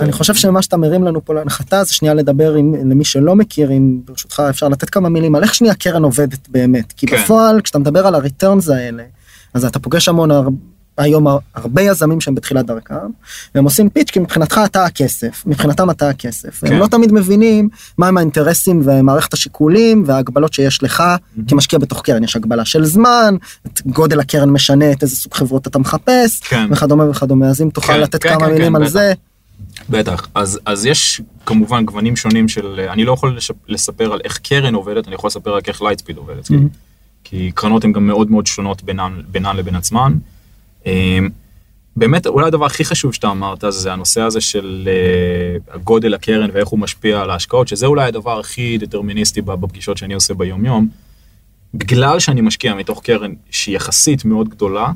אני, 0.00 0.12
חושב, 0.12 0.34
שמה 0.34 0.62
שאתה 0.62 0.76
מרים 0.76 1.04
לנו 1.04 1.24
פה 1.24 1.34
להנחתה 1.34 1.84
זה 1.84 1.94
שנייה 1.94 2.14
לדבר 2.14 2.54
עם 2.54 2.74
למי 2.90 3.04
שלא 3.04 3.36
מכיר 3.36 3.70
אם 3.72 3.98
ברשותך 4.04 4.42
אפשר 4.50 4.68
לתת 4.68 4.90
כמה 4.90 5.08
מילים 5.08 5.34
על 5.34 5.42
איך 5.42 5.54
שנייה 5.54 5.74
קרן 5.74 6.02
עובדת 6.04 6.48
באמת 6.48 6.92
כי 6.96 7.06
כן. 7.06 7.16
בפועל 7.22 7.60
כשאתה 7.60 7.78
מדבר 7.78 8.06
על 8.06 8.14
ה 8.14 8.21
returns 8.21 8.68
האלה 8.68 9.02
אז 9.54 9.64
אתה 9.64 9.78
פוגש 9.78 10.08
המון 10.08 10.30
היום 11.00 11.26
הר- 11.26 11.38
הרבה 11.54 11.82
יזמים 11.82 12.20
שהם 12.20 12.34
בתחילת 12.34 12.66
דרכם 12.66 12.94
והם 13.54 13.64
עושים 13.64 13.88
pitch 13.90 14.10
כי 14.10 14.18
מבחינתך 14.20 14.60
אתה 14.64 14.84
הכסף 14.84 15.42
מבחינתם 15.46 15.90
אתה 15.90 16.08
הכסף 16.08 16.60
כן. 16.60 16.72
הם 16.72 16.78
לא 16.78 16.86
תמיד 16.86 17.12
מבינים 17.12 17.68
מהם 17.98 18.16
האינטרסים 18.16 18.82
ומערכת 18.84 19.32
השיקולים 19.32 20.02
וההגבלות 20.06 20.52
שיש 20.52 20.82
לך 20.82 21.02
כמשקיע 21.48 21.78
בתוך 21.78 22.02
קרן 22.02 22.24
יש 22.24 22.36
הגבלה 22.36 22.64
של 22.64 22.84
זמן 22.84 23.34
את 23.66 23.80
גודל 23.86 24.20
הקרן 24.20 24.50
משנה 24.50 24.92
את 24.92 25.02
איזה 25.02 25.16
סוג 25.16 25.34
חברות 25.34 25.66
אתה 25.66 25.78
מחפש 25.78 26.40
כן. 26.40 26.68
וכדומה 26.72 27.10
וכדומה 27.10 27.46
אז 27.48 27.62
אם 27.62 27.70
תוכל 27.70 27.92
כן, 27.92 28.00
לתת 28.00 28.22
כן, 28.22 28.28
כמה 28.28 28.46
כן, 28.46 28.52
מילים 28.52 28.68
כן, 28.68 28.76
על 28.76 28.82
בטח. 28.82 28.92
זה. 28.92 29.12
בטח, 29.90 30.28
אז, 30.34 30.60
אז 30.66 30.86
יש 30.86 31.20
כמובן 31.46 31.84
גוונים 31.84 32.16
שונים 32.16 32.48
של, 32.48 32.80
אני 32.92 33.04
לא 33.04 33.12
יכול 33.12 33.36
לש, 33.36 33.50
לספר 33.68 34.12
על 34.12 34.20
איך 34.24 34.38
קרן 34.38 34.74
עובדת, 34.74 35.06
אני 35.06 35.14
יכול 35.14 35.28
לספר 35.28 35.54
רק 35.56 35.68
איך 35.68 35.82
לייטספיד 35.82 36.16
עובדת, 36.16 36.46
Mhm. 36.48 36.54
כי 37.24 37.50
קרנות 37.54 37.84
הן 37.84 37.92
גם 37.92 38.06
מאוד 38.06 38.30
מאוד 38.30 38.46
שונות 38.46 38.82
בינן, 38.82 39.12
בינן 39.30 39.56
לבין 39.56 39.74
עצמן. 39.76 40.12
אמ, 40.86 41.28
באמת, 41.96 42.26
אולי 42.26 42.46
הדבר 42.46 42.66
הכי 42.66 42.84
חשוב 42.84 43.14
שאתה 43.14 43.30
אמרת 43.30 43.64
זה 43.68 43.92
הנושא 43.92 44.20
הזה 44.20 44.40
של 44.40 44.88
אה, 44.88 45.78
גודל 45.78 46.14
הקרן 46.14 46.50
ואיך 46.52 46.68
הוא 46.68 46.78
משפיע 46.78 47.20
על 47.20 47.30
ההשקעות, 47.30 47.68
שזה 47.68 47.86
אולי 47.86 48.08
הדבר 48.08 48.40
הכי 48.40 48.78
דטרמיניסטי 48.78 49.42
בפגישות 49.42 49.98
שאני 49.98 50.14
עושה 50.14 50.34
ביום-יום. 50.34 50.88
בגלל 51.74 52.18
שאני 52.18 52.40
משקיע 52.40 52.74
מתוך 52.74 53.02
קרן 53.02 53.32
שהיא 53.50 53.76
יחסית 53.76 54.24
מאוד 54.24 54.48
גדולה, 54.48 54.92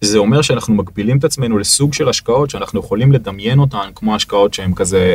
זה 0.00 0.18
אומר 0.18 0.42
שאנחנו 0.42 0.74
מגבילים 0.74 1.18
את 1.18 1.24
עצמנו 1.24 1.58
לסוג 1.58 1.94
של 1.94 2.08
השקעות 2.08 2.50
שאנחנו 2.50 2.80
יכולים 2.80 3.12
לדמיין 3.12 3.58
אותן 3.58 3.90
כמו 3.94 4.14
השקעות 4.14 4.54
שהן 4.54 4.74
כזה 4.74 5.14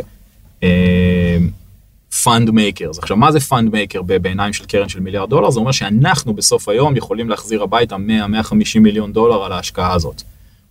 fund 2.23 2.49
makers. 2.49 2.99
עכשיו, 2.99 3.17
מה 3.17 3.31
זה 3.31 3.39
fund 3.39 3.71
maker 3.71 4.01
בעיניים 4.01 4.53
של 4.53 4.65
קרן 4.65 4.89
של 4.89 4.99
מיליארד 4.99 5.29
דולר? 5.29 5.49
זה 5.51 5.59
אומר 5.59 5.71
שאנחנו 5.71 6.33
בסוף 6.33 6.69
היום 6.69 6.95
יכולים 6.95 7.29
להחזיר 7.29 7.63
הביתה 7.63 7.95
100-150 7.95 8.79
מיליון 8.79 9.13
דולר 9.13 9.43
על 9.43 9.51
ההשקעה 9.51 9.93
הזאת. 9.93 10.21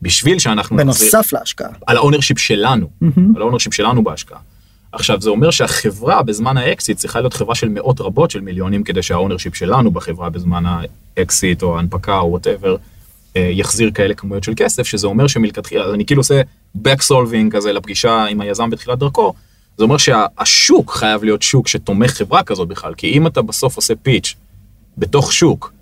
בשביל 0.03 0.39
שאנחנו 0.39 0.77
נחזיר, 0.77 1.11
בנוסף 1.13 1.33
להשקעה. 1.33 1.71
על 1.87 1.97
ה 1.97 2.01
ownership 2.01 2.39
שלנו, 2.39 2.89
מהמם. 3.01 3.37
על 3.37 3.43
ה 3.43 3.46
ownership 3.46 3.75
שלנו 3.75 4.05
בהשקעה. 4.05 4.39
עכשיו, 4.93 5.21
זה 5.21 5.31
אומר 5.31 5.51
שהחברה 5.51 6.23
בזמן 6.23 6.57
האקזיט 6.57 6.99
צריכה 6.99 7.21
להיות 7.21 7.35
חברה 7.35 7.55
של 7.55 7.69
מאות 7.69 8.01
רבות 8.01 8.31
של 8.31 8.41
מיליונים, 8.41 8.85
כדי 8.85 9.03
שה 9.03 9.16
ownership 9.16 9.55
שלנו 9.55 9.91
בחברה 9.91 10.31
בזמן 10.31 10.65
האקזיט 11.17 11.63
או 11.63 11.77
ההנפקה 11.77 12.19
או 12.19 12.31
whatever, 12.31 12.77
יחזיר 13.37 13.91
כאלה 13.95 14.15
כמויות 14.15 14.45
של 14.45 14.53
כסף, 14.57 14.83
שזה 14.83 15.07
אומר 15.07 15.27
שמלכתחילה, 15.27 15.95
אני 15.95 16.07
כאילו 16.07 16.21
עושה 16.21 16.41
back 16.77 17.01
solving 17.09 17.51
כזה 17.51 17.73
לפגישה 17.73 18.25
עם 18.25 18.41
היזם 18.41 18.71
בתחילת 18.71 18.99
דרכו, 18.99 19.35
זה 19.79 19.85
אומר 19.85 19.97
שהשוק 19.97 20.93
חייב 20.93 21.25
להיות 21.25 21.43
שוק 21.43 21.69
שתומך 21.69 22.11
חברה 22.11 22.43
כזאת 22.43 22.69
בכלל, 22.69 22.95
כי 22.95 23.07
אם 23.07 23.27
אתה 23.27 23.43
בסוף 23.43 23.77
עושה 23.77 23.95
pitch 24.03 24.35
בתוך 24.99 25.33
שוק, 25.33 25.73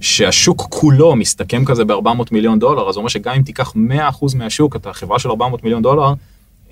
שהשוק 0.00 0.66
כולו 0.70 1.16
מסתכם 1.16 1.64
כזה 1.64 1.84
ב-400 1.84 2.24
מיליון 2.32 2.58
דולר, 2.58 2.88
אז 2.88 2.94
זה 2.94 2.98
אומר 2.98 3.08
שגם 3.08 3.34
אם 3.34 3.42
תיקח 3.42 3.72
100% 4.20 4.36
מהשוק, 4.36 4.76
אתה 4.76 4.92
חברה 4.92 5.18
של 5.18 5.28
400 5.28 5.64
מיליון 5.64 5.82
דולר, 5.82 6.12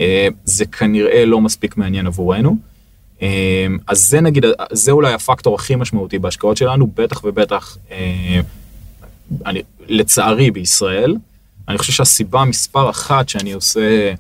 אה, 0.01 0.29
זה 0.45 0.67
כנראה 0.67 1.25
לא 1.25 1.41
מספיק 1.41 1.77
מעניין 1.77 2.07
עבורנו. 2.07 2.57
אה, 3.23 3.67
אז 3.89 4.09
זה 4.09 4.21
נגיד, 4.21 4.45
זה 4.73 4.91
אולי 4.91 5.13
הפקטור 5.13 5.55
הכי 5.55 5.77
משמעותי 5.77 6.19
בהשקעות 6.19 6.57
שלנו, 6.57 6.87
בטח 6.97 7.25
ובטח, 7.25 7.79
אה, 7.91 8.41
אני, 9.47 9.63
לצערי 9.89 10.51
בישראל, 10.51 11.17
אני 11.69 11.79
חושב 11.79 11.93
שהסיבה 11.93 12.45
מספר 12.45 12.91
אחת 12.91 13.29
שאני 13.29 13.53
עושה 13.53 14.15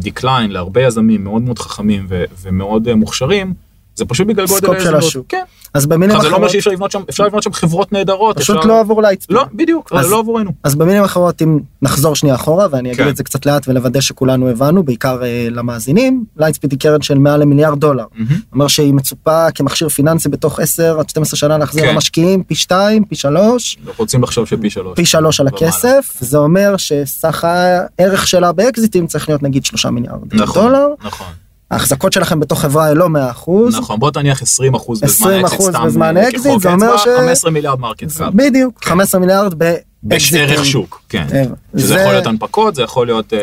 decline 0.00 0.50
להרבה 0.50 0.82
יזמים 0.82 1.24
מאוד 1.24 1.42
מאוד 1.42 1.58
חכמים 1.58 2.06
ומאוד 2.42 2.88
אה, 2.88 2.94
מוכשרים, 2.94 3.54
זה 3.94 4.04
פשוט 4.04 4.26
בגלל 4.26 4.46
גודל 4.46 4.58
scope 4.60 4.70
של 4.70 4.78
ההזדמנות. 4.80 5.02
השוק. 5.04 5.26
כן. 5.28 5.42
אז 5.74 5.86
במילים 5.86 6.10
עכשיו, 6.16 6.22
זה 6.22 6.30
לא 6.30 6.36
אומר 6.36 6.46
אחרות, 6.46 6.50
שאי 6.52 6.58
אפשר 6.58 6.70
לבנות 6.70 6.90
שם, 6.90 7.00
אפשר 7.10 7.24
לבנות 7.26 7.42
שם 7.42 7.52
חברות 7.52 7.92
נהדרות. 7.92 8.38
פשוט 8.38 8.56
אפשר- 8.56 8.68
לא 8.68 8.80
עבור 8.80 9.02
לייטספיד. 9.02 9.36
לא, 9.36 9.44
בדיוק, 9.54 9.92
אז- 9.92 10.10
לא 10.10 10.18
עבורנו. 10.18 10.50
אז 10.64 10.74
במילים 10.74 11.02
אחרות 11.04 11.42
אם 11.42 11.58
נחזור 11.82 12.16
שנייה 12.16 12.34
אחורה 12.34 12.66
ואני 12.70 12.88
אגיד 12.92 13.04
כן. 13.04 13.08
את 13.08 13.16
זה 13.16 13.24
קצת 13.24 13.46
לאט 13.46 13.68
ולוודא 13.68 14.00
שכולנו 14.00 14.48
הבנו 14.48 14.82
בעיקר 14.82 15.22
אה, 15.24 15.46
למאזינים 15.50 16.24
לייטספיד 16.36 16.70
היא 16.72 16.80
קרן 16.80 17.02
של 17.02 17.18
מעל 17.18 17.40
למיליארד 17.40 17.80
דולר. 17.80 18.04
מהמם. 18.14 18.40
אומר 18.52 18.68
שהיא 18.68 18.94
מצופה 18.94 19.50
כמכשיר 19.50 19.88
פיננסי 19.88 20.28
בתוך 20.28 20.60
10 20.60 20.96
עד 21.00 21.08
12 21.08 21.36
שנה 21.38 21.58
להחזיר 21.58 21.82
כן. 21.84 21.94
למשקיעים 21.94 22.42
פי 22.42 22.54
2 22.54 23.04
פי 23.04 23.14
3 23.14 23.76
אנחנו 23.86 23.92
רוצים 24.02 24.22
לחשוב 24.22 24.46
שפי 24.46 24.70
שלוש. 24.70 24.96
פי 24.96 25.04
3 25.04 25.40
על 25.40 25.46
ומעלה. 25.48 25.66
הכסף 25.66 26.14
זה 26.20 26.38
אומר 26.38 26.76
שסך 26.76 27.44
הערך 27.44 28.26
שלה 28.26 28.52
באקזיטים 28.52 29.06
צריך 29.06 29.28
להיות 29.28 29.42
נגיד 29.42 29.64
3 29.64 29.86
מיליארד 29.86 30.34
נכון, 30.34 30.62
דולר 30.62 30.88
נכון, 31.04 31.26
ההחזקות 31.72 32.12
שלכם 32.12 32.40
בתוך 32.40 32.60
חברה 32.60 32.84
היא 32.84 32.94
לא 32.94 33.08
100 33.08 33.30
אחוז. 33.30 33.76
נכון, 33.76 33.98
בוא 34.00 34.10
תניח 34.10 34.42
20 34.42 34.74
אחוז 34.74 35.00
בזמן 35.00 35.44
20% 35.44 35.46
אקזיט, 35.46 35.60
סתם 35.70 35.86
בזמן 35.86 36.16
אקזיט, 36.16 36.60
זה 36.60 36.72
אומר 36.72 36.96
ש- 36.96 37.08
15 37.18 37.50
מיליארד 37.50 37.80
market 37.80 38.12
cap. 38.18 38.32
בדיוק 38.34 38.84
15 38.84 39.20
מיליארד 39.20 39.54
יש 39.62 39.68
ערך 40.38 40.64
שוק, 40.64 41.02
כן. 41.08 41.26
אה, 41.34 41.42
שזה 41.76 41.86
זה- 41.86 41.94
יכול 42.00 42.12
להיות 42.12 42.26
הנפקות, 42.26 42.74
זה 42.74 42.82
יכול 42.82 43.06
להיות 43.06 43.32
אה, 43.32 43.38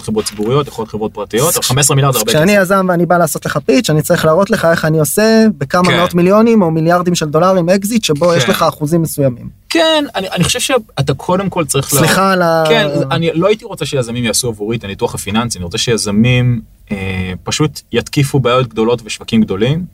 חברות 0.00 0.24
ציבוריות, 0.24 0.68
יכול 0.68 0.82
להיות 0.82 0.90
חברות 0.92 1.12
פרטיות, 1.14 1.54
אבל 1.54 1.62
15 1.62 1.94
מיליארד 1.94 2.12
זה 2.12 2.18
הרבה 2.18 2.30
כשאני 2.32 2.52
כסף. 2.52 2.62
יזם 2.62 2.86
ואני 2.88 3.06
בא 3.06 3.18
לעשות 3.18 3.46
לך 3.46 3.58
pitch, 3.66 3.90
אני 3.90 4.02
צריך 4.02 4.24
להראות 4.24 4.50
לך 4.50 4.64
איך 4.64 4.84
אני 4.84 4.98
עושה 4.98 5.46
בכמה 5.58 5.88
כן. 5.90 5.96
מאות 5.96 6.14
מיליונים 6.14 6.62
או 6.62 6.70
מיליארדים 6.70 7.14
של 7.14 7.26
דולרים 7.26 7.68
אקזיט, 7.68 8.04
שבו 8.04 8.34
יש 8.34 8.44
כן. 8.44 8.50
לך 8.50 8.62
אחוזים 8.62 9.02
מסוימים. 9.02 9.48
כן, 9.68 10.04
אני 10.14 10.44
חושב 10.44 10.60
שאתה 10.60 11.14
קודם 11.14 11.50
כל 11.50 11.64
צריך... 11.64 11.88
סליחה 11.88 12.32
על 12.32 12.42
ה... 12.42 12.64
כן, 12.68 12.88
אני 13.10 13.30
לא 13.34 13.46
הייתי 13.46 13.64
רוצה 13.64 13.86
שיזמים 13.86 14.24
יעשו 14.24 14.48
עבורי 14.48 14.76
את 14.76 14.84
הניתוח 14.84 15.14
הפיננסי, 15.14 15.58
אני 15.58 15.64
רוצה 15.64 15.78
שיזמים 15.78 16.60
אה, 16.90 17.32
פשוט 17.44 17.80
שיתקיפו 17.92 18.40
בעיות 18.40 18.68
גדולות 18.68 19.02
ושווקים 19.04 19.40
גדולים, 19.40 19.84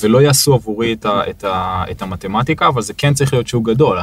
ולא 0.00 0.22
יעשו 0.22 0.54
עבורי 0.54 0.92
את, 0.92 1.06
ה, 1.06 1.20
את, 1.30 1.44
ה, 1.44 1.84
את 1.90 2.02
המתמטיקה, 2.02 2.68
אבל 2.68 2.82
זה 2.82 2.92
כן 2.92 3.14
צריך 3.14 3.32
להיות 3.32 3.46
שוק 3.48 3.68
גדול. 3.68 3.98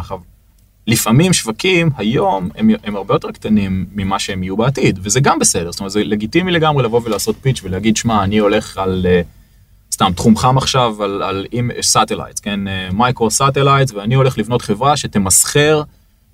לפעמים 0.88 1.34
שווקים 1.34 1.90
היום 1.98 2.50
הם, 2.56 2.70
הם 2.84 2.96
הרבה 2.96 3.16
יותר 3.16 3.32
קטנים 3.32 3.86
ממה 3.96 4.20
שהם 4.20 4.44
יהיו 4.44 4.58
בעתיד, 4.58 5.00
וזה 5.02 5.20
גם 5.20 5.40
בסדר, 5.40 5.72
זאת 5.72 5.80
אומרת 5.80 5.92
זה 5.92 6.04
לגיטימי 6.04 6.52
לגמרי 6.52 6.84
לבוא 6.84 7.02
ולעשות 7.04 7.36
pitch 7.42 7.62
ולהגיד, 7.64 7.98
שמע, 7.98 8.24
אני 8.24 8.38
הולך 8.38 8.78
על... 8.78 9.06
אה, 9.10 9.22
סתם, 9.92 10.12
תחום 10.16 10.38
חם 10.38 10.58
עכשיו 10.58 11.04
על, 11.04 11.24
על 11.24 11.46
עם 11.52 11.72
satellites, 11.82 12.40
כן, 12.40 12.60
micro 12.94 13.32
satellites, 13.32 13.92
ואני 13.94 14.16
הולך 14.16 14.38
לבנות 14.38 14.62
חברה 14.62 14.98
שתמסחר 14.98 15.84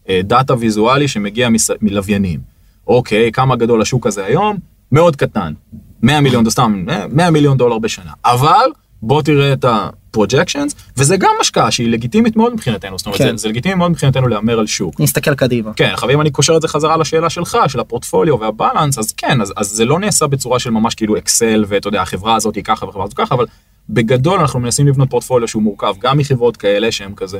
אה, 0.09 0.21
דאטה 0.23 0.53
visual־י 0.59 1.07
שמגיע 1.07 1.49
מס, 1.49 1.69
מלוויינים. 1.81 2.39
אוקיי, 2.87 3.31
כמה 3.31 3.55
גדול 3.55 3.81
השוק 3.81 4.07
הזה 4.07 4.25
היום? 4.25 4.57
מאוד 4.91 5.15
קטן. 5.15 5.53
100 6.01 6.21
מיליון, 6.21 6.49
סתם, 6.49 6.85
אה, 6.89 7.07
100 7.07 7.31
מיליון 7.31 7.57
דולר 7.57 7.79
בשנה. 7.79 8.11
אבל 8.25 8.69
בוא 9.03 9.21
תראה 9.21 9.53
את 9.53 9.65
ה-projections, 9.65 10.75
וזה 10.97 11.17
גם 11.17 11.31
השקעה 11.41 11.71
שהיא 11.71 11.89
לגיטימית 11.89 12.35
מאוד 12.35 12.53
מבחינתנו, 12.53 12.97
זאת 12.97 13.05
אומרת, 13.05 13.21
כן. 13.21 13.37
זה, 13.37 13.41
זה 13.41 13.49
לגיטימי 13.49 13.75
מאוד 13.75 13.91
מבחינתנו 13.91 14.27
להמר 14.27 14.59
על 14.59 14.67
שוק. 14.67 14.99
נסתכל 14.99 15.35
קדימה. 15.35 15.73
כן, 15.73 15.89
עכשיו 15.93 16.09
אם 16.09 16.21
אני 16.21 16.31
קושר 16.31 16.57
את 16.57 16.61
זה 16.61 16.67
חזרה 16.67 16.97
לשאלה 16.97 17.29
שלך, 17.29 17.57
של 17.67 17.79
הפורטפוליו 17.79 18.39
והבלנס, 18.39 18.97
אז 18.97 19.11
כן, 19.11 19.41
אז, 19.41 19.53
אז 19.57 19.67
זה 19.67 19.85
לא 19.85 19.99
נעשה 19.99 20.27
בצורה 20.27 20.59
של 20.59 20.69
ממש 20.69 20.95
כאילו 20.95 21.17
אקסל, 21.17 21.65
ואתה 21.67 21.87
יודע, 21.87 22.01
החברה 22.01 22.35
הזאת 22.35 22.55
היא 22.55 22.63
ככה 22.63 22.85
והחברה 22.85 23.03
הזאת 23.03 23.17
ככה, 23.17 23.35
אבל 23.35 23.45
בגדול 23.89 24.39
אנחנו 24.39 24.59
מנסים 24.59 24.87
לבנות 24.87 25.09
פורטפוליו 25.09 25.47
שהוא 25.47 25.63
מורכב 25.63 25.93
גם 25.99 26.17
מחברות 26.17 26.57
כאלה 26.57 26.91
שהם 26.91 27.15
כזה, 27.15 27.39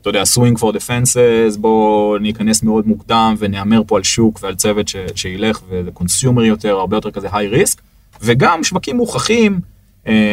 אתה 0.00 0.08
יודע, 0.08 0.22
swing 0.22 0.58
for 0.58 0.76
the 0.76 1.01
fences, 1.01 1.58
בואו 1.58 2.18
ניכנס 2.18 2.62
מאוד 2.62 2.86
מוקדם 2.86 3.34
ונהמר 3.38 3.82
פה 3.86 3.96
על 3.96 4.02
שוק 4.02 4.38
ועל 4.42 4.54
צוות 4.54 4.88
ש, 4.88 4.96
שילך 5.14 5.60
וזה 5.68 5.90
consumer 5.90 6.44
יותר, 6.44 6.76
הרבה 6.76 6.96
יותר 6.96 7.10
כזה 7.10 7.28
high 7.32 7.48
risk, 7.48 7.80
וגם 8.22 8.64
שווקים 8.64 8.96
מוכחים, 8.96 9.60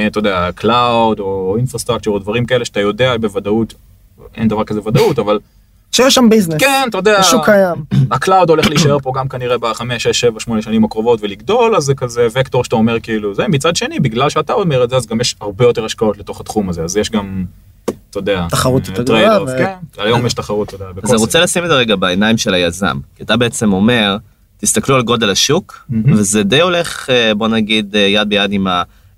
אתה 0.08 0.20
יודע, 0.20 0.50
cloud 0.56 1.20
או 1.20 1.56
infrastructure 1.58 2.12
או 2.12 2.20
דברים 2.20 2.46
כאלה 2.46 2.66
שאתה 2.66 2.80
יודע 2.80 3.18
בוודאות, 3.18 3.74
אין 4.36 4.48
דבר 4.48 4.64
כזה 4.64 4.80
ודאות, 4.86 5.20
אבל 5.20 5.40
שיש 5.92 6.16
שם 6.16 6.30
business. 6.30 6.60
כן, 6.60 6.88
אתה 6.90 6.98
יודע, 6.98 7.20
השוק 7.20 7.46
קיים. 7.46 7.76
ה 8.12 8.18
cloud 8.18 8.50
הולך 8.50 8.70
להישאר 8.70 9.00
פה 9.00 9.12
גם 9.16 9.28
כנראה 9.28 9.58
בחמש, 9.58 10.04
שש, 10.04 10.20
שבע, 10.20 10.40
שמונה 10.40 10.62
שנים 10.62 10.84
הקרובות 10.84 11.20
ולגדול, 11.22 11.76
אז 11.76 11.84
זה 11.84 11.96
כזה 11.96 12.28
וקטור 12.34 12.64
שאתה 12.64 12.76
אומר 12.76 13.00
כאילו 13.00 13.34
זה, 13.36 13.48
מצד 13.48 13.76
שני, 13.76 14.00
בגלל 14.00 14.30
שאתה 14.30 14.54
אומר 14.54 14.84
את 14.84 14.90
זה, 14.90 14.96
אז 14.96 15.08
גם 15.08 15.22
יש 15.22 15.36
הרבה 15.42 15.66
יותר 15.66 15.86
השקעות 15.86 16.18
לתוך 16.18 16.40
התחום 16.42 16.70
הזה, 16.70 16.84
אז 16.84 16.98
יש 16.98 17.12
גם, 17.12 17.46
אתה 18.10 18.20
יודע, 18.20 18.48
תחרות 18.50 18.88
יותר 18.88 19.04
גדולה, 19.04 19.44
ו- 19.44 19.48
כן, 19.58 19.74
היום 19.98 20.26
יש 20.26 20.34
תחרות, 20.34 20.68
אתה 20.68 20.76
יודע, 20.76 20.86
אז 21.04 21.12
אני 21.12 21.20
רוצה. 21.20 21.40
לשים 21.40 21.64
את 21.64 21.70
זה 21.70 21.76
רגע 21.76 21.96
בעיניים 21.96 22.38
של 22.38 22.54
היזם. 22.54 22.98
כי 23.16 23.24
אתה 23.24 23.38
בעצם 23.38 23.74
אומר, 23.74 24.18
תסתכלו 24.58 24.96
על 24.96 25.02
גודל 25.02 25.30
השוק. 25.30 25.86
וזה 26.06 26.44
די 26.44 26.62
הולך, 26.62 27.10
אה, 27.10 27.34
בוא 27.34 27.48
נגיד, 27.48 27.96
אה, 27.96 28.02
יד 28.02 28.30
ביד 28.30 28.52
עם 28.52 28.68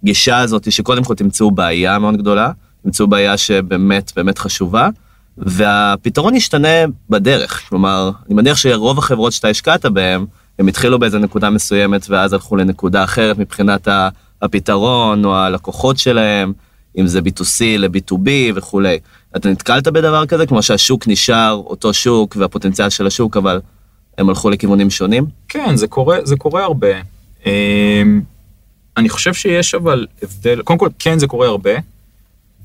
הגישה 0.04 0.38
הזאת, 0.38 0.72
שקודם 0.72 1.04
כל 1.04 1.16
תמצאו 1.16 1.52
בעיה 1.52 2.00
מאוד 2.00 2.18
גדולה, 2.18 2.52
תמצאו 2.84 3.08
בעיה 3.08 3.38
שבאמת 3.38 4.12
באמת 4.16 4.38
חשובה, 4.38 4.90
והפתרון 5.38 6.36
ישתנה 6.36 6.68
בדרך. 7.10 7.62
כלומר, 7.70 8.12
אני 8.28 8.36
מניח 8.36 8.58
שרוב 8.58 8.98
החברות 8.98 9.34
שאתה 9.34 9.48
השקעת 9.48 9.86
בהן, 9.86 10.26
הם 10.60 10.68
התחילו 10.68 11.00
באיזה 11.00 11.20
נקודה 11.20 11.50
מסוימת, 11.50 12.06
ואז 12.10 12.34
הלכו 12.34 12.56
לנקודה 12.56 13.04
אחרת 13.04 13.38
מבחינת 13.38 13.88
הפתרון 14.42 15.26
או 15.26 15.36
הלקוחות 15.36 15.98
שלהם, 15.98 16.54
אם 16.98 17.08
זה 17.08 17.20
B2C 17.20 17.64
ל-B2B 17.78 18.30
וכולי. 18.56 19.00
אתה 19.36 19.50
נתקלת 19.50 19.88
בדבר 19.88 20.26
כזה? 20.26 20.46
כמו 20.46 20.62
שהשוק 20.64 21.08
נשאר 21.08 21.62
אותו 21.66 21.94
שוק 21.94 22.36
והפוטנציאל 22.40 22.90
של 22.90 23.08
השוק, 23.08 23.38
אבל 23.38 23.62
הם 24.18 24.30
הלכו 24.30 24.50
לכיוונים 24.50 24.90
שונים? 24.90 25.26
כן, 25.48 25.76
זה 25.76 25.88
קורה, 25.88 26.18
זה 26.24 26.36
קורה 26.36 26.64
הרבה. 26.64 26.88
אני 28.98 29.10
חושב 29.10 29.34
שיש 29.34 29.76
אבל 29.76 30.08
הבדל, 30.24 30.62
קודם 30.62 30.80
כל, 30.80 30.90
כן 31.00 31.20
זה 31.20 31.28
קורה 31.28 31.48
הרבה. 31.48 31.72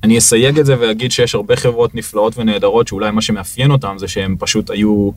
אני 0.03 0.17
אסייג 0.17 0.59
את 0.59 0.65
זה 0.65 0.79
ואגיד 0.79 1.11
שיש 1.11 1.35
הרבה 1.35 1.55
חברות 1.55 1.95
נפלאות 1.95 2.37
ונהדרות, 2.37 2.87
שאולי 2.87 3.11
מה 3.11 3.21
שמאפיין 3.21 3.71
אותם 3.71 3.95
זה 3.97 4.07
שהם 4.07 4.35
פשוט 4.39 4.69
היו, 4.69 5.11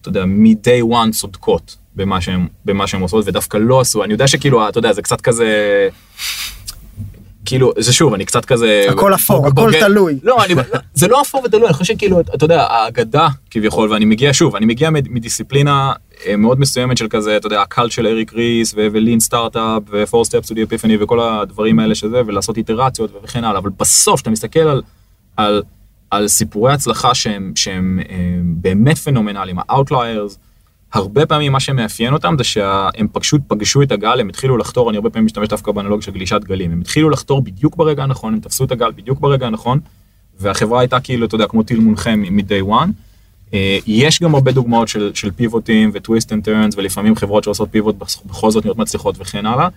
אתה 0.00 0.08
יודע, 0.08 0.24
מ-day 0.24 0.92
one 0.92 1.12
צודקות 1.12 1.76
במה 2.64 2.86
שהם 2.86 3.00
עושות, 3.00 3.28
ודווקא 3.28 3.56
לא 3.56 3.80
עשו. 3.80 4.04
אני 4.04 4.12
יודע 4.12 4.26
שכאילו, 4.26 4.68
אתה 4.68 4.78
יודע, 4.78 4.92
זה 4.92 5.02
קצת 5.02 5.20
כזה... 5.20 5.48
כאילו, 7.46 7.72
זה 7.78 7.92
שוב, 7.92 8.14
אני 8.14 8.24
קצת 8.24 8.44
כזה... 8.44 8.86
הכל 8.90 9.14
אפור, 9.14 9.46
הכל 9.46 9.70
תלוי. 9.80 10.18
לא, 10.22 10.44
אני, 10.44 10.54
זה 10.94 11.08
לא 11.08 11.22
אפור 11.22 11.42
ותלוי, 11.44 11.64
אני 11.66 11.72
חושב 11.72 11.94
שכאילו, 11.94 12.20
אתה 12.20 12.44
יודע, 12.44 12.62
האגדה 12.62 13.28
כביכול, 13.50 13.92
ואני 13.92 14.04
מגיע, 14.04 14.30
שוב, 14.32 14.56
אני 14.56 14.66
מגיע 14.66 14.90
מד- 14.90 15.08
מדיסציפלינה 15.10 15.92
אה, 16.26 16.36
מאוד 16.36 16.60
מסוימת 16.60 16.96
של 16.96 17.08
כזה, 17.08 17.36
אתה 17.36 17.46
יודע, 17.46 17.62
הקל 17.62 17.88
של 17.88 18.06
אריק 18.06 18.32
ריס, 18.32 18.74
ולין 18.76 19.20
סטארט-אפ, 19.20 19.82
ו-4 19.90 20.26
steps 20.26 20.46
to 20.46 20.52
the 20.52 20.70
epiphany, 20.70 20.92
וכל 21.00 21.20
הדברים 21.20 21.78
האלה 21.78 21.94
שזה, 21.94 22.22
ולעשות 22.26 22.56
איטרציות 22.56 23.10
וכן 23.24 23.44
הלאה, 23.44 23.58
אבל 23.58 23.70
בסוף, 23.80 24.14
כשאתה 24.14 24.30
מסתכל 24.30 24.60
על, 24.60 24.82
על, 25.36 25.62
על 26.10 26.28
סיפורי 26.28 26.72
הצלחה 26.72 27.14
שהם, 27.14 27.52
שהם 27.54 28.00
אה, 28.10 28.16
באמת 28.42 28.98
פנומנליים, 28.98 29.58
ה-outliers, 29.58 30.36
הרבה 30.96 31.26
פעמים 31.26 31.52
מה 31.52 31.60
שמאפיין 31.60 32.12
אותם 32.12 32.34
זה 32.38 32.44
שהם 32.44 33.08
פשוט 33.12 33.40
פגשו 33.48 33.82
את 33.82 33.92
הגל, 33.92 34.20
הם 34.20 34.28
התחילו 34.28 34.56
לחתור, 34.56 34.90
אני 34.90 34.96
הרבה 34.96 35.10
פעמים 35.10 35.26
משתמש 35.26 35.48
דווקא 35.48 35.72
באנלוג 35.72 36.02
של 36.02 36.12
גלישת 36.12 36.40
גלים, 36.44 36.72
הם 36.72 36.80
התחילו 36.80 37.10
לחתור 37.10 37.42
בדיוק 37.42 37.76
ברגע 37.76 38.02
הנכון, 38.02 38.34
הם 38.34 38.40
תפסו 38.40 38.64
את 38.64 38.72
הגל 38.72 38.92
בדיוק 38.96 39.20
ברגע 39.20 39.46
הנכון, 39.46 39.80
והחברה 40.40 40.80
הייתה 40.80 41.00
כאילו, 41.00 41.26
אתה 41.26 41.34
יודע, 41.34 41.46
כמו 41.46 41.62
טיל 41.62 41.80
מונחה 41.80 42.16
מ-day 42.16 42.68
one. 42.68 42.88
אה, 43.54 43.78
יש 43.86 44.22
גם 44.22 44.34
הרבה 44.34 44.52
דוגמאות 44.52 44.88
של, 44.88 45.10
של 45.14 45.30
פיבוטים 45.30 45.90
ו 45.94 45.99
twists 45.99 46.32
and 46.32 46.44
turns, 46.44 46.74
ולפעמים 46.76 47.16
חברות 47.16 47.44
שעושות 47.44 47.68
pivot 47.70 47.96
בכל 48.26 48.50
זאת 48.50 48.64
נהיות 48.64 48.78
מצליחות 48.78 49.14
וכן 49.18 49.46
הלאה. 49.46 49.68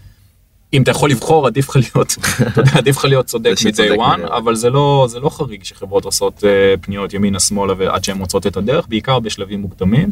אם 0.73 0.81
אתה 0.81 0.91
יכול 0.91 1.09
לבחור, 1.09 1.47
עדיף 1.47 1.69
לך 1.69 1.75
להיות, 1.75 2.15
אתה 2.47 2.61
יודע, 2.61 2.71
עדיף 2.75 2.97
לך 2.97 3.05
להיות 3.05 3.25
צודק 3.25 3.53
מ-day 3.65 3.97
one. 3.97 4.37
אבל 4.37 4.55
זה 4.55 4.69
לא, 4.69 5.07
זה 5.09 5.19
לא 5.19 5.29
חריג 5.29 5.63
שחברות 5.63 6.05
עושות 6.05 6.43
אה, 6.43 6.73
פניות 6.81 7.13
ימינה-שמאלה 7.13 7.73
ועד 7.77 8.03
שהן 8.03 8.17
מוצאות 8.17 8.47
את 8.47 8.57
הדרך, 8.57 8.87
בעיקר 8.87 9.19
בשלבים 9.19 9.61
מוקדמים. 9.61 10.09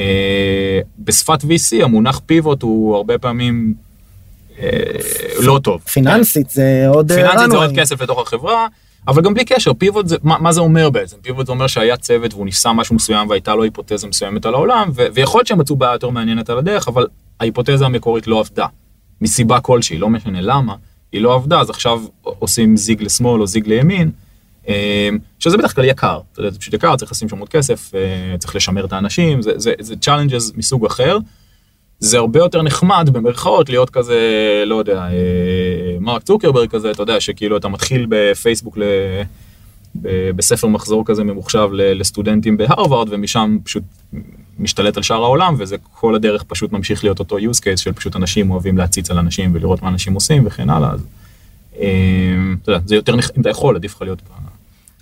אה, 0.00 0.80
בשפת 0.98 1.42
VC 1.42 1.84
המונח 1.84 2.20
פיבוט 2.26 2.62
הוא 2.62 2.96
הרבה 2.96 3.18
פעמים 3.18 3.74
אה, 4.58 4.68
לא 5.40 5.60
טוב. 5.62 5.80
פיננסית 5.80 6.50
זה 6.50 6.84
עוד... 6.88 7.12
אה, 7.12 7.16
פיננסית 7.16 7.50
זה. 7.50 7.56
עוד 7.56 7.70
כסף 7.76 8.02
לתוך 8.02 8.20
החברה, 8.20 8.66
אבל 9.08 9.22
גם 9.22 9.34
בלי 9.34 9.44
קשר, 9.44 9.74
פיבוט 9.74 10.08
זה, 10.08 10.16
מה, 10.22 10.38
מה 10.38 10.52
זה 10.52 10.60
אומר 10.60 10.90
בעצם? 10.90 11.16
פיבוט 11.22 11.46
זה 11.46 11.52
אומר 11.52 11.66
שהיה 11.66 11.96
צוות 11.96 12.34
והוא 12.34 12.44
ניסה 12.44 12.72
משהו 12.72 12.94
מסוים 12.94 13.30
והייתה 13.30 13.54
לו 13.54 13.62
היפותזה 13.62 14.06
מסוימת 14.06 14.46
על 14.46 14.54
העולם, 14.54 14.90
ו- 14.94 15.06
ויכול 15.14 15.38
להיות 15.38 15.46
שהם 15.46 15.58
מצאו 15.58 15.76
בעיה 15.76 15.92
יותר 15.92 16.10
מעניינת 16.10 16.50
על 16.50 16.58
הדרך, 16.58 16.88
אבל 16.88 17.06
ההיפותזה 17.40 17.86
המקורית 17.86 18.26
לא 18.26 18.40
עבדה. 18.40 18.66
מסיבה 19.20 19.60
כלשהי, 19.60 19.98
לא 19.98 20.08
משנה 20.08 20.40
למה, 20.40 20.74
היא 21.12 21.20
לא 21.20 21.34
עבדה, 21.34 21.60
אז 21.60 21.70
עכשיו 21.70 22.02
עושים 22.22 22.76
זיג 22.76 23.02
לשמאל 23.02 23.40
או 23.40 23.46
זיג 23.46 23.68
לימין, 23.68 24.10
שזה 25.38 25.56
בדרך 25.56 25.74
כלל 25.74 25.84
יקר, 25.84 26.18
אתה 26.32 26.40
יודע, 26.40 26.50
זה 26.50 26.58
פשוט 26.58 26.74
יקר, 26.74 26.96
צריך 26.96 27.12
לשים 27.12 27.28
שם 27.28 27.38
עוד 27.38 27.48
כסף, 27.48 27.94
אה, 27.94 28.38
צריך 28.38 28.56
לשמר 28.56 28.84
את 28.84 28.92
האנשים, 28.92 29.42
זה, 29.42 29.52
זה, 29.56 29.72
זה 29.80 29.94
challenges 30.04 30.56
מסוג 30.56 30.86
אחר. 30.86 31.18
זה 31.98 32.18
הרבה 32.18 32.40
יותר 32.40 32.62
נחמד 32.62 33.10
במרכאות 33.12 33.68
להיות 33.68 33.90
כזה, 33.90 34.18
לא 34.66 34.74
יודע, 34.74 35.02
אה, 35.02 35.96
מרק 36.00 36.22
צוקרברג 36.22 36.68
כזה, 36.68 36.90
אתה 36.90 37.02
יודע, 37.02 37.20
שכאילו 37.20 37.56
אתה 37.56 37.68
מתחיל 37.68 38.06
בפייסבוק 38.08 38.78
ל... 38.78 38.82
בספר 40.36 40.66
מחזור 40.66 41.02
כזה 41.06 41.24
ממוחשב 41.24 41.68
לסטודנטים 41.72 42.56
בהרווארד, 42.56 43.08
ומשם 43.10 43.58
פשוט 43.64 43.82
משתלט 44.58 44.96
על 44.96 45.02
שאר 45.02 45.22
העולם, 45.22 45.54
וזה 45.58 45.76
כל 45.92 46.14
הדרך 46.14 46.42
פשוט 46.42 46.72
ממשיך 46.72 47.04
להיות 47.04 47.18
אותו 47.18 47.38
use 47.38 47.58
case 47.58 47.76
של 47.76 47.92
פשוט 47.92 48.16
אנשים 48.16 48.50
אוהבים 48.50 48.78
להציץ 48.78 49.10
על 49.10 49.18
אנשים 49.18 49.54
ולראות 49.54 49.82
מה 49.82 49.88
אנשים 49.88 50.14
עושים 50.14 50.46
וכן 50.46 50.70
הלאה. 50.70 50.90
אז, 50.90 51.00
אה, 51.80 51.88
אתה 52.62 52.72
יודע, 52.72 52.82
זה 52.86 52.94
יותר, 52.94 53.14
אם 53.14 53.40
אתה 53.40 53.50
יכול, 53.50 53.76
עדיף 53.76 53.94
לך 53.94 54.02
להיות 54.02 54.22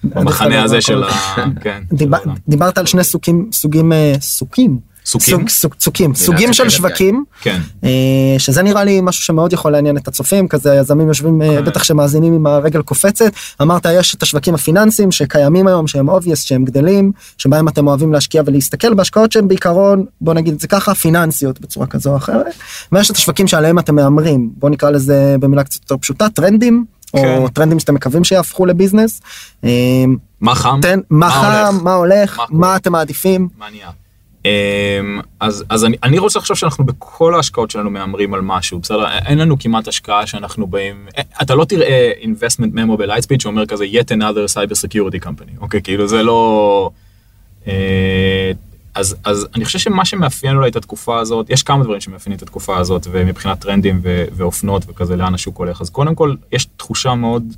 במחנה 0.04 0.62
הזה. 0.62 0.80
של 0.80 1.02
ה... 1.04 1.08
כן, 1.62 1.82
דיבר- 1.92 2.16
העולם. 2.16 2.34
דיברת 2.48 2.78
על 2.78 2.86
שני 2.86 3.04
סוגים, 3.04 3.48
סוגים, 3.52 3.92
אה, 3.92 4.14
סוגים? 4.20 4.78
סוגים? 5.06 5.38
סוג- 5.38 5.48
סוג- 5.48 5.74
סוגים, 5.80 6.14
סוגים 6.14 6.52
של 6.52 6.62
כן, 6.64 6.70
שווקים, 6.70 7.24
כן. 7.40 7.60
אה, 7.84 7.90
שזה 8.38 8.62
נראה 8.62 8.84
לי 8.84 9.00
משהו 9.02 9.22
שמאוד 9.24 9.52
יכול 9.52 9.72
לעניין 9.72 9.96
את 9.96 10.08
הצופים, 10.08 10.48
כזה 10.48 10.72
היזמים 10.72 11.08
יושבים, 11.08 11.42
אה, 11.42 11.48
כן. 11.58 11.64
בטח 11.64 11.84
שמאזינים 11.84 12.32
עם 12.34 12.46
הרגל 12.46 12.82
קופצת, 12.82 13.24
אמרת 13.62 13.86
יש 13.92 14.14
את 14.14 14.22
השווקים 14.22 14.54
הפיננסיים 14.54 15.12
שקיימים 15.12 15.66
היום, 15.66 15.86
שהם 15.86 16.10
obvious, 16.10 16.36
שהם 16.36 16.64
גדלים, 16.64 17.12
שבהם 17.38 17.68
אתם 17.68 17.86
אוהבים 17.86 18.12
להשקיע 18.12 18.42
ולהסתכל 18.46 18.94
בהשקעות 18.94 19.32
שהן 19.32 19.48
בעיקרון, 19.48 20.04
בוא 20.20 20.34
נגיד 20.34 20.54
את 20.54 20.60
זה 20.60 20.68
ככה, 20.68 20.94
פיננסיות 20.94 21.60
בצורה 21.60 21.86
כזו 21.86 22.10
או 22.10 22.16
אחרת, 22.16 22.46
ויש 22.92 23.10
את 23.10 23.16
השווקים 23.16 23.46
שעליהם 23.46 23.78
אתם 23.78 23.94
מהמרים, 23.94 24.50
בוא 24.56 24.70
נקרא 24.70 24.90
לזה 24.90 25.36
במילה 25.40 25.64
קצת 25.64 25.80
יותר 25.82 25.96
פשוטה, 25.96 26.28
טרנדים, 26.28 26.84
או 27.14 27.20
כן. 27.20 27.48
טרנדים 27.48 27.78
שאתם 27.78 27.94
מקווים 27.94 28.24
שיהפכו 28.24 28.66
לביזנס. 28.66 29.20
אה, 29.64 29.70
מה 30.40 30.54
חם? 30.54 30.78
תן, 30.82 31.00
מה 31.10 31.30
חם, 31.30 31.46
הולך? 31.46 31.82
מה 31.82 31.94
הולך, 31.94 32.40
מה 32.50 32.76
אתם 32.76 32.92
מעדיפים. 32.92 33.48
מה 33.58 33.70
נהיה? 33.70 33.90
אמ, 34.44 35.20
אז, 35.40 35.64
אז 35.68 35.84
אני, 35.84 35.96
אני 36.02 36.18
רוצה 36.18 36.38
לחשוב 36.38 36.56
שאנחנו 36.56 36.84
בכל 36.84 37.34
ההשקעות 37.34 37.70
שלנו 37.70 37.90
מהמרים 37.90 38.34
על 38.34 38.40
משהו, 38.40 38.78
בסדר? 38.78 39.08
אין 39.26 39.38
לנו 39.38 39.58
כמעט 39.58 39.88
השקעה 39.88 40.26
שאנחנו 40.26 40.66
באים, 40.66 41.06
אתה 41.42 41.54
לא 41.54 41.64
תראה 41.64 42.12
investment 42.22 42.74
memo 42.74 42.96
בלייטספיד 42.96 43.40
שאומר 43.40 43.66
כזה 43.66 43.84
yet 43.84 44.16
another 44.18 44.54
cyber 44.54 44.74
security 44.74 45.24
company, 45.24 45.60
אוקיי? 45.60 45.82
כאילו 45.82 46.08
זה 46.08 46.22
לא... 46.22 46.90
אה, 47.66 48.52
אז, 48.98 49.16
אז 49.24 49.46
אני 49.54 49.64
חושב 49.64 49.78
שמה 49.78 50.04
שמאפיין 50.04 50.56
אולי 50.56 50.70
את 50.70 50.76
התקופה 50.76 51.20
הזאת, 51.20 51.50
יש 51.50 51.62
כמה 51.62 51.84
דברים 51.84 52.00
שמאפיינים 52.00 52.36
את 52.36 52.42
התקופה 52.42 52.76
הזאת, 52.78 53.06
ומבחינת 53.10 53.60
טרנדים 53.60 54.00
ו- 54.02 54.24
ואופנות 54.32 54.82
וכזה, 54.88 55.16
לאן 55.16 55.34
השוק 55.34 55.58
הולך. 55.58 55.80
אז 55.80 55.90
קודם 55.90 56.14
כל, 56.14 56.34
יש 56.52 56.68
תחושה 56.76 57.14
מאוד, 57.14 57.54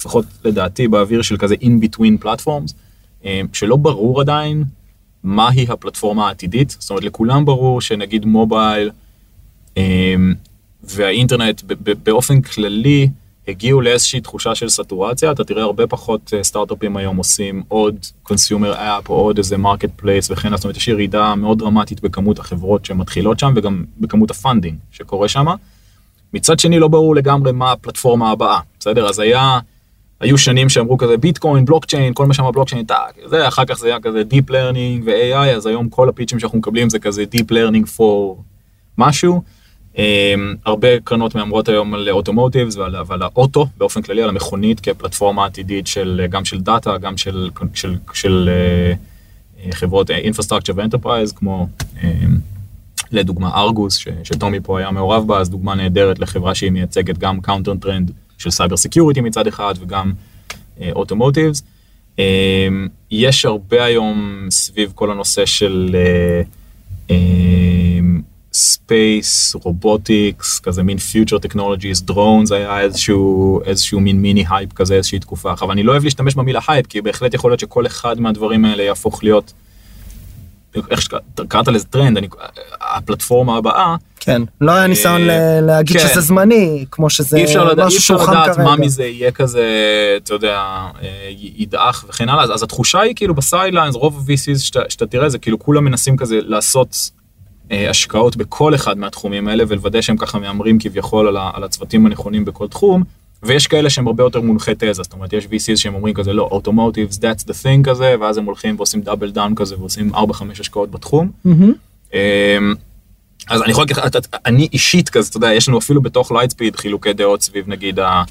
לפחות 0.00 0.24
לדעתי, 0.44 0.88
באוויר 0.88 1.22
של 1.22 1.36
כזה 1.36 1.54
in 1.54 1.84
between 1.84 2.24
platforms, 2.24 2.72
אה, 3.24 3.40
שלא 3.52 3.76
ברור 3.76 4.20
עדיין 4.20 4.64
מהי 5.24 5.66
הפלטפורמה 5.68 6.28
העתידית. 6.28 6.76
זאת 6.78 6.90
אומרת, 6.90 7.04
לכולם 7.04 7.44
ברור 7.44 7.80
שנגיד 7.80 8.24
מובייל 8.24 8.90
אה, 9.76 10.14
והאינטרנט 10.82 11.62
באופן 12.02 12.40
כללי, 12.40 13.08
הגיעו 13.48 13.80
לאיזושהי 13.80 14.20
תחושה 14.20 14.54
של 14.54 14.68
סטורציה, 14.68 15.30
אתה 15.30 15.44
תראה 15.44 15.62
הרבה 15.62 15.86
פחות 15.86 16.32
אה, 16.36 16.44
סטארט-אפים 16.44 16.96
היום 16.96 17.16
עושים 17.16 17.62
עוד 17.68 17.96
consumer 18.28 18.76
app 18.76 19.08
או 19.08 19.14
עוד 19.14 19.38
איזה 19.38 19.56
marketplace 19.56 20.30
וכן. 20.30 20.56
זאת 20.56 20.64
אומרת 20.64 20.76
יש 20.76 20.88
ירידה 20.88 21.34
מאוד 21.34 21.58
דרמטית 21.58 22.00
בכמות 22.00 22.38
החברות 22.38 22.84
שמתחילות 22.84 23.38
שם 23.38 23.52
וגם 23.56 23.84
בכמות 24.00 24.30
ה 24.30 24.36
funding 24.36 24.76
שקורה 24.90 25.28
שם. 25.28 25.46
מצד 26.34 26.58
שני 26.58 26.78
לא 26.78 26.88
ברור 26.88 27.16
לגמרי 27.16 27.52
מה 27.52 27.72
הפלטפורמה 27.72 28.30
הבאה, 28.30 28.60
בסדר? 28.80 29.08
אז 29.08 29.18
היה, 29.18 29.58
היו 30.20 30.38
שנים 30.38 30.68
שאמרו 30.68 30.98
כזה 30.98 31.16
ביטקוין, 31.16 31.64
בלוקצ'יין, 31.64 32.14
כל 32.14 32.26
מה 32.26 32.34
שם 32.34 32.44
בלוקצ'יין, 32.54 32.84
טאק, 32.84 33.14
זה, 33.26 33.48
אחר 33.48 33.64
כך 33.64 33.78
זה 33.78 33.86
היה 33.86 34.00
כזה 34.00 34.22
Deep 34.30 34.50
Learning 34.50 35.04
ו-AI, 35.04 35.56
אז 35.56 35.66
היום 35.66 35.88
כל 35.88 36.08
הפיצ'ים 36.08 36.38
שאנחנו 36.38 36.58
מקבלים 36.58 36.90
זה 36.90 36.98
כזה 36.98 37.24
Deep 37.34 37.50
Learning 37.50 37.98
for 37.98 38.40
משהו. 38.98 39.42
Um, 39.94 39.98
הרבה 40.66 41.00
קרנות 41.00 41.34
מהמרות 41.34 41.68
היום 41.68 41.94
על 41.94 42.10
automotives 42.10 42.76
ועל, 42.76 43.22
האוטו 43.22 43.66
באופן 43.76 44.02
כללי, 44.02 44.22
על 44.22 44.28
המכונית 44.28 44.80
כפלטפורמה 44.80 45.46
עתידית 45.46 45.86
של, 45.86 46.26
גם 46.30 46.44
של 46.44 46.60
דאטה, 46.60 46.98
גם 46.98 47.16
של, 47.16 47.50
של, 47.74 47.96
של 48.12 48.50
uh, 49.58 49.74
חברות 49.74 50.10
infrastructure 50.10 50.72
ו 50.76 50.81
enterprise, 50.81 51.32
כמו 51.32 51.68
um, 51.96 52.04
לדוגמה 53.12 53.60
ארגוס, 53.60 53.96
ש, 53.96 54.08
שטומי 54.24 54.58
פה 54.62 54.78
היה 54.78 54.90
מעורב 54.90 55.26
בה, 55.26 55.40
אז 55.40 55.50
דוגמה 55.50 55.74
נהדרת 55.74 56.18
לחברה 56.18 56.54
שהיא 56.54 56.70
מייצגת 56.70 57.18
גם 57.18 57.40
counter 57.40 57.74
trend 57.74 58.10
של 58.38 58.50
cyber 58.50 58.76
security 58.76 59.20
מצד 59.20 59.46
אחד 59.46 59.74
וגם 59.80 60.12
automotives. 60.92 61.62
Um, 62.16 62.20
יש 63.10 63.44
הרבה 63.44 63.84
היום 63.84 64.46
סביב 64.50 64.92
כל 64.94 65.10
הנושא 65.10 65.46
של... 65.46 65.96
Uh, 67.08 67.14
space, 68.54 69.54
robotics, 69.54 70.58
כזה 70.58 70.82
מין 70.82 70.98
future 70.98 71.38
technologies, 71.38 72.00
דרונס 72.00 72.52
היה 72.52 72.80
איזשהו, 72.80 73.60
איזשהו 73.64 74.00
מין 74.00 74.20
מיני 74.20 74.44
הייפ 74.50 74.72
כזה 74.72 74.94
איזושהי 74.94 75.18
תקופה. 75.18 75.52
עכשיו 75.52 75.72
אני 75.72 75.82
לא 75.82 75.92
אוהב 75.92 76.04
להשתמש 76.04 76.34
במילה 76.34 76.60
הייפ, 76.68 76.86
כי 76.86 77.00
בהחלט 77.00 77.34
יכול 77.34 77.50
להיות 77.50 77.60
שכל 77.60 77.86
אחד 77.86 78.20
מהדברים 78.20 78.64
האלה 78.64 78.82
יהפוך 78.82 79.24
להיות, 79.24 79.52
איך 80.90 81.02
שקראת 81.02 81.68
לזה 81.68 81.84
טרנד, 81.84 82.16
אני, 82.16 82.28
הפלטפורמה 82.80 83.56
הבאה. 83.56 83.96
כן, 84.20 84.42
לא 84.60 84.72
היה 84.72 84.86
ניסיון 84.86 85.30
אה, 85.30 85.60
ל- 85.60 85.66
להגיד 85.66 85.96
כן. 85.96 86.08
שזה 86.08 86.20
זמני, 86.20 86.84
כמו 86.90 87.10
שזה 87.10 87.36
אי 87.36 87.44
אפשר, 87.44 87.64
לדע, 87.64 87.82
אי 87.82 87.86
משהו 87.86 87.98
אפשר 87.98 88.32
לדעת 88.32 88.56
כרגע. 88.56 88.64
מה 88.64 88.76
מזה 88.76 89.04
יהיה 89.04 89.30
כזה, 89.30 89.64
אתה 90.16 90.34
יודע, 90.34 90.56
אה, 91.02 91.30
ידעך 91.56 92.04
וכן 92.08 92.28
הלאה, 92.28 92.44
אז, 92.44 92.50
אז 92.54 92.62
התחושה 92.62 93.00
היא 93.00 93.14
כאילו 93.16 93.34
ב 93.34 93.39
sidelines, 93.39 93.94
רוב 93.94 94.18
ה-VCs 94.18 94.58
שאתה, 94.58 95.06
תראה 95.06 95.28
זה 95.28 95.38
כאילו 95.38 95.58
כולם 95.58 95.84
מנסים 95.84 96.16
כזה 96.16 96.38
לעשות 96.42 96.96
השקעות 97.70 98.36
בכל 98.36 98.74
אחד 98.74 98.98
מהתחומים 98.98 99.48
האלה 99.48 99.64
ולוודא 99.68 100.00
שהם 100.00 100.16
ככה 100.16 100.38
מהמרים 100.38 100.78
כביכול 100.78 101.28
על, 101.28 101.36
ה, 101.36 101.50
על 101.54 101.64
הצוותים 101.64 102.06
הנכונים 102.06 102.44
בכל 102.44 102.68
תחום. 102.68 103.02
ויש 103.42 103.66
כאלה 103.66 103.90
שהם 103.90 104.06
הרבה 104.06 104.22
יותר 104.24 104.40
מונחי 104.40 104.72
תזה, 104.78 104.92
זאת 104.92 105.12
אומרת 105.12 105.32
יש 105.32 105.44
VCs 105.44 105.76
שהם 105.76 105.94
אומרים 105.94 106.14
כזה 106.14 106.32
לא, 106.32 106.50
automotives 106.52 107.14
that's 107.14 107.44
the 107.44 107.52
thing 107.62 107.84
כזה, 107.84 108.14
ואז 108.20 108.38
הם 108.38 108.44
הולכים 108.44 108.76
ועושים 108.76 109.00
double 109.00 109.30
down 109.30 109.54
כזה 109.54 109.78
ועושים 109.78 110.14
4-5 110.14 110.16
השקעות 110.60 110.90
בתחום. 110.90 111.30
אמ, 112.14 112.18
אז 113.48 113.62
אני 113.62 113.70
יכול 113.70 113.82
להגיד 113.82 113.96
לך, 113.96 114.04
אני 114.46 114.68
אישית 114.72 115.08
כזה, 115.08 115.28
אתה 115.28 115.36
יודע, 115.36 115.52
יש 115.54 115.68
לנו 115.68 115.78
אפילו 115.78 116.02
בתוך 116.02 116.32
לייטספיד 116.32 116.76
חילוקי 116.76 117.12
דעות 117.12 117.42
סביב 117.42 117.68
נגיד, 117.68 117.98
ה- 117.98 118.22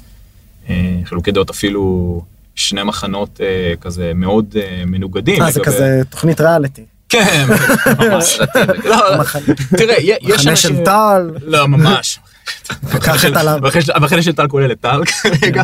אה, 0.68 0.74
חילוקי 1.04 1.32
דעות 1.32 1.50
אפילו 1.50 2.22
שני 2.54 2.82
מחנות 2.82 3.40
אה, 3.40 3.74
כזה 3.80 4.12
מאוד 4.14 4.54
אה, 4.60 4.82
מנוגדים. 4.86 5.42
אה, 5.42 5.50
זה 5.50 5.60
כזה 5.60 6.00
תוכנית 6.10 6.40
ריאליטי. 6.40 6.84
כן, 7.14 7.46
ממש. 7.98 8.40
לא, 8.90 8.96
מחנה- 9.20 9.54
תראה, 9.76 9.94
יש 9.98 10.18
מחנה 10.22 10.50
אנשים... 10.50 10.76
של 10.76 10.84
טל, 10.84 11.30
לא, 11.46 11.68
ממש. 11.68 12.18
קח 13.00 13.24
את 13.24 13.36
עליו. 13.36 13.58
המחנה 13.94 14.22
של 14.22 14.32
טל 14.32 14.48
כולל 14.48 14.72
את 14.72 14.80
טל 14.80 15.00
כרגע, 15.04 15.62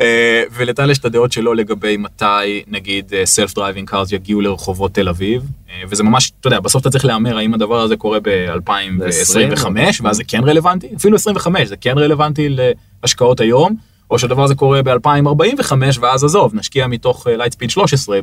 אה, 0.00 0.42
ולטל 0.52 0.90
יש 0.90 0.98
את 0.98 1.04
הדעות 1.04 1.32
שלו 1.32 1.54
לגבי 1.54 1.96
מתי 1.96 2.62
נגיד 2.66 3.12
self 3.24 3.54
driving 3.54 3.88
cars 3.88 4.12
יגיעו 4.12 4.40
לרחובות 4.40 4.94
תל 4.94 5.08
אביב, 5.08 5.42
אה, 5.70 5.82
וזה 5.88 6.02
ממש, 6.02 6.32
אתה 6.40 6.46
יודע, 6.48 6.60
בסוף 6.60 6.82
אתה 6.82 6.90
צריך 6.90 7.04
להמר 7.04 7.36
האם 7.38 7.54
הדבר 7.54 7.80
הזה 7.80 7.96
קורה 7.96 8.18
ב-2025, 8.22 9.66
ואז 10.04 10.16
זה 10.16 10.24
כן 10.28 10.44
רלוונטי, 10.44 10.88
אפילו 10.96 11.16
25, 11.16 11.68
זה 11.68 11.76
כן 11.76 11.98
רלוונטי 11.98 12.56
להשקעות 13.02 13.40
היום, 13.40 13.76
או 14.10 14.18
שהדבר 14.18 14.44
הזה 14.44 14.54
קורה 14.54 14.82
ב-2045, 14.82 15.72
ואז 16.00 16.24
עזוב, 16.24 16.54
נשקיע 16.54 16.86
מתוך 16.86 17.26
לייטספיד 17.26 17.70
13 17.70 18.18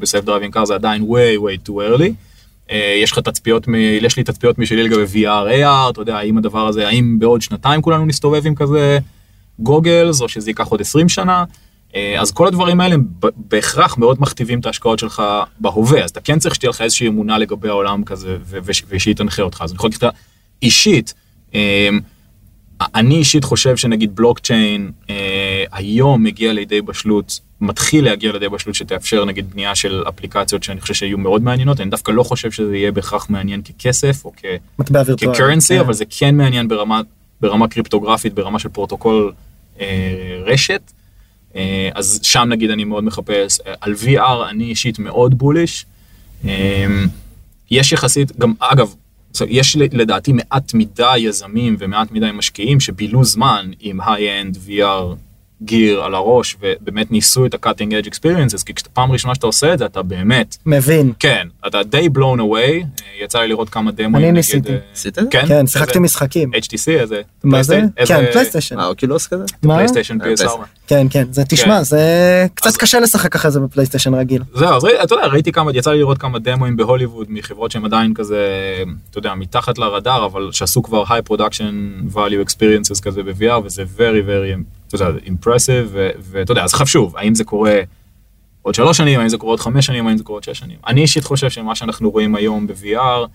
ב 0.00 0.05
self 0.05 0.24
driving 0.24 0.54
cars, 0.54 0.68
זה 0.68 0.74
עדיין 0.74 1.02
way 1.02 1.40
way 1.40 1.68
too 1.68 1.72
early. 1.72 2.12
אה, 2.70 2.98
יש 3.02 3.12
לך 3.12 3.18
תצפיות, 3.18 3.68
יש 4.00 4.16
לי 4.16 4.24
תצפיות 4.24 4.58
משלי 4.58 4.82
לגבי 4.82 5.04
VR, 5.04 5.48
AR, 5.62 5.90
אתה 5.90 6.00
יודע, 6.00 6.16
האם 6.16 6.38
הדבר 6.38 6.66
הזה, 6.66 6.88
האם 6.88 7.18
בעוד 7.18 7.42
שנתיים 7.42 7.82
כולנו 7.82 8.06
נסתובב 8.06 8.46
עם 8.46 8.54
כזה 8.54 8.98
goggles, 9.58 10.20
או 10.20 10.28
שזה 10.28 10.50
ייקח 10.50 10.68
עוד 10.68 10.80
20 10.80 11.08
שנה. 11.08 11.44
אה, 11.94 12.20
אז 12.20 12.32
כל 12.32 12.46
הדברים 12.46 12.80
האלה 12.80 12.94
הם 12.94 13.04
בהכרח 13.36 13.98
מאוד 13.98 14.16
מכתיבים 14.20 14.60
את 14.60 14.66
ההשקעות 14.66 14.98
שלך 14.98 15.22
בהווה, 15.60 16.04
אז 16.04 16.10
אתה 16.10 16.20
כן 16.20 16.38
צריך 16.38 16.54
שתהיה 16.54 16.70
לך 16.70 16.80
איזושהי 16.80 17.08
אמונה 17.08 17.38
לגבי 17.38 17.68
העולם 17.68 18.04
כזה, 18.04 18.36
ושהיא 18.88 19.16
תנחה 19.16 19.42
אותך. 19.42 19.62
אז 19.62 19.70
אני 19.70 19.76
יכול 19.76 19.90
להגיד 19.90 20.02
לך, 20.02 20.10
אישית, 20.62 21.14
אה, 21.54 21.88
אני 22.80 23.16
אישית 23.16 23.44
חושב 23.44 23.76
שנגיד 23.76 24.16
בלוקצ'יין 24.16 24.90
אה, 25.10 25.64
היום 25.72 26.22
מגיע 26.22 26.52
לידי 26.52 26.82
בשלות, 26.82 27.40
מתחיל 27.60 28.04
להגיע 28.04 28.32
לידי 28.32 28.48
בשלות 28.48 28.74
שתאפשר 28.74 29.24
נגיד 29.24 29.50
בנייה 29.50 29.74
של 29.74 30.04
אפליקציות 30.08 30.62
שאני 30.62 30.80
חושב 30.80 30.94
שיהיו 30.94 31.18
מאוד 31.18 31.42
מעניינות, 31.42 31.80
אני 31.80 31.90
דווקא 31.90 32.12
לא 32.12 32.22
חושב 32.22 32.50
שזה 32.50 32.76
יהיה 32.76 32.92
בהכרח 32.92 33.30
מעניין 33.30 33.62
ככסף 33.62 34.24
או 34.24 34.32
כ... 34.36 34.44
מטבע 34.78 35.02
וירטואלי. 35.06 35.34
כקרנסי, 35.34 35.74
כן. 35.74 35.80
אבל 35.80 35.92
זה 35.92 36.04
כן 36.10 36.36
מעניין 36.36 36.68
ברמה, 36.68 37.00
ברמה 37.40 37.68
קריפטוגרפית, 37.68 38.34
ברמה 38.34 38.58
של 38.58 38.68
פרוטוקול 38.68 39.32
אה, 39.80 40.42
רשת. 40.46 40.92
אה, 41.56 41.88
אז 41.94 42.20
שם 42.22 42.44
נגיד 42.48 42.70
אני 42.70 42.84
מאוד 42.84 43.04
מחפש. 43.04 43.60
אה, 43.66 43.74
על 43.80 43.94
VR 44.04 44.50
אני 44.50 44.64
אישית 44.64 44.98
מאוד 44.98 45.38
bullish. 45.38 45.86
אה, 46.44 46.86
יש 47.70 47.92
יחסית, 47.92 48.38
גם 48.38 48.52
אגב, 48.60 48.94
יש 49.48 49.76
לדעתי 49.76 50.32
מעט 50.32 50.74
מדי 50.74 51.18
יזמים 51.18 51.76
ומעט 51.78 52.10
מדי 52.10 52.30
משקיעים 52.34 52.80
שבילו 52.80 53.24
זמן 53.24 53.70
עם 53.80 54.00
high-end 54.00 54.58
VR 54.66 55.16
gear 55.62 56.02
על 56.02 56.14
הראש 56.14 56.56
ובאמת 56.60 57.12
ניסו 57.12 57.46
את 57.46 57.54
ה-cutting 57.54 57.90
edge 57.90 58.08
experiences, 58.08 58.64
כי 58.66 58.74
כשאתה 58.74 58.90
פעם 58.90 59.12
ראשונה 59.12 59.34
שאתה 59.34 59.46
עושה 59.46 59.74
את 59.74 59.78
זה 59.78 59.86
אתה 59.86 60.02
באמת, 60.02 60.56
מבין. 60.66 61.12
כן, 61.18 61.48
אתה 61.66 61.82
די 61.82 62.08
blown 62.18 62.38
away, 62.38 62.56
אה, 62.56 63.24
יצא 63.24 63.40
לי 63.40 63.48
לראות 63.48 63.68
כמה 63.68 63.90
דמוים. 63.90 64.16
אני 64.16 64.32
ניסיתי. 64.32 64.72
אה? 64.72 65.22
כן? 65.30 65.46
כן, 65.46 65.66
שיחקתי 65.66 65.98
משחקים. 65.98 66.50
HTC, 66.54 66.90
איזה... 66.90 67.20
מה 67.44 67.62
זה? 67.62 67.80
כן, 68.06 68.24
פלייסטיישן. 68.32 68.78
אה, 68.78 68.86
Oculus 68.86 69.26
כזה? 69.26 69.44
מה? 69.62 69.74
פלייסטיישן 69.74 70.18
אה, 70.20 70.32
PS4. 70.34 70.64
כן, 70.86 71.06
כן, 71.10 71.24
זה 71.30 71.44
תשמע, 71.44 71.78
כן. 71.78 71.82
זה 71.84 72.46
קצת 72.54 72.76
קשה 72.76 73.00
לשחק 73.00 73.34
אחרי 73.34 73.50
זה 73.50 73.60
בפלייסטיישן 73.60 74.14
רגיל. 74.14 74.42
זהו, 74.54 74.68
אז 74.68 74.84
אתה 75.02 75.14
יודע, 75.14 75.26
ראיתי 75.26 75.52
כמה, 75.52 75.70
יצא 75.74 75.90
לי 75.90 75.98
לראות 75.98 76.18
כמה 76.18 76.38
דמוים 76.38 76.76
בהוליווד 76.76 77.26
מחברות 77.30 77.70
שהן 77.70 77.84
עדיין 77.84 78.14
כזה, 78.14 78.38
אתה 79.10 79.18
יודע, 79.18 79.34
מתחת 79.34 79.78
לרדאר, 79.78 80.26
אבל 80.26 80.48
שעשו 80.52 80.82
כבר 80.82 81.04
high 81.04 81.30
production 81.32 82.14
value 82.14 82.48
experiences 82.48 83.02
כזה 83.02 83.22
ב-VR, 83.22 83.64
וזה 83.64 83.84
very 83.96 84.26
very, 84.26 84.56
אתה 84.88 84.94
יודע, 84.94 85.08
ו- 85.90 86.10
ואתה 86.18 86.52
יודע, 86.52 86.64
אז 86.64 86.72
עכשיו 86.72 86.86
שוב, 86.86 87.16
האם 87.16 87.34
זה 87.34 87.44
קורה 87.44 87.80
עוד 88.62 88.74
שלוש 88.74 88.96
שנים, 88.96 89.20
האם 89.20 89.28
זה 89.28 89.36
קורה 89.36 89.52
עוד 89.52 89.60
חמש 89.60 89.86
שנים, 89.86 90.06
האם 90.06 90.16
זה 90.16 90.24
קורה 90.24 90.36
עוד 90.36 90.44
שש 90.44 90.58
שנים. 90.58 90.76
אני 90.86 91.00
אישית 91.00 91.24
חושב 91.24 91.50
שמה 91.50 91.74
שאנחנו 91.74 92.10
רואים 92.10 92.34
היום 92.34 92.66
ב-VR, 92.66 93.28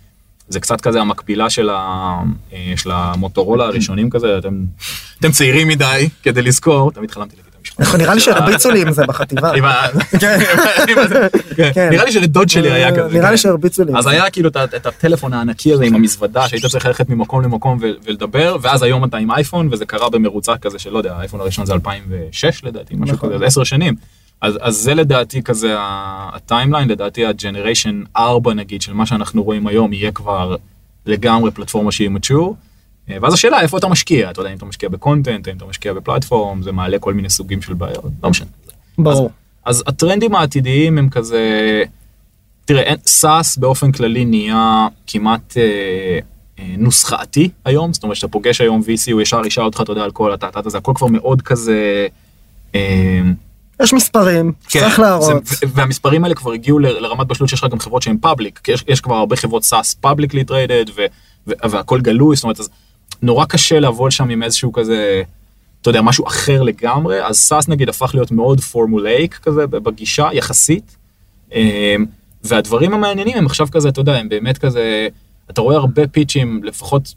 זה 0.48 0.60
קצת 0.60 0.82
כזה 0.82 1.02
המקבילה 1.02 1.50
של, 1.50 1.70
ה, 1.70 2.20
אה, 2.54 2.74
של 2.76 2.92
המוטורולה 2.92 3.66
הראשונים 3.66 4.10
כזה, 4.10 4.38
אתם, 4.38 4.64
אתם 5.20 5.32
צעירים 5.32 5.68
מדי 5.68 6.10
כדי 6.24 6.42
לזכור, 6.42 6.92
תמיד 6.92 7.12
חלמתי 7.12 7.36
להגיד 7.36 7.49
אנחנו 7.80 7.98
נראה 7.98 8.14
לי 8.14 8.20
שהרביצו 8.20 8.72
לי 8.72 8.82
עם 8.82 8.92
זה 8.92 9.06
בחטיבה. 9.06 9.52
כן. 10.20 10.40
כן. 11.56 11.72
כן. 11.74 11.90
נראה 11.90 12.06
לי 12.06 12.12
שלדוד 12.12 12.50
שלי 12.50 12.72
היה 12.72 12.92
כזה. 12.92 13.14
נראה 13.14 13.26
כן. 13.26 13.32
לי 13.32 13.38
שהרביצו 13.38 13.84
לי. 13.84 13.94
אז. 13.98 14.08
היה 14.08 14.30
כאילו 14.30 14.50
את 14.50 14.86
הטלפון 14.86 15.34
הענקי 15.34 15.74
הזה 15.74 15.86
עם 15.86 15.96
המזוודה 15.96 16.48
שהיית 16.48 16.66
צריך 16.66 16.86
ללכת 16.86 17.10
ממקום 17.10 17.42
למקום 17.42 17.78
ולדבר 17.82 18.58
ואז 18.62 18.84
היום 18.84 19.06
אתה 19.06 19.18
עם 19.18 19.32
אייפון 19.32 19.70
וזה 19.72 19.86
קרה 19.86 20.10
במרוצה 20.10 20.58
כזה 20.58 20.80
של 20.80 20.90
לא 20.90 20.98
יודע 20.98 21.16
האייפון 21.16 21.40
הראשון 21.40 21.66
זה 21.66 21.74
2006 21.74 22.64
לדעתי 22.64 22.96
משהו 22.98 23.16
נכון. 23.16 23.30
כזה 23.30 23.40
זה 23.40 23.46
עשר 23.46 23.64
שנים. 23.64 23.96
אז, 24.42 24.58
אז 24.62 24.76
זה 24.76 24.94
לדעתי 24.94 25.44
כזה 25.44 25.76
ה 25.78 25.89
timeline, 25.89 26.90
לדעתי 26.90 27.26
ה 27.26 27.33
generation 27.33 28.04
4 28.18 28.54
נגיד, 28.54 28.82
של 28.82 28.94
מה 28.94 29.06
שאנחנו 29.06 29.44
רואים 29.44 29.68
היום, 29.68 29.94
יהיה 29.94 30.12
כבר 30.12 30.56
לגמרי 31.06 31.52
פלטפורמה 31.52 31.92
שהיא 31.92 32.10
mature. 32.10 32.54
אה, 33.10 33.18
ואז 33.22 33.34
השאלה 33.34 33.62
איפה 33.62 33.78
אתה 33.78 33.88
משקיע, 33.88 34.32
אתה 34.32 34.40
יודע, 34.40 34.52
אם 34.52 34.58
אתה 34.58 34.66
משקיע 34.66 34.90
ב 34.90 34.96
content, 34.96 35.48
אם 35.48 35.58
אתה 35.58 35.66
משקיע 35.66 35.94
ב 35.94 36.01
platform, 36.01 36.62
זה 36.62 36.72
מעלה 36.72 37.00
כל 37.00 37.14
מיני 37.14 37.30
סוגים 37.30 37.62
של 37.62 37.74
בעיות, 37.74 38.12
לא 38.24 38.30
משנה. 38.30 38.48
ברור. 38.98 39.30
אז 39.66 39.84
הטרנדים 39.88 40.36
העתידיים 40.36 40.98
הם 40.98 41.10
כזה, 41.10 41.84
תראה, 42.66 42.94
סאס 43.06 43.58
באופן 43.58 43.92
כללי 43.92 44.26
נהיה 44.26 44.88
כמעט 45.08 45.58
אה, 45.58 46.20
אה, 46.60 46.76
נוסחאתי 46.78 47.50
היום, 47.66 47.94
זאת 47.94 48.04
אומרת 48.04 48.16
שאתה 48.16 48.28
פוגש 48.28 48.62
היום 48.62 48.82
VC, 48.82 49.12
הוא 49.12 49.22
ישר 49.22 49.42
ישאל 49.46 49.64
אותך, 49.64 49.82
אתה 49.82 49.92
יודע, 49.92 50.04
על 50.04 50.12
כל 50.12 50.34
הטעטעת 50.34 50.66
הזה, 50.66 50.78
הכל 50.78 50.92
כבר 50.96 51.08
מאוד 51.08 51.42
כזה... 51.42 52.08
אה, 52.76 53.22
יש 53.84 53.94
מספרים, 53.94 54.52
צריך 54.68 55.00
להראות. 55.00 55.46
זה, 55.46 55.66
והמספרים 55.74 56.24
האלה 56.24 56.36
כבר 56.36 56.52
הגיעו 56.52 56.80
לרמת 56.80 57.28
בשלות 57.28 57.50
שיש 57.50 57.64
לך 57.64 57.72
גם 57.72 57.80
חברות 57.80 58.02
שהן 58.02 58.18
public, 58.18 58.68
יש, 58.68 58.84
יש 58.88 59.02
כבר 59.02 59.16
הרבה 59.16 59.36
חברות 59.36 59.64
סאס 59.64 59.94
publicly 59.94 60.44
traded 60.44 60.86
והכל 61.48 62.02
גלוי, 62.02 62.36
זאת 62.36 62.44
אומרת, 62.44 62.60
אז 62.60 62.70
נורא 63.22 63.46
קשה 63.46 63.80
לעבוד 63.80 64.12
שם 64.12 64.30
עם 64.30 64.44
איזשהו 64.44 64.72
כזה, 64.74 65.22
אתה 65.82 65.90
יודע, 65.90 66.02
משהו 66.02 66.28
אחר 66.28 66.62
לגמרי, 66.62 67.26
אז 67.26 67.36
סאס 67.36 67.68
נגיד 67.68 67.90
הפך 67.90 68.12
להיות 68.14 68.32
מאוד 68.32 68.60
formulaic 68.60 69.36
כזה 69.36 69.68
בגישה 69.68 70.30
יחסית, 70.34 70.98
אמ, 71.54 72.06
והדברים 72.44 72.94
המעניינים 72.94 73.38
הם 73.38 73.46
עכשיו 73.46 73.68
כזה, 73.72 73.90
אתה 73.90 74.02
יודע, 74.02 74.16
הם 74.16 74.30
באמת 74.30 74.58
כזה, 74.58 75.08
אתה 75.50 75.62
רואה 75.62 75.76
הרבה 75.76 76.08
פיצ'ים, 76.08 76.64
לפחות, 76.64 77.14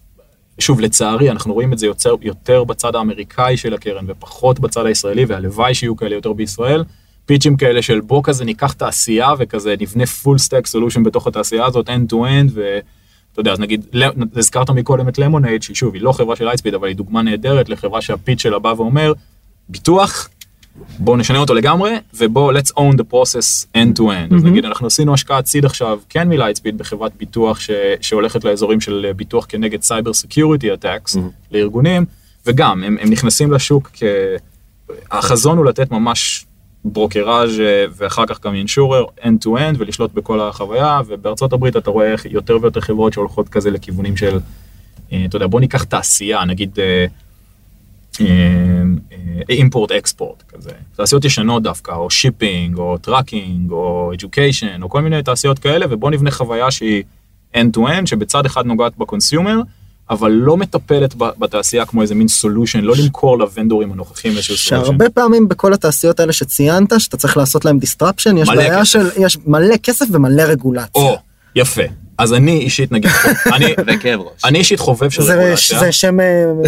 שוב, 0.58 0.80
לצערי, 0.80 1.30
אנחנו 1.30 1.54
רואים 1.54 1.72
את 1.72 1.78
זה 1.78 1.86
יוצר, 1.86 2.14
יותר 2.22 2.64
בצד 2.64 2.94
האמריקאי 2.94 3.56
של 3.56 3.74
הקרן 3.74 4.04
ופחות 4.08 4.60
בצד 4.60 4.86
הישראלי, 4.86 5.24
והלוואי 5.24 5.74
שיהיו 5.74 5.96
כאלה 5.96 6.14
יותר 6.14 6.32
בישראל. 6.32 6.84
פיצ'ים 7.26 7.56
כאלה 7.56 7.82
של 7.82 8.00
בוא 8.00 8.22
כזה 8.24 8.44
ניקח 8.44 8.72
תעשייה 8.72 9.28
וכזה 9.38 9.74
נבנה 9.80 10.04
full 10.04 10.48
stack 10.48 10.66
solution 10.74 11.00
בתוך 11.04 11.26
התעשייה 11.26 11.66
הזאת 11.66 11.88
end 11.88 12.12
to 12.12 12.16
end 12.16 12.58
ואתה 13.32 13.40
יודע 13.40 13.52
אז 13.52 13.60
נגיד 13.60 13.86
הזכרת 14.36 14.70
מקודם 14.70 15.08
את 15.08 15.18
למונייד 15.18 15.62
שהיא 15.62 15.76
שוב 15.76 15.94
היא 15.94 16.02
לא 16.02 16.12
חברה 16.12 16.36
של 16.36 16.44
לייטספיד 16.44 16.74
אבל 16.74 16.88
היא 16.88 16.96
דוגמה 16.96 17.22
נהדרת 17.22 17.68
לחברה 17.68 18.02
שהפיץ' 18.02 18.42
שלה 18.42 18.58
בא 18.58 18.74
ואומר 18.76 19.12
ביטוח 19.68 20.28
בואו 20.98 21.16
נשנה 21.16 21.38
אותו 21.38 21.54
לגמרי 21.54 21.96
ובואו 22.14 22.58
let's 22.58 22.70
own 22.70 22.96
the 22.96 23.12
process 23.12 23.66
end 23.76 23.98
to 23.98 24.02
end. 24.02 24.36
אז 24.36 24.44
נגיד 24.44 24.64
אנחנו 24.64 24.86
עשינו 24.86 25.14
השקעת 25.14 25.46
סיד 25.46 25.64
עכשיו 25.64 25.98
כן 26.08 26.28
מלייטספיד 26.28 26.78
בחברת 26.78 27.12
ביטוח 27.18 27.60
ש, 27.60 27.70
שהולכת 28.00 28.44
לאזורים 28.44 28.80
של 28.80 29.06
ביטוח 29.16 29.46
כנגד 29.48 29.82
cyber 29.82 30.12
security 30.12 30.74
attacks 30.74 31.16
לארגונים 31.50 32.04
וגם 32.46 32.84
הם, 32.84 32.96
הם 33.00 33.10
נכנסים 33.10 33.52
לשוק 33.52 33.90
כ... 33.94 34.02
החזון 35.10 35.58
הוא 35.58 35.66
לתת 35.66 35.90
ממש 35.90 36.46
brokerage 36.84 37.60
אה, 37.60 37.84
ואחר 37.96 38.26
כך 38.26 38.44
גם 38.44 38.54
insurer 38.54 39.04
end 39.20 39.44
to 39.44 39.48
end 39.48 39.76
ולשלוט 39.78 40.12
בכל 40.12 40.40
החוויה 40.40 41.00
ובארצות 41.06 41.52
הברית 41.52 41.76
אתה 41.76 41.90
רואה 41.90 42.12
איך 42.12 42.26
יותר 42.26 42.58
ויותר 42.62 42.80
חברות 42.80 43.12
שהולכות 43.12 43.48
כזה 43.48 43.70
לכיוונים 43.70 44.16
של 44.16 44.38
אה, 45.12 45.24
אתה 45.24 45.36
יודע 45.36 45.46
בוא 45.46 45.60
ניקח 45.60 45.84
תעשייה 45.84 46.44
נגיד 46.44 46.78
import 49.48 49.92
export 49.92 50.42
כזה. 50.48 50.70
תעשיות 50.96 51.24
ישנות 51.24 51.62
דווקא 51.62 51.92
או 51.92 52.10
shipping 52.10 52.78
או 52.78 52.98
trucking 52.98 53.70
או 53.70 54.12
education 54.18 54.82
או 54.82 54.88
כל 54.88 55.00
מיני 55.00 55.22
תעשיות 55.22 55.58
כאלה 55.58 55.86
ובוא 55.90 56.10
נבנה 56.10 56.30
חוויה 56.30 56.70
שהיא 56.70 57.02
end 57.54 57.76
to 57.76 57.80
end 57.80 58.06
שבצד 58.06 58.46
אחד 58.46 58.66
נוגעת 58.66 58.96
ב 58.98 59.05
consumer 59.05 59.60
אבל 60.10 60.30
לא 60.30 60.56
מטפלת 60.56 61.14
בתעשייה 61.14 61.86
כמו 61.86 62.02
איזה 62.02 62.14
מין 62.14 62.28
solution 62.28 62.80
לא 62.80 62.94
למכור 62.96 63.38
לוונדורים 63.38 63.92
הנוכחים 63.92 64.32
איזשהו 64.32 64.56
solution. 64.56 64.84
שהרבה 64.86 65.10
פעמים 65.10 65.48
בכל 65.48 65.72
התעשיות 65.72 66.20
האלה 66.20 66.32
שציינת 66.32 66.92
שאתה 66.98 67.16
צריך 67.16 67.36
לעשות 67.36 67.64
להם 67.64 67.78
disruption 67.78 68.38
יש 68.38 68.48
בעיה 68.48 68.80
כסף. 68.80 68.84
של 68.84 69.08
יש 69.18 69.38
מלא 69.46 69.76
כסף 69.76 70.06
ומלא 70.12 70.42
רגולציה. 70.42 71.02
או 71.02 71.16
יפה 71.56 71.82
אז 72.18 72.32
אני 72.32 72.52
אישית 72.58 72.92
נגיד 72.92 73.10
אני 73.54 73.66
וכאב 73.86 74.20
ראש. 74.20 74.44
אני 74.44 74.58
אישית 74.58 74.80
חובב 74.80 75.10
של 75.10 75.22
זה 75.22 75.34
רגולציה. 75.34 75.78
זה 75.78 75.92
שם 75.92 76.20
אה, 76.20 76.26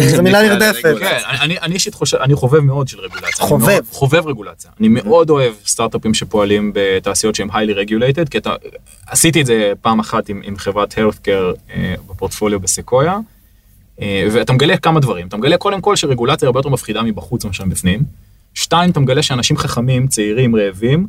זה 0.09 0.21
מילה 0.21 0.41
נרדפת. 0.43 0.95
כן, 0.99 1.17
אני- 1.41 1.73
אישית 1.73 1.93
חושב, 1.93 2.17
אני 2.17 2.35
חובב 2.35 2.59
מאוד 2.59 2.87
של 2.87 2.99
רגולציה. 2.99 3.45
חובב. 3.45 3.65
מאוד- 3.67 3.83
חובב 3.91 4.27
רגולציה. 4.27 4.71
אני 4.79 4.87
מאוד 4.87 5.29
אוהב 5.29 5.53
סטארט-אפים 5.65 6.13
שפועלים 6.13 6.71
בתעשיות 6.75 7.35
שהן 7.35 7.49
highly 7.49 7.75
regulated, 7.89 8.29
כי 8.29 8.37
אתה, 8.37 8.53
עשיתי 9.07 9.41
את 9.41 9.45
זה 9.45 9.71
פעם 9.81 9.99
אחת 9.99 10.29
עם, 10.29 10.41
עם 10.43 10.57
חברת 10.57 10.93
healthcare 10.93 11.73
אה, 11.75 11.95
בפורטפוליו 12.09 12.59
בסקויה, 12.59 13.17
אה, 14.01 14.27
ואתה 14.31 14.53
מגלה 14.53 14.77
כמה 14.77 14.99
דברים. 14.99 15.27
אתה 15.27 15.37
מגלה 15.37 15.57
קודם 15.57 15.81
כל 15.81 15.95
שרגולציה 15.95 16.45
הרבה 16.45 16.59
יותר 16.59 16.69
מפחידה 16.69 17.01
מבחוץ 17.03 17.45
מאשר 17.45 17.65
בפנים. 17.65 17.99
שתיים, 18.53 18.89
אתה 18.89 18.99
מגלה 18.99 19.21
שאנשים 19.21 19.57
חכמים, 19.57 20.07
צעירים, 20.07 20.55
רעבים, 20.55 21.07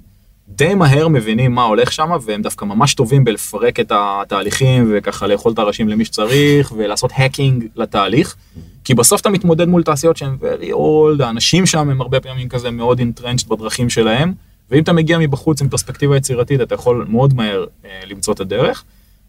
די 0.49 0.75
מהר 0.75 1.09
מבינים 1.09 1.55
מה 1.55 1.65
הולך 1.65 1.93
שם, 1.93 2.11
והם 2.23 2.43
דווקא 2.43 2.65
ממש 2.65 2.95
טובים 2.95 3.25
בלפרק 3.25 3.81
את 3.81 3.93
התהליכים 3.95 4.93
וככה 4.93 5.27
לאכול 5.27 5.53
את 5.53 5.59
הראשים 5.59 5.89
למי 5.89 6.05
שצריך 6.05 6.73
ולעשות 6.77 7.11
hacking 7.15 7.67
לתהליך. 7.77 8.37
כי 8.85 8.95
בסוף 8.95 9.21
אתה 9.21 9.31
מתמודד 9.31 9.69
מול 9.69 9.83
תעשיות 9.83 10.17
שהן 10.17 10.37
very 10.41 10.73
old, 10.73 11.23
האנשים 11.23 11.67
שם 11.67 11.91
הם 11.91 12.01
הרבה 12.01 12.21
פעמים 12.21 12.49
כזה 12.49 12.71
מאוד 12.71 13.01
entrenched 13.01 13.49
בדרכים 13.49 13.91
שלהם, 13.91 14.33
ואם 14.71 14.83
אתה 14.83 14.93
מגיע 14.93 15.19
מבחוץ 15.19 15.63
עם 15.63 15.69
פרספקטיבה 15.69 16.17
יצירתית 16.17 16.61
אתה 16.61 16.75
יכול 16.75 17.07
מאוד 17.09 17.35
מהר 17.35 17.65
אה, 17.85 18.01
למצוא 18.07 18.35
את 18.35 18.41
הדרך. 18.41 18.85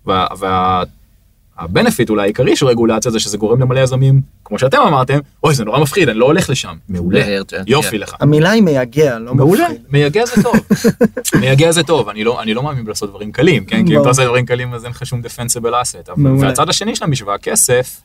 וה, 0.05 0.28
וה, 0.39 0.84
ה 1.60 1.66
benefit 1.66 2.10
אולי 2.10 2.22
העיקרי 2.22 2.55
של 2.55 2.66
רגולציה 2.68 3.12
זה 3.12 3.20
שזה 3.20 3.38
גורם 3.38 3.62
למלא 3.62 3.80
יזמים, 3.80 4.22
כמו 4.45 4.60
שאתם 4.60 4.78
אמרתם, 4.88 5.20
אוי 5.43 5.55
זה 5.55 5.66
נורא 5.66 5.80
מפחיד, 5.80 6.10
אני 6.10 6.20
לא 6.20 6.26
הולך 6.26 6.49
לשם. 6.49 6.76
מעולה, 6.89 7.20
להרצ'ט, 7.20 7.53
יופי 7.68 7.89
כן. 7.89 7.97
לך. 7.97 8.16
המילה 8.20 8.51
היא 8.51 8.64
מייגע 8.64 9.20
לא 9.20 9.36
מעולה, 9.36 9.64
מפחיד. 9.64 9.82
מייגע 9.89 10.26
זה 10.26 10.43
טוב. 10.43 10.53
מייגע 11.41 11.72
זה 11.72 11.84
טוב, 11.84 12.10
אני 12.10 12.24
לא, 12.24 12.41
אני 12.41 12.53
לא 12.53 12.64
מאמין 12.64 12.86
בלעשות 12.86 13.10
דברים 13.10 13.32
קלים, 13.32 13.66
כן? 13.66 13.86
כי 13.88 13.95
אם. 13.95 14.01
אתה 14.01 14.10
עושה 14.10 14.26
דברים 14.26 14.45
קלים 14.45 14.74
אז 14.74 14.84
אין 14.84 14.91
לך 14.91 15.05
שום 15.05 15.22
defensible 15.22 15.66
asset. 15.72 16.12
אבל- 16.12 16.16
מעולה. 16.24 16.47
והצד 16.47 16.70
השני 16.70 16.95
של 16.95 17.03
המשוואה, 17.03 17.38
כסף, 17.38 18.01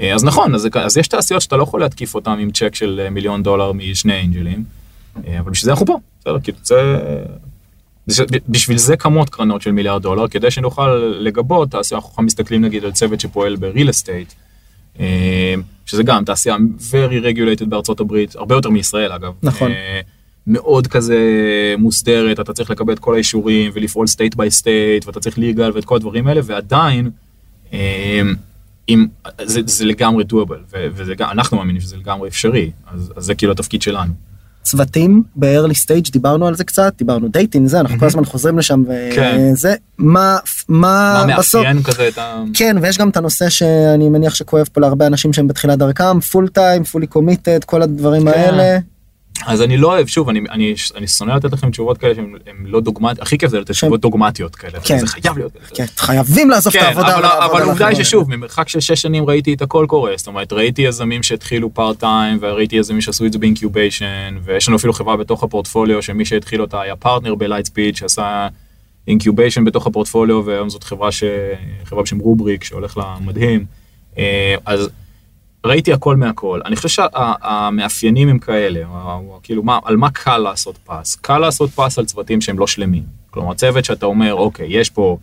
אה, 0.00 0.14
אז 0.14 0.24
נכון, 0.24 0.54
אז, 0.54 0.60
זה- 0.62 0.68
אז 0.74 0.96
יש 0.96 1.08
תעשיות 1.08 1.42
שאתה 1.42 1.56
לא 1.56 1.62
יכול 1.62 1.80
להתקיף 1.80 2.14
אותן 2.14 2.30
עם 2.38 2.50
צ'ק 2.50 2.74
של 2.74 3.00
אה, 3.04 3.10
מיליון 3.10 3.42
דולר 3.42 3.72
משני 3.72 4.20
אנג'לים, 4.24 4.64
אה, 5.26 5.40
אבל 5.40 5.50
בשביל 5.50 5.64
זה 5.64 5.70
אנחנו 5.70 5.86
פה, 5.86 5.98
בסדר, 6.20 6.40
כאילו 6.42 6.58
זה... 6.62 6.98
בש- 8.06 8.20
בשביל 8.48 8.78
זה 8.78 8.96
קמות 8.96 9.30
קרנות 9.30 9.62
של 9.62 9.70
מיליארד 9.72 10.02
דולר, 10.02 10.28
כדי 10.28 10.50
שנוכל 10.50 10.88
לגבות, 11.20 11.70
תעשייה, 11.70 12.00
אנחנו 12.00 12.22
מסתכלים 12.22 12.62
נגיד 12.64 12.84
על 12.84 12.92
צוות 12.92 13.20
שפועל 13.20 13.56
ב-real 13.56 13.88
estate, 13.88 14.34
אה, 15.00 15.54
שזה 15.86 16.02
גם 16.02 16.24
תעשייה 16.24 16.56
very 16.90 17.24
regulated 17.24 17.64
בארצות 17.64 18.00
הברית, 18.00 18.36
הרבה 18.36 18.54
יותר 18.54 18.70
מישראל 18.70 19.12
אגב. 19.12 19.32
נכון. 19.42 19.70
אה, 19.70 20.00
מאוד 20.46 20.86
כזה 20.86 21.18
מוסדרת, 21.78 22.40
אתה 22.40 22.52
צריך 22.52 22.70
לקבל 22.70 22.92
את 22.92 22.98
כל 22.98 23.14
האישורים 23.14 23.70
ולפעול 23.74 24.06
state 24.06 24.36
by 24.36 24.62
state, 24.62 25.06
ואתה 25.06 25.20
צריך 25.20 25.38
legal 25.38 25.74
ואת 25.74 25.84
כל 25.84 25.96
הדברים 25.96 26.26
האלה, 26.26 26.40
ועדיין, 26.44 27.10
אה, 27.72 28.20
אם, 28.88 29.06
זה, 29.42 29.60
זה 29.64 29.84
לגמרי 29.84 30.24
doable, 30.32 30.62
ו- 30.72 30.86
וזה 30.94 31.14
גם, 31.14 31.30
אנחנו 31.30 31.56
מאמינים 31.56 31.80
שזה 31.80 31.96
לגמרי 31.96 32.28
אפשרי, 32.28 32.70
אז, 32.86 33.12
אז 33.16 33.24
זה 33.24 33.34
כאילו 33.34 33.52
התפקיד 33.52 33.82
שלנו. 33.82 34.12
צוותים 34.66 35.22
ב-early 35.36 35.74
stage 35.84 36.12
דיברנו 36.12 36.46
על 36.46 36.54
זה 36.54 36.64
קצת 36.64 36.94
דיברנו 36.98 37.28
dating 37.28 37.68
זה 37.68 37.80
אנחנו 37.80 37.98
כל 37.98 38.06
הזמן 38.06 38.24
חוזרים 38.24 38.58
לשם 38.58 38.84
כן. 39.14 39.50
וזה 39.52 39.74
מה 39.98 40.38
מה 40.68 41.24
מה 41.26 41.38
בסוף 41.38 41.64
מאפיין 41.64 41.82
כזה 41.82 42.08
את 42.08 42.18
ה... 42.18 42.42
כן 42.54 42.76
ויש 42.82 42.98
גם 42.98 43.08
את 43.08 43.16
הנושא 43.16 43.48
שאני 43.48 44.08
מניח 44.08 44.34
שכואב 44.34 44.68
פה 44.72 44.80
להרבה 44.80 45.06
אנשים 45.06 45.32
שהם 45.32 45.48
בתחילת 45.48 45.78
דרכם 45.78 46.20
full 46.20 46.48
time 46.48 46.84
fully 46.84 47.06
committed 47.06 47.64
כל 47.64 47.82
הדברים 47.82 48.22
כן. 48.22 48.28
האלה 48.28 48.78
אז 49.46 49.62
אני 49.62 49.76
לא 49.76 49.92
אוהב, 49.92 50.06
שוב, 50.06 50.28
אני, 50.28 50.40
אני, 50.50 50.74
אני 50.94 51.06
שונא 51.06 51.32
לתת 51.32 51.52
לכם 51.52 51.70
תשובות 51.70 51.98
כאלה 51.98 52.14
שהן 52.14 52.34
הן 52.46 52.56
לא 52.66 52.80
דוגמטיות, 52.80 53.22
הכי 53.22 53.38
כיף 53.38 53.50
זה 53.50 53.60
לתת 53.60 53.70
תשובות 53.70 54.00
דוגמטיות 54.00 54.56
כאלה, 54.56 54.80
כן. 54.80 54.98
זה 54.98 55.06
חייב 55.06 55.38
להיות. 55.38 55.52
כן 55.74 55.84
חייבים 55.96 56.50
לעזוב 56.50 56.76
את 56.76 56.80
כן, 56.80 56.86
העבודה 56.86 57.14
אבל, 57.14 57.24
אבל 57.24 57.56
על 57.56 57.62
העובדה 57.62 57.86
היא. 57.86 58.04
ששוב, 58.04 58.30
ממרחק 58.30 58.68
של 58.68 58.80
שש 58.80 59.02
שנים 59.02 59.24
ראיתי 59.24 59.54
את 59.54 59.62
הכל 59.62 59.86
קורה, 59.88 60.12
זאת 60.16 60.26
אומרת, 60.26 60.52
ראיתי 60.52 60.82
יזמים 60.82 61.22
שהתחילו 61.22 61.74
part 61.74 62.00
time, 62.00 62.38
וראיתי 62.40 62.76
יזמים 62.76 63.00
שעשו 63.00 63.26
את 63.26 63.32
זה 63.32 63.38
ב 63.38 63.46
incubation, 63.46 64.36
ויש 64.44 64.68
לנו 64.68 64.76
אפילו 64.76 64.92
חברה 64.92 65.16
בתוך 65.16 65.42
הפורטפוליו, 65.42 66.02
שמי 66.02 66.24
שהתחיל 66.24 66.60
אותה 66.60 66.80
היה 66.80 66.96
פרטנר 66.96 67.34
בלייטספיד, 67.34 67.96
שעשה 67.96 68.48
incubation 69.08 69.64
בתוך 69.64 69.86
הפורטפוליו, 69.86 70.42
והיום 70.44 70.70
זאת 70.70 70.84
חברה, 70.84 71.12
ש... 71.12 71.24
חברה 71.84 72.02
בשם 72.02 72.18
רובריק, 72.18 72.64
שהולך 72.64 72.96
לה 72.96 73.16
מדהים. 73.20 73.64
אה, 74.18 74.54
אז 74.64 74.88
ראיתי 75.66 75.92
הכל 75.92 76.16
מהכל. 76.16 76.60
אני 76.64 76.76
חושב 76.76 76.88
שהמאפיינים 76.88 78.28
הם 78.28 78.38
כאלה, 78.38 78.80
כאילו, 79.42 79.62
מה, 79.62 79.78
על 79.84 79.96
מה 79.96 80.10
קל 80.10 80.38
לעשות 80.38 80.78
פס? 80.84 81.14
קל 81.14 81.38
לעשות 81.38 81.70
פס 81.70 81.98
על 81.98 82.04
צוותים 82.04 82.40
שהם 82.40 82.58
לא 82.58 82.66
שלמים. 82.66 83.02
כלומר, 83.30 83.54
צוות 83.54 83.84
שאתה 83.84 84.06
אומר, 84.06 84.34
אוקיי, 84.34 84.66
יש 84.70 84.90
פה 84.90 85.18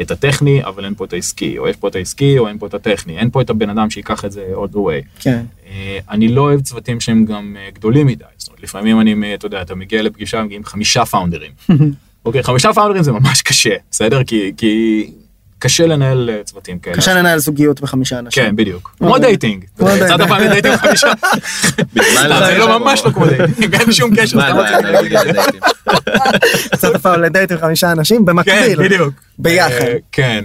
את 0.00 0.10
הטכני, 0.10 0.64
אבל 0.64 0.84
אין 0.84 0.94
פה 0.94 1.04
את 1.04 1.12
העסקי, 1.12 1.58
או 1.58 1.68
יש 1.68 1.76
פה 1.76 1.88
את 1.88 1.94
העסקי, 1.94 2.38
או 2.38 2.48
אין 2.48 2.58
פה 2.58 2.66
את 2.66 2.74
הטכני, 2.74 3.18
אין 3.18 3.30
פה 3.30 3.40
את 3.40 3.50
הבן 3.50 3.70
אדם 3.70 3.90
שייקח 3.90 4.24
את 4.24 4.32
זה 4.32 4.46
all 4.54 4.74
the 4.74 4.76
way. 4.76 5.22
כן 5.22 5.44
אה, 5.66 5.98
אני 6.10 6.28
לא 6.28 6.42
אוהב 6.42 6.60
צוותים 6.60 7.00
שהם 7.00 7.24
גם 7.24 7.56
אה, 7.60 7.70
גדולים 7.74 8.06
מדי, 8.06 8.24
זאת 8.36 8.48
אומרת, 8.48 8.62
לפעמים 8.62 9.00
אני, 9.00 9.14
אה, 9.24 9.34
אתה 9.34 9.46
יודע, 9.46 9.62
אתה 9.62 9.74
מגיע 9.74 10.02
לפגישה, 10.02 10.42
מגיעים 10.42 10.64
חמישה 10.64 11.04
פאונדרים. 11.04 11.52
אוקיי, 12.24 12.42
חמישה 12.42 12.72
פאונדרים 12.72 13.02
זה 13.02 13.12
ממש 13.12 13.42
קשה, 13.42 13.74
בסדר? 13.90 14.24
כי, 14.24 14.52
כי 14.56 15.10
קשה 15.62 15.86
לנהל 15.86 16.30
אה, 16.30 16.44
צוותים 16.44 16.78
כאלה. 16.78 16.96
קשה 16.96 17.14
לנהל 17.14 17.38
זוגיות 17.38 17.80
בחמישה 17.80 18.18
אנשים. 18.18 18.44
כן, 18.44 18.56
בדיוק. 18.56 18.90
אוקיי. 18.94 19.08
כמו 19.08 19.18
dating. 19.18 19.64
כמו 19.78 19.88
יצאת 19.88 19.98
דייטינג. 19.98 20.28
פעם 20.28 20.42
ל 20.42 20.47
dating 20.47 20.76
חמישה? 20.86 21.12
בזמן 21.94 22.22
סתם, 22.24 22.40
זה 22.46 22.58
לא 22.58 22.78
ממש 22.78 23.02
לא 23.04 23.10
כמו 23.10 23.26
dating, 23.26 23.74
אין 23.74 23.92
שום 23.92 24.16
קשר. 24.16 24.38
לא. 24.38 24.64
יצאת 26.74 26.96
פעם 26.96 27.22
לדייט 27.22 27.52
עם 27.52 27.58
חמישה 27.58 27.92
אנשים 27.92 28.18
כן, 28.18 28.24
במקביל. 28.24 28.82
בדיוק. 28.82 29.14
ביחד. 29.38 29.80
אה, 29.80 29.96
כן. 30.12 30.44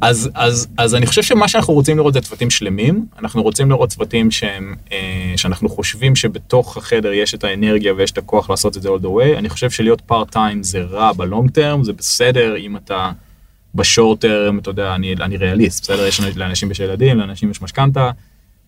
אז, 0.00 0.30
אז, 0.34 0.66
אז 0.78 0.94
אני 0.94 1.06
חושב 1.06 1.22
שמה 1.22 1.48
שאנחנו 1.48 1.74
רוצים 1.74 1.96
לראות 1.96 2.14
זה 2.14 2.20
צוותים 2.20 2.50
שלמים, 2.50 3.06
אנחנו 3.18 3.42
רוצים 3.42 3.70
לראות 3.70 3.88
צוותים 3.88 4.30
שהם, 4.30 4.74
אה, 4.92 4.98
שאנחנו 5.36 5.68
חושבים 5.68 6.16
שבתוך 6.16 6.76
החדר 6.76 7.12
יש 7.12 7.34
את 7.34 7.44
האנרגיה 7.44 7.94
ויש 7.94 8.10
את 8.10 8.18
הכוח 8.18 8.50
לעשות 8.50 8.76
את 8.76 8.82
זה 8.82 8.88
all 8.88 9.02
the 9.02 9.06
way, 9.06 9.38
אני 9.38 9.48
חושב 9.48 9.70
שלהיות 9.70 10.00
part 10.00 10.30
time 10.30 10.62
זה 10.62 10.82
רע 10.82 11.12
ב 11.12 11.20
long 11.20 11.50
term, 11.50 11.84
זה 11.84 11.92
בסדר 11.92 12.56
אם 12.56 12.76
אתה 12.76 13.10
בשורט 13.74 14.20
טרם, 14.20 14.58
אתה 14.58 14.70
יודע, 14.70 14.94
אני, 14.94 15.14
אני 15.20 15.36
ריאליסט, 15.36 15.82
בסדר? 15.82 16.06
יש 16.06 16.20
לאנשים 16.36 16.70
יש 16.70 16.80
ילדים, 16.80 17.18
לאנשים 17.18 17.50
יש 17.50 17.62
משכנתה, 17.62 18.10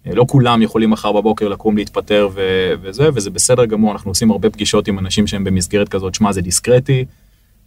אה, 0.06 0.14
לא 0.14 0.24
כולם 0.28 0.62
יכולים 0.62 0.90
מחר 0.90 1.12
בבוקר 1.12 1.48
לקום 1.48 1.76
להתפטר 1.76 2.28
ו- 2.34 2.72
וזה, 2.82 3.08
וזה 3.14 3.30
בסדר 3.30 3.64
גמור, 3.64 3.92
אנחנו 3.92 4.10
עושים 4.10 4.30
הרבה 4.30 4.50
פגישות 4.50 4.88
עם 4.88 4.98
אנשים 4.98 5.26
שהם 5.26 5.44
במסגרת 5.44 5.88
כזאת, 5.88 6.14
שמע 6.14 6.32
זה 6.32 6.40
דיסקרטי, 6.40 7.04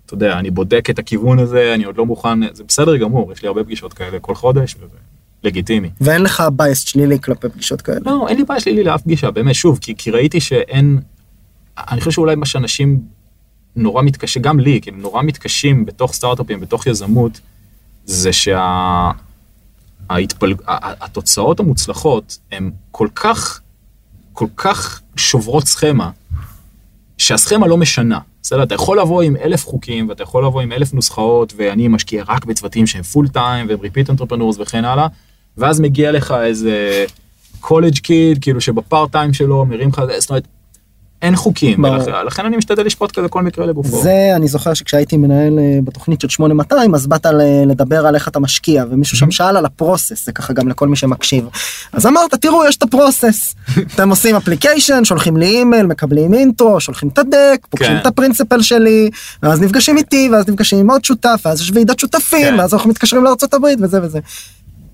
אתה 0.05 0.13
יודע, 0.13 0.39
אני 0.39 0.51
בודק 0.51 0.89
את 0.89 0.99
הכיוון 0.99 1.39
הזה, 1.39 1.73
אני 1.73 1.83
עוד 1.83 1.97
לא 1.97 2.05
מוכן, 2.05 2.53
זה 2.53 2.63
בסדר 2.63 2.97
גמור, 2.97 3.31
יש 3.31 3.41
לי 3.41 3.47
הרבה 3.47 3.63
פגישות 3.63 3.93
כאלה 3.93 4.19
כל 4.19 4.35
חודש, 4.35 4.75
וזה 4.75 4.97
לגיטימי. 5.43 5.89
ואין 6.01 6.21
לך 6.21 6.43
בייס 6.53 6.79
שלילי 6.87 7.19
כלפי 7.19 7.49
פגישות 7.49 7.81
כאלה. 7.81 7.99
לא, 8.05 8.27
אין 8.29 8.37
לי 8.37 8.43
בעיה 8.43 8.59
שלילי 8.59 8.83
לאף 8.83 9.01
פגישה, 9.01 9.31
באמת, 9.31 9.55
שוב, 9.55 9.79
כי, 9.81 9.95
כי 9.97 10.11
ראיתי 10.11 10.39
שאין, 10.39 10.99
אני 11.77 11.99
חושב 11.99 12.11
שאולי 12.11 12.35
מה 12.35 12.45
שאנשים 12.45 12.99
נורא 13.77 14.03
מתקשים, 14.03 14.41
גם 14.41 14.59
לי, 14.59 14.79
כאילו 14.81 14.97
נורא 14.97 15.23
מתקשים 15.23 15.85
בתוך 15.85 16.13
סטארט-אפים, 16.13 16.59
בתוך 16.59 16.87
יזמות, 16.87 17.39
זה 18.05 18.33
שה... 18.33 19.11
ההתפל... 20.09 20.53
המוצלחות 21.59 22.37
הן 22.51 22.71
כל 22.91 23.07
כך, 23.15 23.61
כל 24.33 24.47
כך 24.57 25.01
שוברות 25.15 25.67
סכמה, 25.67 26.09
שהסכמה 27.17 27.67
לא 27.67 27.77
משנה. 27.77 28.19
בסדר, 28.41 28.63
אתה 28.63 28.75
יכול 28.75 28.99
לבוא 28.99 29.21
עם 29.21 29.35
אלף 29.35 29.65
חוקים, 29.65 30.09
ואתה 30.09 30.23
יכול 30.23 30.45
לבוא 30.45 30.61
עם 30.61 30.71
אלף 30.71 30.93
נוסחאות, 30.93 31.53
ואני 31.57 31.87
משקיע 31.87 32.23
רק 32.27 32.45
בצוותים 32.45 32.87
שהם 32.87 33.03
full 33.03 33.27
time, 33.27 33.69
והם 33.69 33.79
repeat 33.79 34.09
entrepreneurs 34.09 34.55
וכן 34.59 34.85
הלאה, 34.85 35.07
ואז 35.57 35.79
מגיע 35.79 36.11
לך 36.11 36.31
איזה 36.31 37.05
college 37.59 37.97
kid, 37.97 38.37
כאילו 38.41 38.61
שב 38.61 38.83
part 38.83 39.11
time 39.11 39.33
שלו 39.33 39.65
מרים 39.65 39.89
לך, 39.89 40.01
זאת 40.19 40.29
אומרת, 40.29 40.47
אין 41.21 41.35
חוקים. 41.35 41.83
ולכן, 41.83 42.11
לכן 42.25 42.45
אני 42.45 42.57
משתדל 42.57 42.85
לשפוט 42.85 43.11
כזה 43.11 43.27
כל 43.27 43.41
מקרה 43.43 43.65
לגופו. 43.65 44.01
זה 44.01 44.31
אני 44.35 44.47
זוכר 44.47 44.73
שכשהייתי 44.73 45.17
מנהל 45.17 45.59
אה, 45.59 45.79
בתוכנית 45.83 46.21
של 46.21 46.29
8200 46.29 46.95
אז 46.95 47.07
באת 47.07 47.25
לדבר 47.67 48.07
על 48.07 48.15
איך 48.15 48.27
אתה 48.27 48.39
משקיע 48.39 48.85
ומישהו 48.89 49.17
שם 49.17 49.31
שאל 49.31 49.57
על 49.57 49.65
ה 49.65 49.73
process 49.73 50.25
זה 50.25 50.31
ככה 50.31 50.53
גם 50.53 50.67
לכל 50.67 50.87
מי 50.87 50.95
שמקשיב 50.95 51.47
אז 51.93 52.05
אמרת 52.05 52.35
תראו 52.35 52.65
יש 52.65 52.77
את 52.77 52.83
ה 52.83 52.92
process 52.92 53.55
אתם 53.95 54.09
עושים 54.09 54.35
application 54.35 55.05
שולחים 55.05 55.37
לי 55.37 55.45
אימייל 55.45 55.85
מקבלים 55.85 56.33
intro 56.33 56.79
שולחים 56.79 57.09
את 57.09 57.17
ה 57.17 57.27
deck 57.27 57.67
פוגשים 57.69 57.93
כן. 57.93 57.97
את 57.97 58.05
ה 58.05 58.11
principal 58.11 58.61
שלי 58.61 59.09
ואז 59.43 59.61
נפגשים 59.61 59.97
איתי 59.97 60.29
ואז 60.31 60.49
נפגשים 60.49 60.79
עם 60.79 60.91
עוד 60.91 61.05
שותף 61.05 61.41
ואז 61.45 61.61
יש 61.61 61.71
ועידת 61.73 61.99
שותפים 61.99 62.45
כן. 62.45 62.59
ואז 62.59 62.73
אנחנו 62.73 62.89
מתקשרים 62.89 63.23
הברית 63.53 63.79
וזה 63.81 64.03
וזה. 64.03 64.19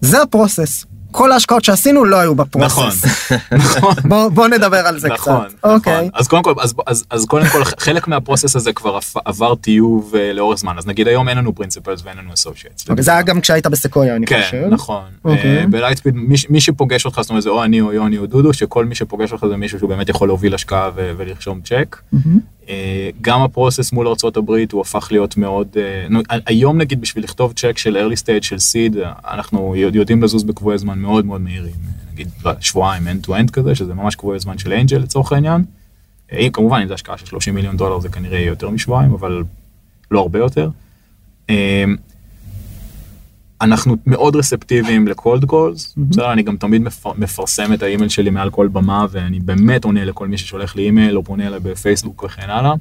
זה 0.01 0.21
ה 0.21 0.29
process 0.29 0.85
כל 1.13 1.31
ההשקעות 1.31 1.63
שעשינו 1.63 2.05
לא 2.05 2.19
היו 2.19 2.35
ב 2.35 2.43
process. 2.43 3.05
נכון, 3.05 3.37
נכון. 3.65 3.93
בוא, 4.33 4.47
נדבר 4.47 4.77
על 4.77 4.99
זה 4.99 5.07
נכון, 5.07 5.45
קצת. 5.47 5.55
נכון. 5.57 5.75
אוקיי. 5.75 6.09
אז 6.13 6.27
קודם 6.27 6.43
כל, 6.43 6.53
אז, 6.61 6.73
אז, 6.87 7.05
אז 7.09 7.25
קודם 7.25 7.45
כל, 7.45 7.63
חלק 7.65 8.07
מה 8.07 8.18
process 8.18 8.55
הזה 8.55 8.73
כבר 8.73 8.99
עבר 9.25 9.55
טיוב 9.55 10.15
אה, 10.15 10.33
לאורך 10.33 10.59
זמן. 10.59 10.77
אז 10.77 10.87
נגיד 10.87 11.07
היום 11.07 11.29
אין 11.29 11.37
לנו 11.37 11.55
principals 11.55 12.01
ואין 12.05 12.17
לנו 12.17 12.33
associates. 12.33 12.89
אוקיי, 12.89 13.03
זה 13.03 13.11
היה 13.11 13.21
גם 13.21 13.41
כשהיית 13.41 13.67
בסקויה 13.67 14.15
אני 14.15 14.25
כן, 14.25 14.41
חושב. 14.45 14.63
נכון. 14.69 15.03
אוקיי. 15.25 15.57
אה, 15.57 15.67
בלייטספיד, 15.67 16.15
מי, 16.15 16.35
מי 16.49 16.61
שפוגש 16.61 17.05
אותך, 17.05 17.21
זאת 17.21 17.29
אומרת, 17.29 17.43
זה 17.43 17.49
או 17.49 17.63
אני 17.63 17.81
או 17.81 17.93
יוני 17.93 18.17
או 18.17 18.25
דודו, 18.25 18.53
שכל 18.53 18.85
מי 18.85 18.95
שפוגש 18.95 19.31
אותך 19.31 19.45
זה 19.49 19.57
מישהו 19.57 19.79
שהוא 19.79 19.89
באמת 19.89 20.09
יכול 20.09 20.27
להוביל 20.27 20.55
השקעה 20.55 20.89
ו- 20.95 21.11
ולרשום 21.17 21.61
צ'ק. 21.61 21.97
אה, 22.69 23.09
גם 23.21 23.41
ה 23.41 23.47
process 23.48 23.91
מול 23.91 24.07
ארה"ב 24.07 24.51
הוא 24.71 24.81
הפך 24.81 25.07
להיות 25.11 25.37
מאוד, 25.37 25.67
אה, 25.77 26.37
היום 26.45 26.77
נגיד 26.77 27.01
בשביל 27.01 27.23
לכתוב 27.23 27.53
צ'ק 27.53 27.77
של 27.77 27.97
early 27.97 28.17
stage 28.19 28.41
של 28.45 28.55
seed, 28.55 28.97
אנחנו 29.27 29.75
יודע- 29.75 29.97
יודעים 29.97 30.23
לזוז 30.23 30.43
בקבועי 30.43 30.77
זמן 30.77 30.99
מאוד 30.99 31.25
מאוד 31.25 31.41
מהירים, 31.41 31.75
נגיד 32.13 32.27
שבועיים 32.59 33.03
end 33.07 33.25
to 33.25 33.29
end 33.29 33.51
כזה, 33.51 33.75
שזה 33.75 33.93
ממש 33.93 34.15
קבועי 34.15 34.39
זמן 34.39 34.57
של 34.57 34.73
angel 34.73 34.97
לצורך 34.97 35.31
העניין. 35.33 35.63
אה, 36.31 36.37
אם 36.37 36.49
כמובן 36.53 36.81
אם 36.81 36.87
זה 36.87 36.93
השקעה 36.93 37.17
של 37.17 37.25
30 37.25 37.55
מיליון 37.55 37.77
דולר 37.77 37.99
זה 37.99 38.09
כנראה 38.09 38.37
יהיה 38.37 38.47
יותר 38.47 38.69
משבועיים, 38.69 39.13
אבל 39.13 39.43
לא 40.11 40.19
הרבה 40.19 40.39
יותר. 40.39 40.69
אנחנו 43.63 43.95
מאוד 44.05 44.35
רספטיביים 44.35 45.07
ל 45.07 45.15
cold 45.15 45.45
calls, 45.45 45.93
בסדר, 45.97 46.31
אני 46.33 46.43
גם 46.43 46.57
תמיד 46.57 46.81
מפר, 46.81 47.11
מפרסם 47.17 47.73
את 47.73 47.83
האימייל 47.83 48.09
שלי 48.09 48.29
מעל 48.29 48.49
כל 48.49 48.67
במה, 48.67 49.05
ואני 49.11 49.39
באמת 49.39 49.83
עונה 49.83 50.05
לכל 50.05 50.27
מי 50.27 50.37
ששולח 50.37 50.75
לי 50.75 50.83
אימייל, 50.83 51.17
או 51.17 51.23
פונה 51.23 51.47
אליי 51.47 51.59
בפייסבוק 51.59 52.23
וכן 52.23 52.49
הלאה. 52.49 52.73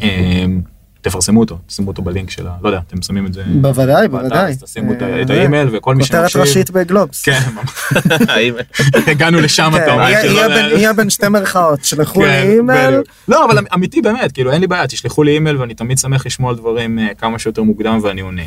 אמ, 0.00 0.60
תפרסמו 1.00 1.40
אותו, 1.40 1.58
תשימו 1.66 1.88
אותו 1.88 2.02
בלינק 2.02 2.30
של 2.30 2.46
ה... 2.46 2.50
לא 2.62 2.68
יודע, 2.68 2.80
אתם 2.88 3.02
שמים 3.02 3.26
את 3.26 3.34
זה... 3.34 3.42
בוודאי, 3.60 4.08
בוודאי. 4.08 4.54
תשימו 4.64 4.92
את 4.92 5.02
אה, 5.02 5.36
האימייל, 5.38 5.68
וכל 5.72 5.94
מי 5.94 6.02
כותרת 6.04 6.30
שמקשיב... 6.30 6.40
ראשית 6.40 6.70
בגלובס. 6.70 7.22
כן, 7.22 7.38
הגענו 9.10 9.40
לשם, 9.40 9.70
כן, 9.76 9.82
אתה 9.82 9.92
אומר. 9.92 10.02
יהיה- 10.02 10.20
כאילו, 10.20 10.34
לא- 10.34 10.48
בין- 10.48 10.70
יהיה 10.78 10.92
בין 10.92 11.10
שתי 11.10 11.28
מרכאות, 11.28 11.84
שלחו 11.84 12.20
כן, 12.20 12.26
לי 12.46 12.56
אימייל. 12.56 12.90
בדיוק. 12.90 13.06
לא, 13.28 13.44
אבל 13.44 13.64
אמיתי 13.74 14.02
באמת, 14.02 14.32
כאילו 14.32 14.52
אין 14.52 14.60
לי 14.60 14.66
בעיה, 14.66 14.86
תשלחו 14.86 15.22
לי 15.22 15.30
אימייל 15.32 15.56
ואני 15.56 15.74
תמיד 15.74 15.98
שמח 15.98 16.26
לשמוע 16.26 16.50
על 16.50 16.56
דברים 16.56 16.98
אה, 16.98 17.08
כמה 17.18 17.38
שיותר 17.38 17.62
מוקדם 17.62 17.98
ואני 18.02 18.20
עונה. 18.20 18.42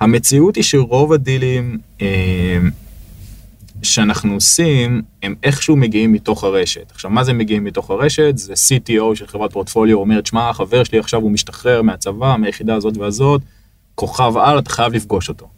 המציאות 0.00 0.56
היא 0.56 0.64
שרוב 0.64 1.12
הדילים 1.12 1.78
אה, 2.02 2.58
שאנחנו 3.82 4.34
עושים, 4.34 5.02
הם 5.22 5.34
איכשהו 5.42 5.76
מגיעים 5.76 6.12
מתוך 6.12 6.44
הרשת. 6.44 6.90
עכשיו, 6.90 7.10
מה 7.10 7.24
זה 7.24 7.32
מגיעים 7.32 7.64
מתוך 7.64 7.90
הרשת? 7.90 8.32
זה 8.36 8.52
CTO 8.52 9.14
של 9.14 9.26
חברת 9.26 9.52
פורטפוליו 9.52 9.98
אומרת, 9.98 10.26
שמע, 10.26 10.48
החבר 10.48 10.84
שלי 10.84 10.98
עכשיו 10.98 11.20
הוא 11.20 11.30
משתחרר 11.30 11.82
מהצבא, 11.82 12.36
מהיחידה 12.38 12.74
הזאת 12.74 12.96
והזאת, 12.96 13.42
כוכב 13.94 14.36
על, 14.36 14.58
אתה 14.58 14.70
חייב 14.70 14.92
לפגוש 14.92 15.28
אותו. 15.28 15.48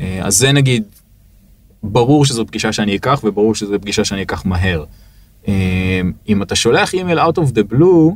אה, 0.00 0.20
אז 0.22 0.36
זה 0.36 0.52
נגיד, 0.52 0.84
ברור 1.82 2.24
שזו 2.24 2.46
פגישה 2.46 2.72
שאני 2.72 2.96
אקח, 2.96 3.20
וברור 3.24 3.54
שזו 3.54 3.80
פגישה 3.80 4.04
שאני 4.04 4.22
אקח 4.22 4.44
מהר. 4.44 4.84
אה, 5.48 6.00
אם 6.28 6.42
אתה 6.42 6.56
שולח 6.56 6.94
אימייל 6.94 7.18
out 7.18 7.38
of 7.38 7.52
the 7.54 7.72
blue, 7.72 8.14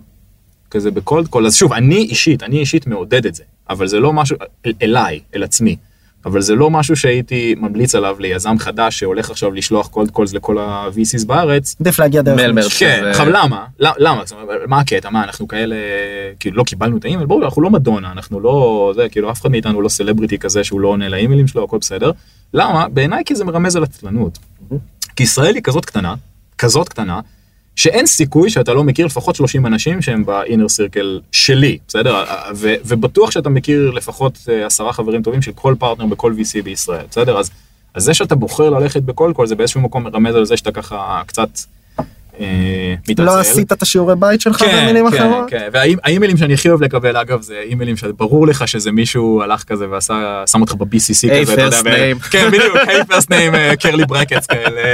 כזה 0.74 0.90
ב 0.90 0.98
cold 0.98 1.28
call, 1.28 1.46
אז 1.46 1.56
שוב, 1.56 1.72
אני 1.72 1.96
אישית, 1.96 2.42
אני 2.42 2.58
אישית 2.58 2.86
מעודד 2.86 3.26
את 3.26 3.34
זה, 3.34 3.42
אבל 3.70 3.86
זה 3.86 4.00
לא 4.00 4.12
משהו, 4.12 4.36
אל, 4.66 4.72
אליי, 4.82 5.20
אל 5.34 5.42
עצמי. 5.42 5.76
אבל 6.26 6.40
זה 6.40 6.54
לא 6.54 6.70
משהו 6.70 6.96
שהייתי 6.96 7.54
ממליץ 7.58 7.94
עליו 7.94 8.16
ליזם 8.20 8.58
חדש 8.58 8.98
שהולך 8.98 9.30
עכשיו 9.30 9.52
לשלוח 9.52 9.88
cold 9.88 10.10
calls 10.10 10.32
לכל 10.32 10.58
ה-VCs 10.58 11.26
בארץ. 11.26 11.76
עדיף 11.80 11.98
להגיע 11.98 12.22
דרך. 12.22 12.40
מרץ. 12.54 12.78
כן, 12.78 13.04
עכשיו 13.10 13.30
למה? 13.30 13.64
למה? 13.78 14.22
זאת 14.24 14.38
אומרת, 14.42 14.60
מה 14.66 14.80
הקטע? 14.80 15.10
מה, 15.10 15.24
אנחנו 15.24 15.48
כאלה, 15.48 15.76
כאילו 16.40 16.56
לא 16.56 16.64
קיבלנו 16.64 16.96
את 16.96 17.04
האימייל? 17.04 17.26
ברור, 17.26 17.44
אנחנו 17.44 17.62
לא 17.62 17.70
מדונה, 17.70 18.12
אנחנו 18.12 18.40
לא, 18.40 18.92
זה, 18.94 19.08
כאילו 19.08 19.30
אף 19.30 19.40
אחד 19.40 19.50
מאיתנו 19.50 19.82
לא 19.82 19.88
סלבריטי 19.88 20.38
כזה 20.38 20.64
שהוא 20.64 20.80
לא 20.80 20.88
עונה 20.88 21.08
לאימיילים 21.08 21.46
שלו, 21.46 21.64
הכל 21.64 21.78
בסדר. 21.78 22.10
למה? 22.54 22.88
בעיניי 22.88 23.22
כי 23.26 23.34
זה 23.34 23.44
מרמז 23.44 23.76
על 23.76 23.82
עצלנות. 23.82 24.38
כי 25.16 25.22
ישראל 25.22 25.54
היא 25.54 25.62
כזאת 25.62 25.84
קטנה, 25.84 26.14
כזאת 26.58 26.88
קטנה, 26.88 27.20
שאין 27.76 28.06
סיכוי 28.06 28.50
שאתה 28.50 28.74
לא 28.74 28.84
מכיר 28.84 29.06
לפחות 29.06 29.36
30 29.36 29.66
אנשים 29.66 30.02
שהם 30.02 30.24
באינר 30.24 30.68
סירקל 30.68 31.20
שלי, 31.32 31.78
בסדר? 31.88 32.24
ו- 32.54 32.74
ובטוח 32.84 33.30
שאתה 33.30 33.48
מכיר 33.48 33.90
לפחות 33.90 34.38
אה, 34.48 34.66
עשרה 34.66 34.92
חברים 34.92 35.22
טובים 35.22 35.42
של 35.42 35.52
כל 35.54 35.74
פרטנר 35.78 36.06
בכל 36.06 36.32
VC 36.38 36.62
בישראל, 36.62 37.04
בסדר? 37.10 37.38
אז, 37.38 37.50
אז 37.94 38.02
זה 38.04 38.14
שאתה 38.14 38.34
בוחר 38.34 38.70
ללכת 38.70 39.02
בכל 39.02 39.32
כל 39.36 39.46
זה 39.46 39.54
באיזשהו 39.54 39.80
מקום 39.80 40.02
מרמז 40.02 40.34
על 40.34 40.44
זה 40.44 40.56
שאתה 40.56 40.72
ככה 40.72 41.22
קצת 41.26 41.48
מתעצל. 43.08 43.22
לא 43.22 43.40
עשית 43.40 43.72
את 43.72 43.82
השיעורי 43.82 44.16
בית 44.16 44.40
שלך 44.40 44.56
כן, 44.56 44.82
במילים 44.82 45.10
כן, 45.10 45.16
אחרות? 45.16 45.50
כן, 45.50 45.68
והאימיילים 45.72 46.36
שאני 46.36 46.54
הכי 46.54 46.68
אוהב 46.68 46.82
לקבל 46.82 47.16
אגב 47.16 47.42
זה 47.42 47.60
אימיילים 47.64 47.96
שברור 47.96 48.46
לך 48.46 48.68
שזה 48.68 48.92
מישהו 48.92 49.42
הלך 49.42 49.62
כזה 49.62 49.90
ועשה, 49.90 50.42
שם 50.46 50.60
אותך 50.60 50.74
ב-BCC 50.74 51.42
כזה, 51.42 51.54
אתה 51.54 51.62
יודע. 51.62 52.14
כן 52.30 52.48
בדיוק, 52.48 52.76
היי 52.86 53.04
פרסט 53.04 53.30
ניים, 53.30 53.52
קרלי 53.80 54.04
ברקטס 54.04 54.46
כאלה, 54.46 54.92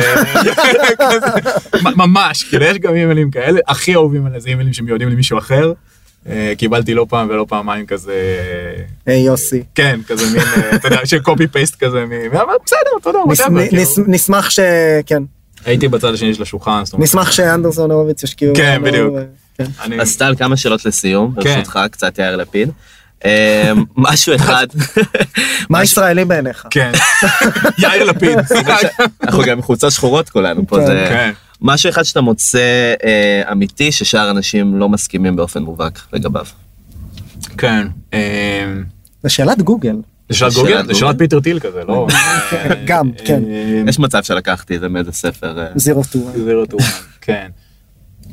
ממש, 1.96 2.44
כאילו 2.44 2.64
יש 2.64 2.78
גם 2.78 2.94
אימיילים 2.94 3.30
כאלה, 3.30 3.60
הכי 3.68 3.94
אהובים 3.94 4.26
עליי 4.26 4.40
זה 4.40 4.48
אימיילים 4.48 4.72
שמיועדים 4.72 5.08
למישהו 5.08 5.38
אחר, 5.38 5.72
אה, 6.28 6.52
קיבלתי 6.58 6.94
לא 6.94 7.06
פעם 7.08 7.28
ולא 7.30 7.46
פעמיים 7.48 7.86
כזה, 7.86 8.14
היי 9.06 9.20
יוסי. 9.22 9.62
כן, 9.74 10.00
כזה 10.06 10.24
מין, 10.32 10.42
אה, 10.42 10.76
אתה 10.76 10.88
יודע, 10.88 11.06
שקופי 11.06 11.46
פייסט 11.46 11.76
כזה, 11.84 12.04
אבל 12.32 12.54
בסדר, 12.66 12.78
אתה 13.00 13.10
יודע, 13.10 13.20
כאילו. 13.68 14.04
נשמח 14.06 14.50
ש... 14.50 14.60
כן. 15.06 15.22
הייתי 15.64 15.88
בצד 15.88 16.14
השני 16.14 16.34
של 16.34 16.42
השולחן, 16.42 16.82
נשמח 16.98 17.30
שאנדרסון 17.32 17.90
הורוביץ 17.90 18.22
ישקיעו. 18.22 18.54
כן, 18.56 18.82
בדיוק. 18.84 19.14
ו- 19.16 19.24
כן. 19.58 19.64
אני- 19.82 20.00
אז 20.00 20.16
טל, 20.16 20.34
כמה 20.38 20.56
שאלות 20.56 20.84
לסיום, 20.84 21.34
כן. 21.34 21.40
ברשותך, 21.54 21.78
קצת 21.90 22.18
יאיר 22.18 22.36
לפיד. 22.36 22.70
אמ, 23.24 23.30
משהו 23.96 24.34
אחד, 24.36 24.66
מה 25.70 25.82
ישראלי 25.82 26.24
בעיניך? 26.24 26.66
כן, 26.70 26.92
יאיר 27.82 28.04
לפיד, 28.04 28.38
אנחנו 29.22 29.42
גם 29.46 29.62
חולצות 29.62 29.92
שחורות 29.92 30.28
כולנו 30.30 30.66
פה, 30.66 30.76
כן. 30.76 30.86
זה 30.86 31.06
כן. 31.08 31.30
משהו 31.62 31.90
אחד 31.90 32.02
שאתה 32.02 32.20
מוצא 32.20 32.94
אה, 33.04 33.52
אמיתי 33.52 33.92
ששאר 33.92 34.30
אנשים 34.30 34.78
לא 34.78 34.88
מסכימים 34.88 35.36
באופן 35.36 35.62
מובהק 35.62 36.00
לגביו. 36.12 36.46
כן, 37.58 37.86
אמ, 38.12 38.18
זה 39.22 39.28
שאלת 39.28 39.62
גוגל. 39.62 39.96
זה 40.30 40.36
שאלת 40.36 40.52
גוגל? 40.54 40.86
זה 40.86 40.94
שאלת? 40.94 41.18
פיטר 41.18 41.40
טיל 41.40 41.60
כזה, 41.60 41.82
לא? 41.88 42.06
גם, 42.84 43.10
כן. 43.24 43.42
אה, 43.50 43.82
יש 43.88 43.98
מצב 43.98 44.22
שלקחתי 44.22 44.76
את 44.76 44.80
זה 44.80 44.88
מאיזה 44.88 45.12
ספר. 45.12 45.58
אה, 45.58 45.66
Zero 45.76 46.02
to. 46.04 46.18
To 46.78 46.82
one, 46.82 46.84
כן. 47.20 47.48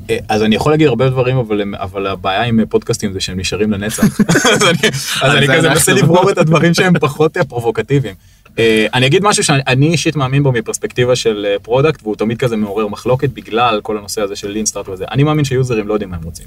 אה, 0.09 0.17
אז 0.29 0.43
אני 0.43 0.55
יכול 0.55 0.71
להגיד 0.71 0.87
הרבה 0.87 1.09
דברים, 1.09 1.37
אבל, 1.37 1.61
אבל 1.73 2.07
הבעיה 2.07 2.43
עם 2.43 2.59
פודקאסטים 2.69 3.13
זה 3.13 3.19
שהם 3.19 3.39
נשארים 3.39 3.71
לנצח. 3.71 4.03
אז 4.53 4.63
אני, 4.63 4.89
אז 5.21 5.35
אני 5.35 5.47
זה 5.47 5.55
כזה. 5.55 5.69
מנסה 5.69 5.93
לברור 5.93 6.31
את 6.31 6.37
הדברים 6.37 6.73
שהם 6.73 6.99
פחות 6.99 7.37
אה, 7.37 7.43
פרובוקטיביים. 7.43 8.15
אה, 8.59 8.87
אני 8.93 9.05
אגיד 9.07 9.23
משהו 9.23 9.43
שאני 9.43 9.87
אישית 9.87 10.15
מאמין 10.15 10.43
בו 10.43 10.51
מפרספקטיבה 10.51 11.15
של 11.15 11.45
אה, 11.49 11.59
product, 11.61 11.99
והוא 12.03 12.15
תמיד 12.15 12.37
כזה 12.37 12.55
מעורר 12.55 12.87
מחלוקת 12.87 13.29
בגלל 13.29 13.79
כל 13.83 13.97
הנושא 13.97 14.21
הזה 14.21 14.35
של 14.35 14.47
lean 14.47 14.65
start 14.65 14.89
וזה. 14.89 15.05
אני 15.11 15.23
מאמין 15.23 15.45
שיוזרים 15.45 15.87
לא 15.87 15.93
יודעים 15.93 16.09
מה 16.09 16.15
הם 16.15 16.23
רוצים. 16.23 16.45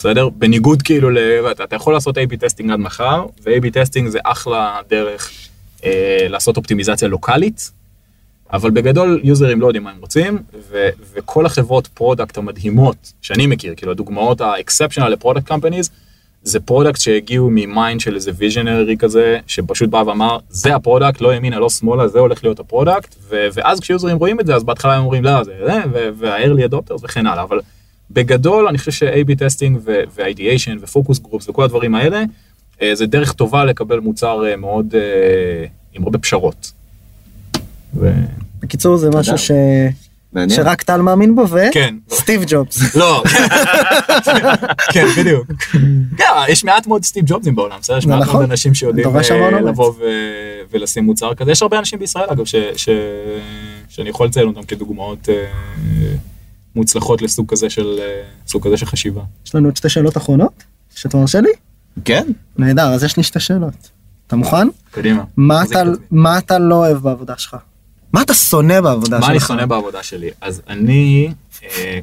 בסדר? 0.00 0.28
בניגוד 0.28 0.82
כאילו, 0.82 1.10
ל... 1.10 1.18
אתה, 1.50 1.76
יכול 1.76 1.92
לעשות 1.92 2.18
A-B 2.18 2.36
testing 2.36 2.70
עד 2.70 2.78
מחר, 2.78 3.26
ו-A-B 3.44 3.70
testing 3.72 4.08
זה 4.08 4.18
אחלה 4.24 4.78
דרך 4.88 5.30
אה, 5.84 6.26
לעשות 6.28 6.56
אופטימיזציה 6.56 7.08
לוקאלית, 7.08 7.70
אבל 8.52 8.70
בגדול 8.70 9.20
יוזרים 9.24 9.60
לא 9.60 9.66
יודעים 9.66 9.84
מה 9.84 9.90
הם 9.90 9.96
רוצים, 10.00 10.38
ו- 10.70 10.88
וכל 11.12 11.46
החברות 11.46 11.86
product 11.86 12.38
המדהימות 12.38 13.12
שאני 13.22 13.46
מכיר, 13.46 13.74
כאילו 13.76 13.92
הדוגמאות 13.92 14.40
ה-exceptional 14.40 15.08
ל 15.08 15.13
product 15.13 15.46
companies, 15.46 15.90
זה 16.42 16.60
product 16.60 17.00
שהגיעו 17.00 17.50
מ 17.50 17.60
mind 17.60 18.00
של 18.00 18.14
איזה 18.14 18.30
visionary 18.36 18.96
כזה, 18.98 19.38
שפשוט 19.46 19.88
בא 19.88 20.02
ואמר, 20.06 20.38
זה 20.50 20.74
ה 20.74 20.79
product, 20.79 21.20
לא 21.20 21.34
ימינה, 21.34 21.58
לא 21.58 21.70
שמאלה, 21.70 22.08
זה 22.08 22.18
הולך 22.18 22.44
להיות 22.44 22.60
ה 22.60 22.66
product, 22.66 23.14
ו- 23.28 23.48
ואז 23.52 23.80
כשיוזרים 23.80 24.16
רואים 24.16 24.40
את 24.40 24.46
זה, 24.46 24.54
אז 24.54 24.64
בהתחלה 24.64 24.94
הם 24.94 25.02
אומרים, 25.02 25.24
לא, 25.24 25.44
זה 25.44 25.52
זה, 25.64 25.80
וה-early 26.18 26.70
adopters 26.70 27.04
וכן 27.04 27.26
הלאה, 27.26 27.42
אבל 27.42 27.60
בגדול 28.10 28.68
אני 28.68 28.78
חושב 28.78 28.90
ש-AB 28.90 29.34
testing 29.38 29.78
ו-ideation 29.84 30.78
ו 30.80 30.86
focus 30.86 31.18
groups 31.18 31.48
וכל 31.48 31.64
הדברים 31.64 31.94
האלה, 31.94 32.22
אה, 32.82 32.94
זה 32.94 33.06
דרך 33.06 33.32
טובה 33.32 33.64
לקבל 33.64 34.00
מוצר 34.00 34.44
אה, 34.46 34.56
מאוד, 34.56 34.94
אה, 34.94 35.66
עם 35.92 36.02
הרבה 36.02 36.18
פשרות. 36.18 36.72
ו... 37.94 38.12
בקיצור 38.60 38.96
זה 38.96 39.10
משהו 39.10 39.38
ש... 39.38 39.50
מעניין. 40.32 40.56
שרק 40.56 40.82
טל 40.82 41.00
מאמין 41.00 41.34
בו 41.34 41.44
כן. 41.72 41.94
וסטיב 42.10 42.44
ג'ובס. 42.46 42.94
לא, 42.96 43.22
כן, 44.92 45.06
בדיוק. 45.18 45.46
כן, 46.16 46.24
יש 46.52 46.64
מעט 46.64 46.86
מאוד 46.86 47.04
סטיב 47.04 47.24
ג'ובסים 47.26 47.56
בעולם, 47.56 47.78
בסדר? 47.80 47.96
יש 47.96 48.06
מעט 48.06 48.22
נכון. 48.22 48.40
מאוד 48.40 48.50
אנשים 48.50 48.74
שיודעים. 48.74 49.06
לבוא 49.66 49.92
ולשים 50.70 51.04
מוצר 51.04 51.34
כזה. 51.34 51.50
יש 51.50 51.62
הרבה 51.62 51.78
אנשים 51.78 51.98
בישראל, 51.98 52.26
אגב, 52.28 52.44
שאני 53.88 54.08
יכול 54.08 54.26
לציין 54.26 54.46
אותם 54.46 54.62
כדוגמאות 54.62 55.28
מוצלחות 56.76 57.22
לסוג 57.22 57.48
כזה 57.48 57.70
של 57.70 57.96
אה, 57.98 58.22
סוג 58.46 58.66
כזה 58.66 58.76
של 58.76 58.86
חשיבה. 58.86 59.22
יש 59.46 59.54
לנו 59.54 59.68
עוד 59.68 59.76
שתי 59.76 59.88
שאלות 59.88 60.16
אחרונות 60.16 60.64
שאתה 60.94 61.16
מרשה 61.16 61.40
לי? 61.40 61.50
כן? 62.04 62.26
נהדר 62.58 62.92
אז 62.92 63.04
יש 63.04 63.16
לי 63.16 63.22
שתי 63.22 63.40
שאלות. 63.40 63.90
אתה 64.26 64.36
מוכן? 64.36 64.68
קדימה. 64.90 65.24
מה 65.36 65.62
אתה. 65.62 65.82
מה 66.10 66.38
אתה 66.38 66.58
לא 66.58 66.74
אוהב 66.74 66.98
בעבודה 66.98 67.34
שלך? 67.38 67.56
מה 68.12 68.22
אתה 68.22 68.34
שונא 68.34 68.80
בעבודה 68.80 69.16
שלך? 69.16 69.26
מה 69.26 69.30
אני 69.30 69.40
שונא 69.40 69.66
בעבודה 69.66 70.02
שלי? 70.02 70.30
אז 70.40 70.62
אני, 70.68 71.32
אה, 71.62 71.98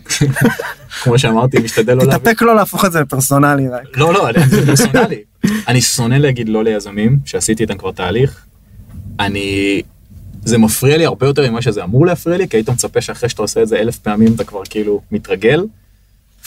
כמו 1.03 1.19
שאמרתי, 1.19 1.59
משתדל 1.59 1.93
לא 1.93 2.03
להביא... 2.03 2.17
תתאפק 2.17 2.41
לא 2.41 2.55
להפוך 2.55 2.85
את 2.85 2.91
זה 2.91 3.01
לפרסונלי 3.01 3.69
רק. 3.69 3.97
לא, 3.97 4.13
לא, 4.13 4.27
זה 4.47 4.65
פרסונלי. 4.65 5.23
אני 5.67 5.81
שונא 5.81 6.15
להגיד 6.15 6.49
לא 6.49 6.63
ליזמים, 6.63 7.19
שעשיתי 7.25 7.63
איתם 7.63 7.77
כבר 7.77 7.91
תהליך. 7.91 8.45
אני... 9.19 9.81
זה 10.47 10.57
מפריע 10.57 10.97
לי 10.97 11.05
הרבה 11.05 11.27
יותר 11.27 11.51
ממה 11.51 11.61
שזה 11.61 11.83
אמור 11.83 12.05
להפריע 12.05 12.37
לי, 12.37 12.47
כי 12.47 12.57
היית 12.57 12.69
מצפה 12.69 13.01
שאחרי 13.01 13.29
שאתה 13.29 13.41
עושה 13.41 13.61
את 13.61 13.67
זה 13.67 13.79
אלף 13.79 13.97
פעמים 13.97 14.33
אתה 14.35 14.43
כבר 14.43 14.61
כאילו 14.69 15.01
מתרגל. 15.11 15.65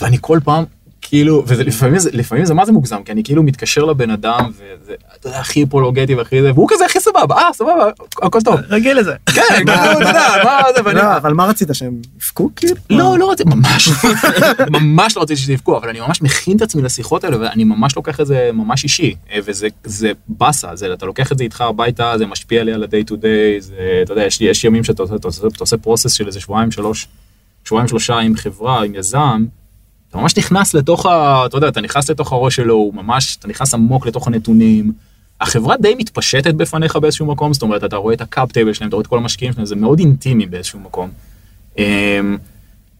ואני 0.01 0.17
כל 0.21 0.39
פעם, 0.43 0.63
כאילו, 1.11 1.43
ולפעמים 1.47 1.99
זה, 1.99 2.09
לפעמים 2.13 2.45
זה 2.45 2.53
מה 2.53 2.65
זה 2.65 2.71
מוגזם, 2.71 3.03
כי 3.03 3.11
אני 3.11 3.23
כאילו 3.23 3.43
מתקשר 3.43 3.85
לבן 3.85 4.09
אדם, 4.09 4.51
וזה, 4.55 4.93
אתה 5.19 5.27
יודע, 5.27 5.39
הכי 5.39 5.65
פולוגטי 5.65 6.15
והכי 6.15 6.41
זה, 6.41 6.51
והוא 6.53 6.67
כזה 6.71 6.85
הכי 6.85 6.99
סבבה, 6.99 7.35
אה, 7.37 7.53
סבבה, 7.53 7.89
הכל 8.21 8.41
טוב. 8.41 8.55
רגיל 8.69 8.99
לזה. 8.99 9.13
כן, 9.25 9.41
כאילו, 9.55 9.73
אתה 9.73 10.09
יודע, 10.09 10.27
מה 10.43 10.61
זה, 10.75 10.81
ואני... 10.85 10.99
לא, 10.99 11.17
אבל 11.17 11.33
מה 11.33 11.45
רצית 11.45 11.67
שהם 11.73 12.01
יבכו 12.17 12.49
כאילו? 12.55 12.75
לא, 12.89 13.17
לא 13.19 13.31
רציתי, 13.31 13.49
ממש, 13.49 13.89
ממש 14.79 15.17
לא 15.17 15.21
רציתי 15.21 15.41
שתבכו, 15.41 15.77
אבל 15.77 15.89
אני 15.89 15.99
ממש 15.99 16.21
מכין 16.21 16.57
את 16.57 16.61
עצמי 16.61 16.81
לשיחות 16.81 17.23
האלה, 17.23 17.37
ואני 17.39 17.63
ממש 17.63 17.95
לוקח 17.95 18.19
את 18.19 18.27
זה 18.27 18.49
ממש 18.53 18.83
אישי, 18.83 19.15
אה, 19.31 19.39
וזה 19.45 19.67
זה 19.83 20.11
באסה, 20.27 20.75
זה, 20.75 20.93
אתה 20.93 21.05
לוקח 21.05 21.31
את 21.31 21.37
זה 21.37 21.43
איתך 21.43 21.61
הביתה, 21.61 22.13
זה 22.17 22.25
משפיע 22.25 22.63
לי 22.63 22.73
על 22.73 22.83
ה-day 22.83 23.11
to 23.11 23.13
day, 23.13 23.59
זה, 23.59 23.75
אתה 24.03 24.11
יודע, 24.13 24.23
יש, 24.23 24.41
יש 24.41 24.63
ימים 24.63 24.83
שאתה 24.83 25.03
עושה, 25.03 25.15
אתה 25.15 25.27
עושה, 25.27 25.47
אתה 25.47 25.55
עושה 25.59 25.77
process 25.77 26.13
של 26.13 26.27
איזה 26.27 26.39
שבועיים, 26.39 26.71
שלוש, 26.71 27.07
שבועיים, 27.65 27.87
שלושה 27.87 28.19
עם 28.19 28.35
חברה, 28.35 28.83
עם 28.83 28.95
יזם, 28.95 29.45
אתה 30.11 30.19
ממש 30.19 30.37
נכנס 30.37 30.73
לתוך 30.73 31.05
ה... 31.05 31.43
אתה 31.45 31.57
יודע, 31.57 31.67
אתה 31.67 31.81
נכנס 31.81 32.09
לתוך 32.09 32.31
הראש 32.31 32.55
שלו, 32.55 32.73
הוא 32.73 32.93
ממש, 32.93 33.37
אתה 33.39 33.47
נכנס 33.47 33.73
עמוק 33.73 34.07
לתוך 34.07 34.27
הנתונים. 34.27 34.93
החברה 35.41 35.77
די 35.77 35.95
מתפשטת 35.95 36.53
בפניך 36.53 36.95
באיזשהו 36.95 37.25
מקום, 37.25 37.53
זאת 37.53 37.61
אומרת, 37.61 37.83
אתה 37.83 37.95
רואה 37.95 38.13
את 38.13 38.21
ה 38.21 38.29
cap 38.29 38.51
table 38.51 38.73
שלהם, 38.73 38.87
אתה 38.87 38.95
רואה 38.95 39.03
את 39.03 39.07
כל 39.07 39.17
המשקיעים 39.17 39.53
שלהם, 39.53 39.65
זה 39.65 39.75
מאוד 39.75 39.99
אינטימי 39.99 40.45
באיזשהו 40.45 40.79
מקום. 40.79 41.09
אמ, 41.77 42.37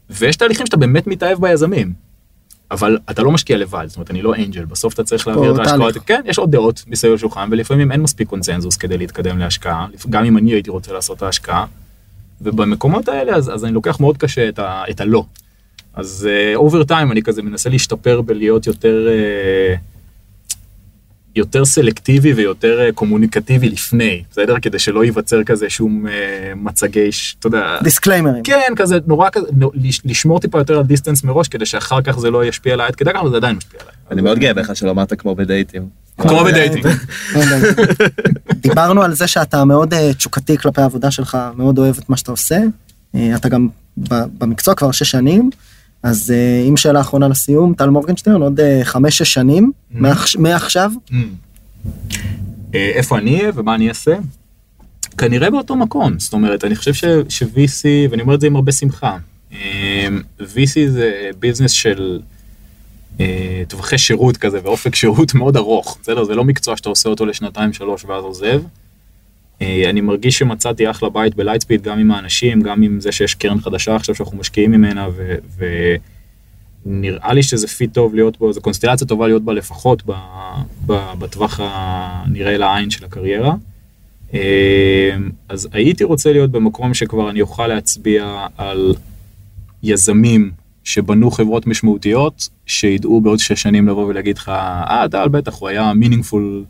ויש 0.09 0.35
תהליכים 0.35 0.65
שאתה 0.65 0.77
באמת 0.77 1.07
מתאהב 1.07 1.41
ביזמים, 1.41 1.93
אבל 2.71 2.97
אתה 3.11 3.21
לא 3.21 3.31
משקיע 3.31 3.57
לבד, 3.57 3.85
זאת 3.87 3.95
אומרת, 3.95 4.11
אני 4.11 4.21
לא 4.21 4.35
angel, 4.35 4.65
בסוף 4.65 4.93
אתה 4.93 5.03
צריך 5.03 5.27
להעביר 5.27 5.53
את 5.53 5.59
ההשקעות. 5.59 5.97
כן, 6.05 6.21
יש 6.25 6.37
עוד 6.37 6.51
דעות 6.51 6.83
מסביב 6.87 7.13
לשולחן, 7.13 7.49
ולפעמים 7.51 7.91
אין 7.91 8.01
מספיק 8.01 8.27
קונצנזוס 8.27 8.77
כדי 8.77 8.97
להתקדם 8.97 9.37
להשקעה, 9.37 9.87
גם 10.09 10.25
אם 10.25 10.37
אני 10.37 10.51
הייתי 10.51 10.69
רוצה 10.69 10.93
לעשות 10.93 11.17
את 11.17 11.23
ההשקעה, 11.23 11.65
ובמקומות 12.41 13.07
האלה, 13.07 13.35
אז, 13.35 13.53
אז 13.53 13.65
אני 13.65 13.73
לוקח 13.73 13.99
מאוד 13.99 14.17
קשה 14.17 14.49
את, 14.49 14.59
ה, 14.59 14.83
את 14.89 15.01
הלא. 15.01 15.23
אז 15.93 16.27
over 16.55 16.81
אה, 16.81 16.85
time 16.85 17.11
אני 17.11 17.21
כזה 17.21 17.41
מנסה 17.41 17.69
להשתפר 17.69 18.21
בלהיות 18.21 18.67
יותר, 18.67 19.07
אה, 19.07 19.77
יותר 21.35 21.65
סלקטיבי 21.65 22.33
ויותר 22.33 22.79
אה, 22.89 22.93
קומוניקטיבי 22.93 23.69
לפני, 23.69 24.23
בסדר? 24.31 24.55
כדי 24.61 24.79
שלא 24.79 25.03
ייווצר 25.03 25.43
כזה 25.43 25.69
שום 25.69 26.05
אה, 26.07 26.09
מצגי, 26.55 27.11
ש- 27.11 27.35
אתה 27.39 27.47
יודע, 27.47 27.77
דיסקליימרים. 27.83 28.43
כן, 28.43 28.73
כזה 28.75 28.97
נורא 29.07 29.29
כזה, 29.31 29.47
נו- 29.57 29.71
לש- 29.73 30.01
לשמור 30.05 30.39
טיפה 30.39 30.57
יותר 30.57 30.77
על 30.77 30.83
distance 30.83 31.23
מראש, 31.23 31.47
כדי 31.47 31.65
שאחר 31.65 32.01
כך 32.01 32.19
זה 32.19 32.29
לא 32.31 32.45
ישפיע 32.45 32.73
עליי 32.73 32.87
עד 32.87 32.95
כדי 32.95 33.13
כך, 33.13 33.19
אבל 33.19 33.29
זה 33.29 33.35
עדיין 33.35 33.55
משפיע 33.55 33.79
עליי. 33.81 33.93
אני 34.11 34.21
מאוד 34.21 34.39
גאה 34.39 34.53
בך 34.53 34.75
שלא 34.75 34.91
אמרת 34.91 35.13
כמו 35.13 35.35
בדייטים. 35.35 35.87
כמו 36.17 36.31
יודע. 36.47 36.89
דיברנו 38.61 39.03
על 39.03 39.13
זה 39.13 39.27
שאתה 39.27 39.65
מאוד 39.65 39.93
תשוקתי 40.17 40.57
כלפי 40.57 40.81
העבודה 40.81 41.11
שלך, 41.11 41.37
מאוד 41.57 41.77
אוהב 41.77 41.97
את 41.97 42.09
מה 42.09 42.17
שאתה 42.17 42.31
עושה. 42.31 42.57
אתה 43.35 43.49
גם 43.49 43.67
במקצוע 44.39 44.75
כבר 44.75 44.91
שש 44.91 45.11
שנים, 45.11 45.49
אז 46.03 46.31
אה, 46.31 46.65
אם 46.69 46.77
שאלה 46.77 47.01
אחרונה 47.01 47.27
לסיום, 47.27 47.73
טל 47.73 47.89
מורגנשטיין, 47.89 48.35
עוד 48.35 48.59
אה, 48.59 48.79
חמש-שש 48.83 49.33
שנים, 49.33 49.71
מעכש- 49.91 50.37
מעכשיו, 50.39 50.91
Mm. 51.09 51.13
אה, 52.75 52.91
איפה 52.95 53.17
אני 53.17 53.39
אהיה 53.39 53.51
ומה 53.55 53.75
אני 53.75 53.89
אעשה? 53.89 54.15
כנראה 55.17 55.49
באותו 55.49 55.75
מקום, 55.75 56.19
זאת 56.19 56.33
אומרת, 56.33 56.63
אני 56.63 56.75
חושב 56.75 56.93
ש-VC, 57.29 57.83
ואני 58.11 58.21
אומר 58.21 58.35
את 58.35 58.41
זה 58.41 58.47
עם 58.47 58.55
הרבה 58.55 58.71
שמחה, 58.71 59.17
אה, 59.53 60.07
VC 60.39 60.89
זה 60.89 61.11
ביזנס 61.39 61.71
של 61.71 62.19
אה, 63.19 63.63
טווחי 63.67 63.97
שירות 63.97 64.37
כזה 64.37 64.59
ואופק 64.63 64.95
שירות 64.95 65.33
מאוד 65.39 65.57
ארוך, 65.57 65.97
בסדר? 66.01 66.23
זה 66.23 66.35
לא 66.35 66.43
מקצוע 66.43 66.77
שאתה 66.77 66.89
עושה 66.89 67.09
אותו 67.09 67.25
לשנתיים 67.25 67.73
שלוש 67.73 68.05
ואז 68.05 68.23
עוזב. 68.23 68.61
אה, 69.61 69.89
אני 69.89 70.01
מרגיש 70.01 70.37
שמצאתי 70.37 70.89
אחלה 70.89 71.09
בית 71.09 71.35
בלייטספיד, 71.35 71.81
גם 71.81 71.99
עם 71.99 72.11
האנשים, 72.11 72.61
גם 72.61 72.81
עם 72.81 72.99
זה 72.99 73.11
שיש 73.11 73.35
קרן 73.35 73.61
חדשה 73.61 73.95
עכשיו 73.95 74.15
שאנחנו 74.15 74.37
משקיעים 74.37 74.71
ממנה, 74.71 75.07
ו... 75.15 75.35
ו- 75.57 75.95
נראה 76.85 77.33
לי 77.33 77.43
שזה 77.43 77.67
fit 77.67 77.93
טוב 77.93 78.15
להיות 78.15 78.39
בו, 78.39 78.53
זו 78.53 78.61
קונסטלציה 78.61 79.07
טובה 79.07 79.27
להיות 79.27 79.43
בה 79.43 79.53
לפחות 79.53 80.03
ב, 80.05 80.11
ב, 80.85 80.93
בטווח 81.19 81.59
הנראה 81.63 82.57
לעין 82.57 82.89
של 82.89 83.05
הקריירה. 83.05 83.55
אה, 84.33 85.15
אז 85.49 85.69
הייתי 85.71 86.03
רוצה 86.03 86.31
להיות 86.31 86.51
במקום 86.51 86.93
שכבר 86.93 87.29
אני 87.29 87.41
אוכל 87.41 87.67
להצביע 87.67 88.45
על 88.57 88.95
יזמים 89.83 90.51
שבנו 90.83 91.31
חברות 91.31 91.67
משמעותיות, 91.67 92.49
שידעו 92.65 93.21
בעוד 93.21 93.39
שש 93.39 93.61
שנים 93.61 93.87
לבוא 93.87 94.05
ולהגיד 94.05 94.37
לך, 94.37 94.49
אה, 94.49 95.05
טל, 95.11 95.27
בטח, 95.27 95.59
הוא 95.59 95.69
היה 95.69 95.91
meaningful, 96.01 96.65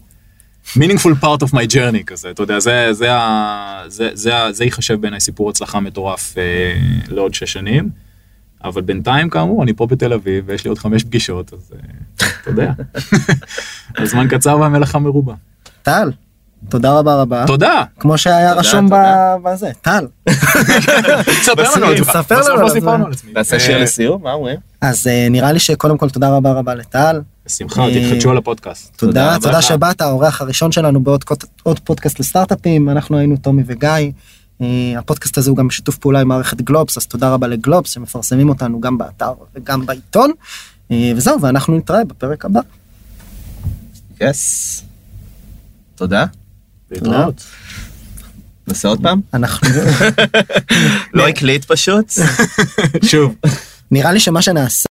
meaningful 0.78 1.16
part 1.24 1.42
of 1.48 1.54
my 1.54 1.74
journey 1.74 2.04
כזה, 2.06 2.30
אתה 2.32 2.44
יודע, 2.44 2.60
זה, 2.60 2.88
זה, 2.92 3.14
ה- 3.14 3.84
זה, 3.88 4.10
זה, 4.14 4.32
זה 4.52 4.64
ייחשב 4.66 5.02
בעיניי 5.02 5.20
סיפור 5.20 5.50
הצלחה 5.50 5.80
מטורף 5.80 6.38
אה, 6.38 6.44
לעוד 7.08 7.34
שש 7.34 7.54
שנים. 7.54 7.90
אבל 8.64 8.82
בינתיים 8.82 9.30
כאמור 9.30 9.64
אני 9.64 9.74
פה 9.74 9.86
בתל 9.88 10.14
אביב 10.14 10.44
ויש 10.48 10.64
לי 10.66 10.70
עוד 10.70 10.78
חמש 10.80 11.04
פגישות 11.04 11.54
אז 11.54 11.74
אה, 11.74 12.28
אתה 12.42 12.50
יודע. 12.50 12.72
הזמן 13.98 14.28
קצר 14.28 14.58
והמלאכה 14.60 15.00
מרובה. 15.00 15.34
טל, 15.84 16.12
תודה 16.70 17.00
רבה 17.00 17.22
רבה. 17.22 17.44
תודה. 17.48 17.84
כמו 18.00 18.18
שהיה 18.18 18.50
תודה, 18.50 18.60
רשום 18.60 18.86
תודה. 18.90 19.36
ב- 19.44 19.50
בזה, 19.50 19.72
טל. 19.82 20.08
ספר 21.44 21.64
לנו 21.76 21.86
על 21.86 21.94
עצמך. 21.96 22.10
ספר 22.12 22.36
לנו 22.36 22.44
בסוף 22.56 22.62
לא. 22.62 22.70
סיפרנו 22.70 23.06
על 23.06 23.12
עצמי. 23.12 23.34
תעשה 23.34 23.60
שיר 23.60 23.76
אה, 23.78 23.82
לסיום, 23.84 24.24
מה 24.24 24.34
אומרים? 24.34 24.60
אז 24.82 25.08
אה, 25.08 25.28
נראה 25.30 25.52
לי 25.52 25.60
שקודם 25.60 25.98
כל 25.98 26.10
תודה 26.10 26.30
רבה 26.30 26.52
רבה 26.52 26.76
לטל. 26.76 27.22
בשמחה 27.46 27.82
אה, 27.82 27.90
תתחדשו 27.94 28.32
על 28.32 28.38
הפודקאסט. 28.38 28.98
תודה 28.98 29.38
תודה. 29.42 29.62
שבאת, 29.62 30.02
האורח 30.02 30.42
הראשון 30.42 30.72
שלנו 30.72 31.04
בעוד 31.04 31.80
פודקאסט 31.84 32.20
לסטארט-אפים, 32.20 32.90
אנחנו 32.90 33.18
היינו 33.18 33.38
טומי 33.38 33.64
וגיא. 33.66 34.12
אה, 34.62 34.94
הפודקאסט 34.98 35.38
הזה 35.38 35.50
הוא 35.50 35.58
גם 35.58 35.68
בשיתוף 35.68 35.98
פעולה 35.98 36.22
עם 36.22 36.28
מערכת 36.28 36.62
גלובס, 36.62 36.98
אז 36.98 37.06
תודה 37.06 37.34
רבה 37.34 37.48
לגלובס 37.48 37.92
שמפרסמים 37.92 38.50
אותנו 38.50 38.82
גם 38.82 38.98
באתר 38.98 39.34
וגם 39.56 39.86
בעיתון. 39.86 40.32
אה, 40.92 41.12
וזהו, 41.16 41.42
ואנחנו 41.42 41.78
נתראה 41.78 42.04
בפרק 42.04 42.46
הבא. 42.46 42.60
יס. 44.22 44.84
תודה. 45.96 46.26
להתראות. 46.92 47.44
נעשה 48.68 48.88
עוד 48.88 49.02
פעם? 49.02 49.22
אנחנו, 49.34 49.68
לא 51.14 51.28
הקליט 51.28 51.66
פשוט? 51.66 52.12
שוב. 53.12 53.36
נראה 53.92 54.12
לי 54.12 54.20
שמה 54.20 54.42
שנעשה 54.42 54.90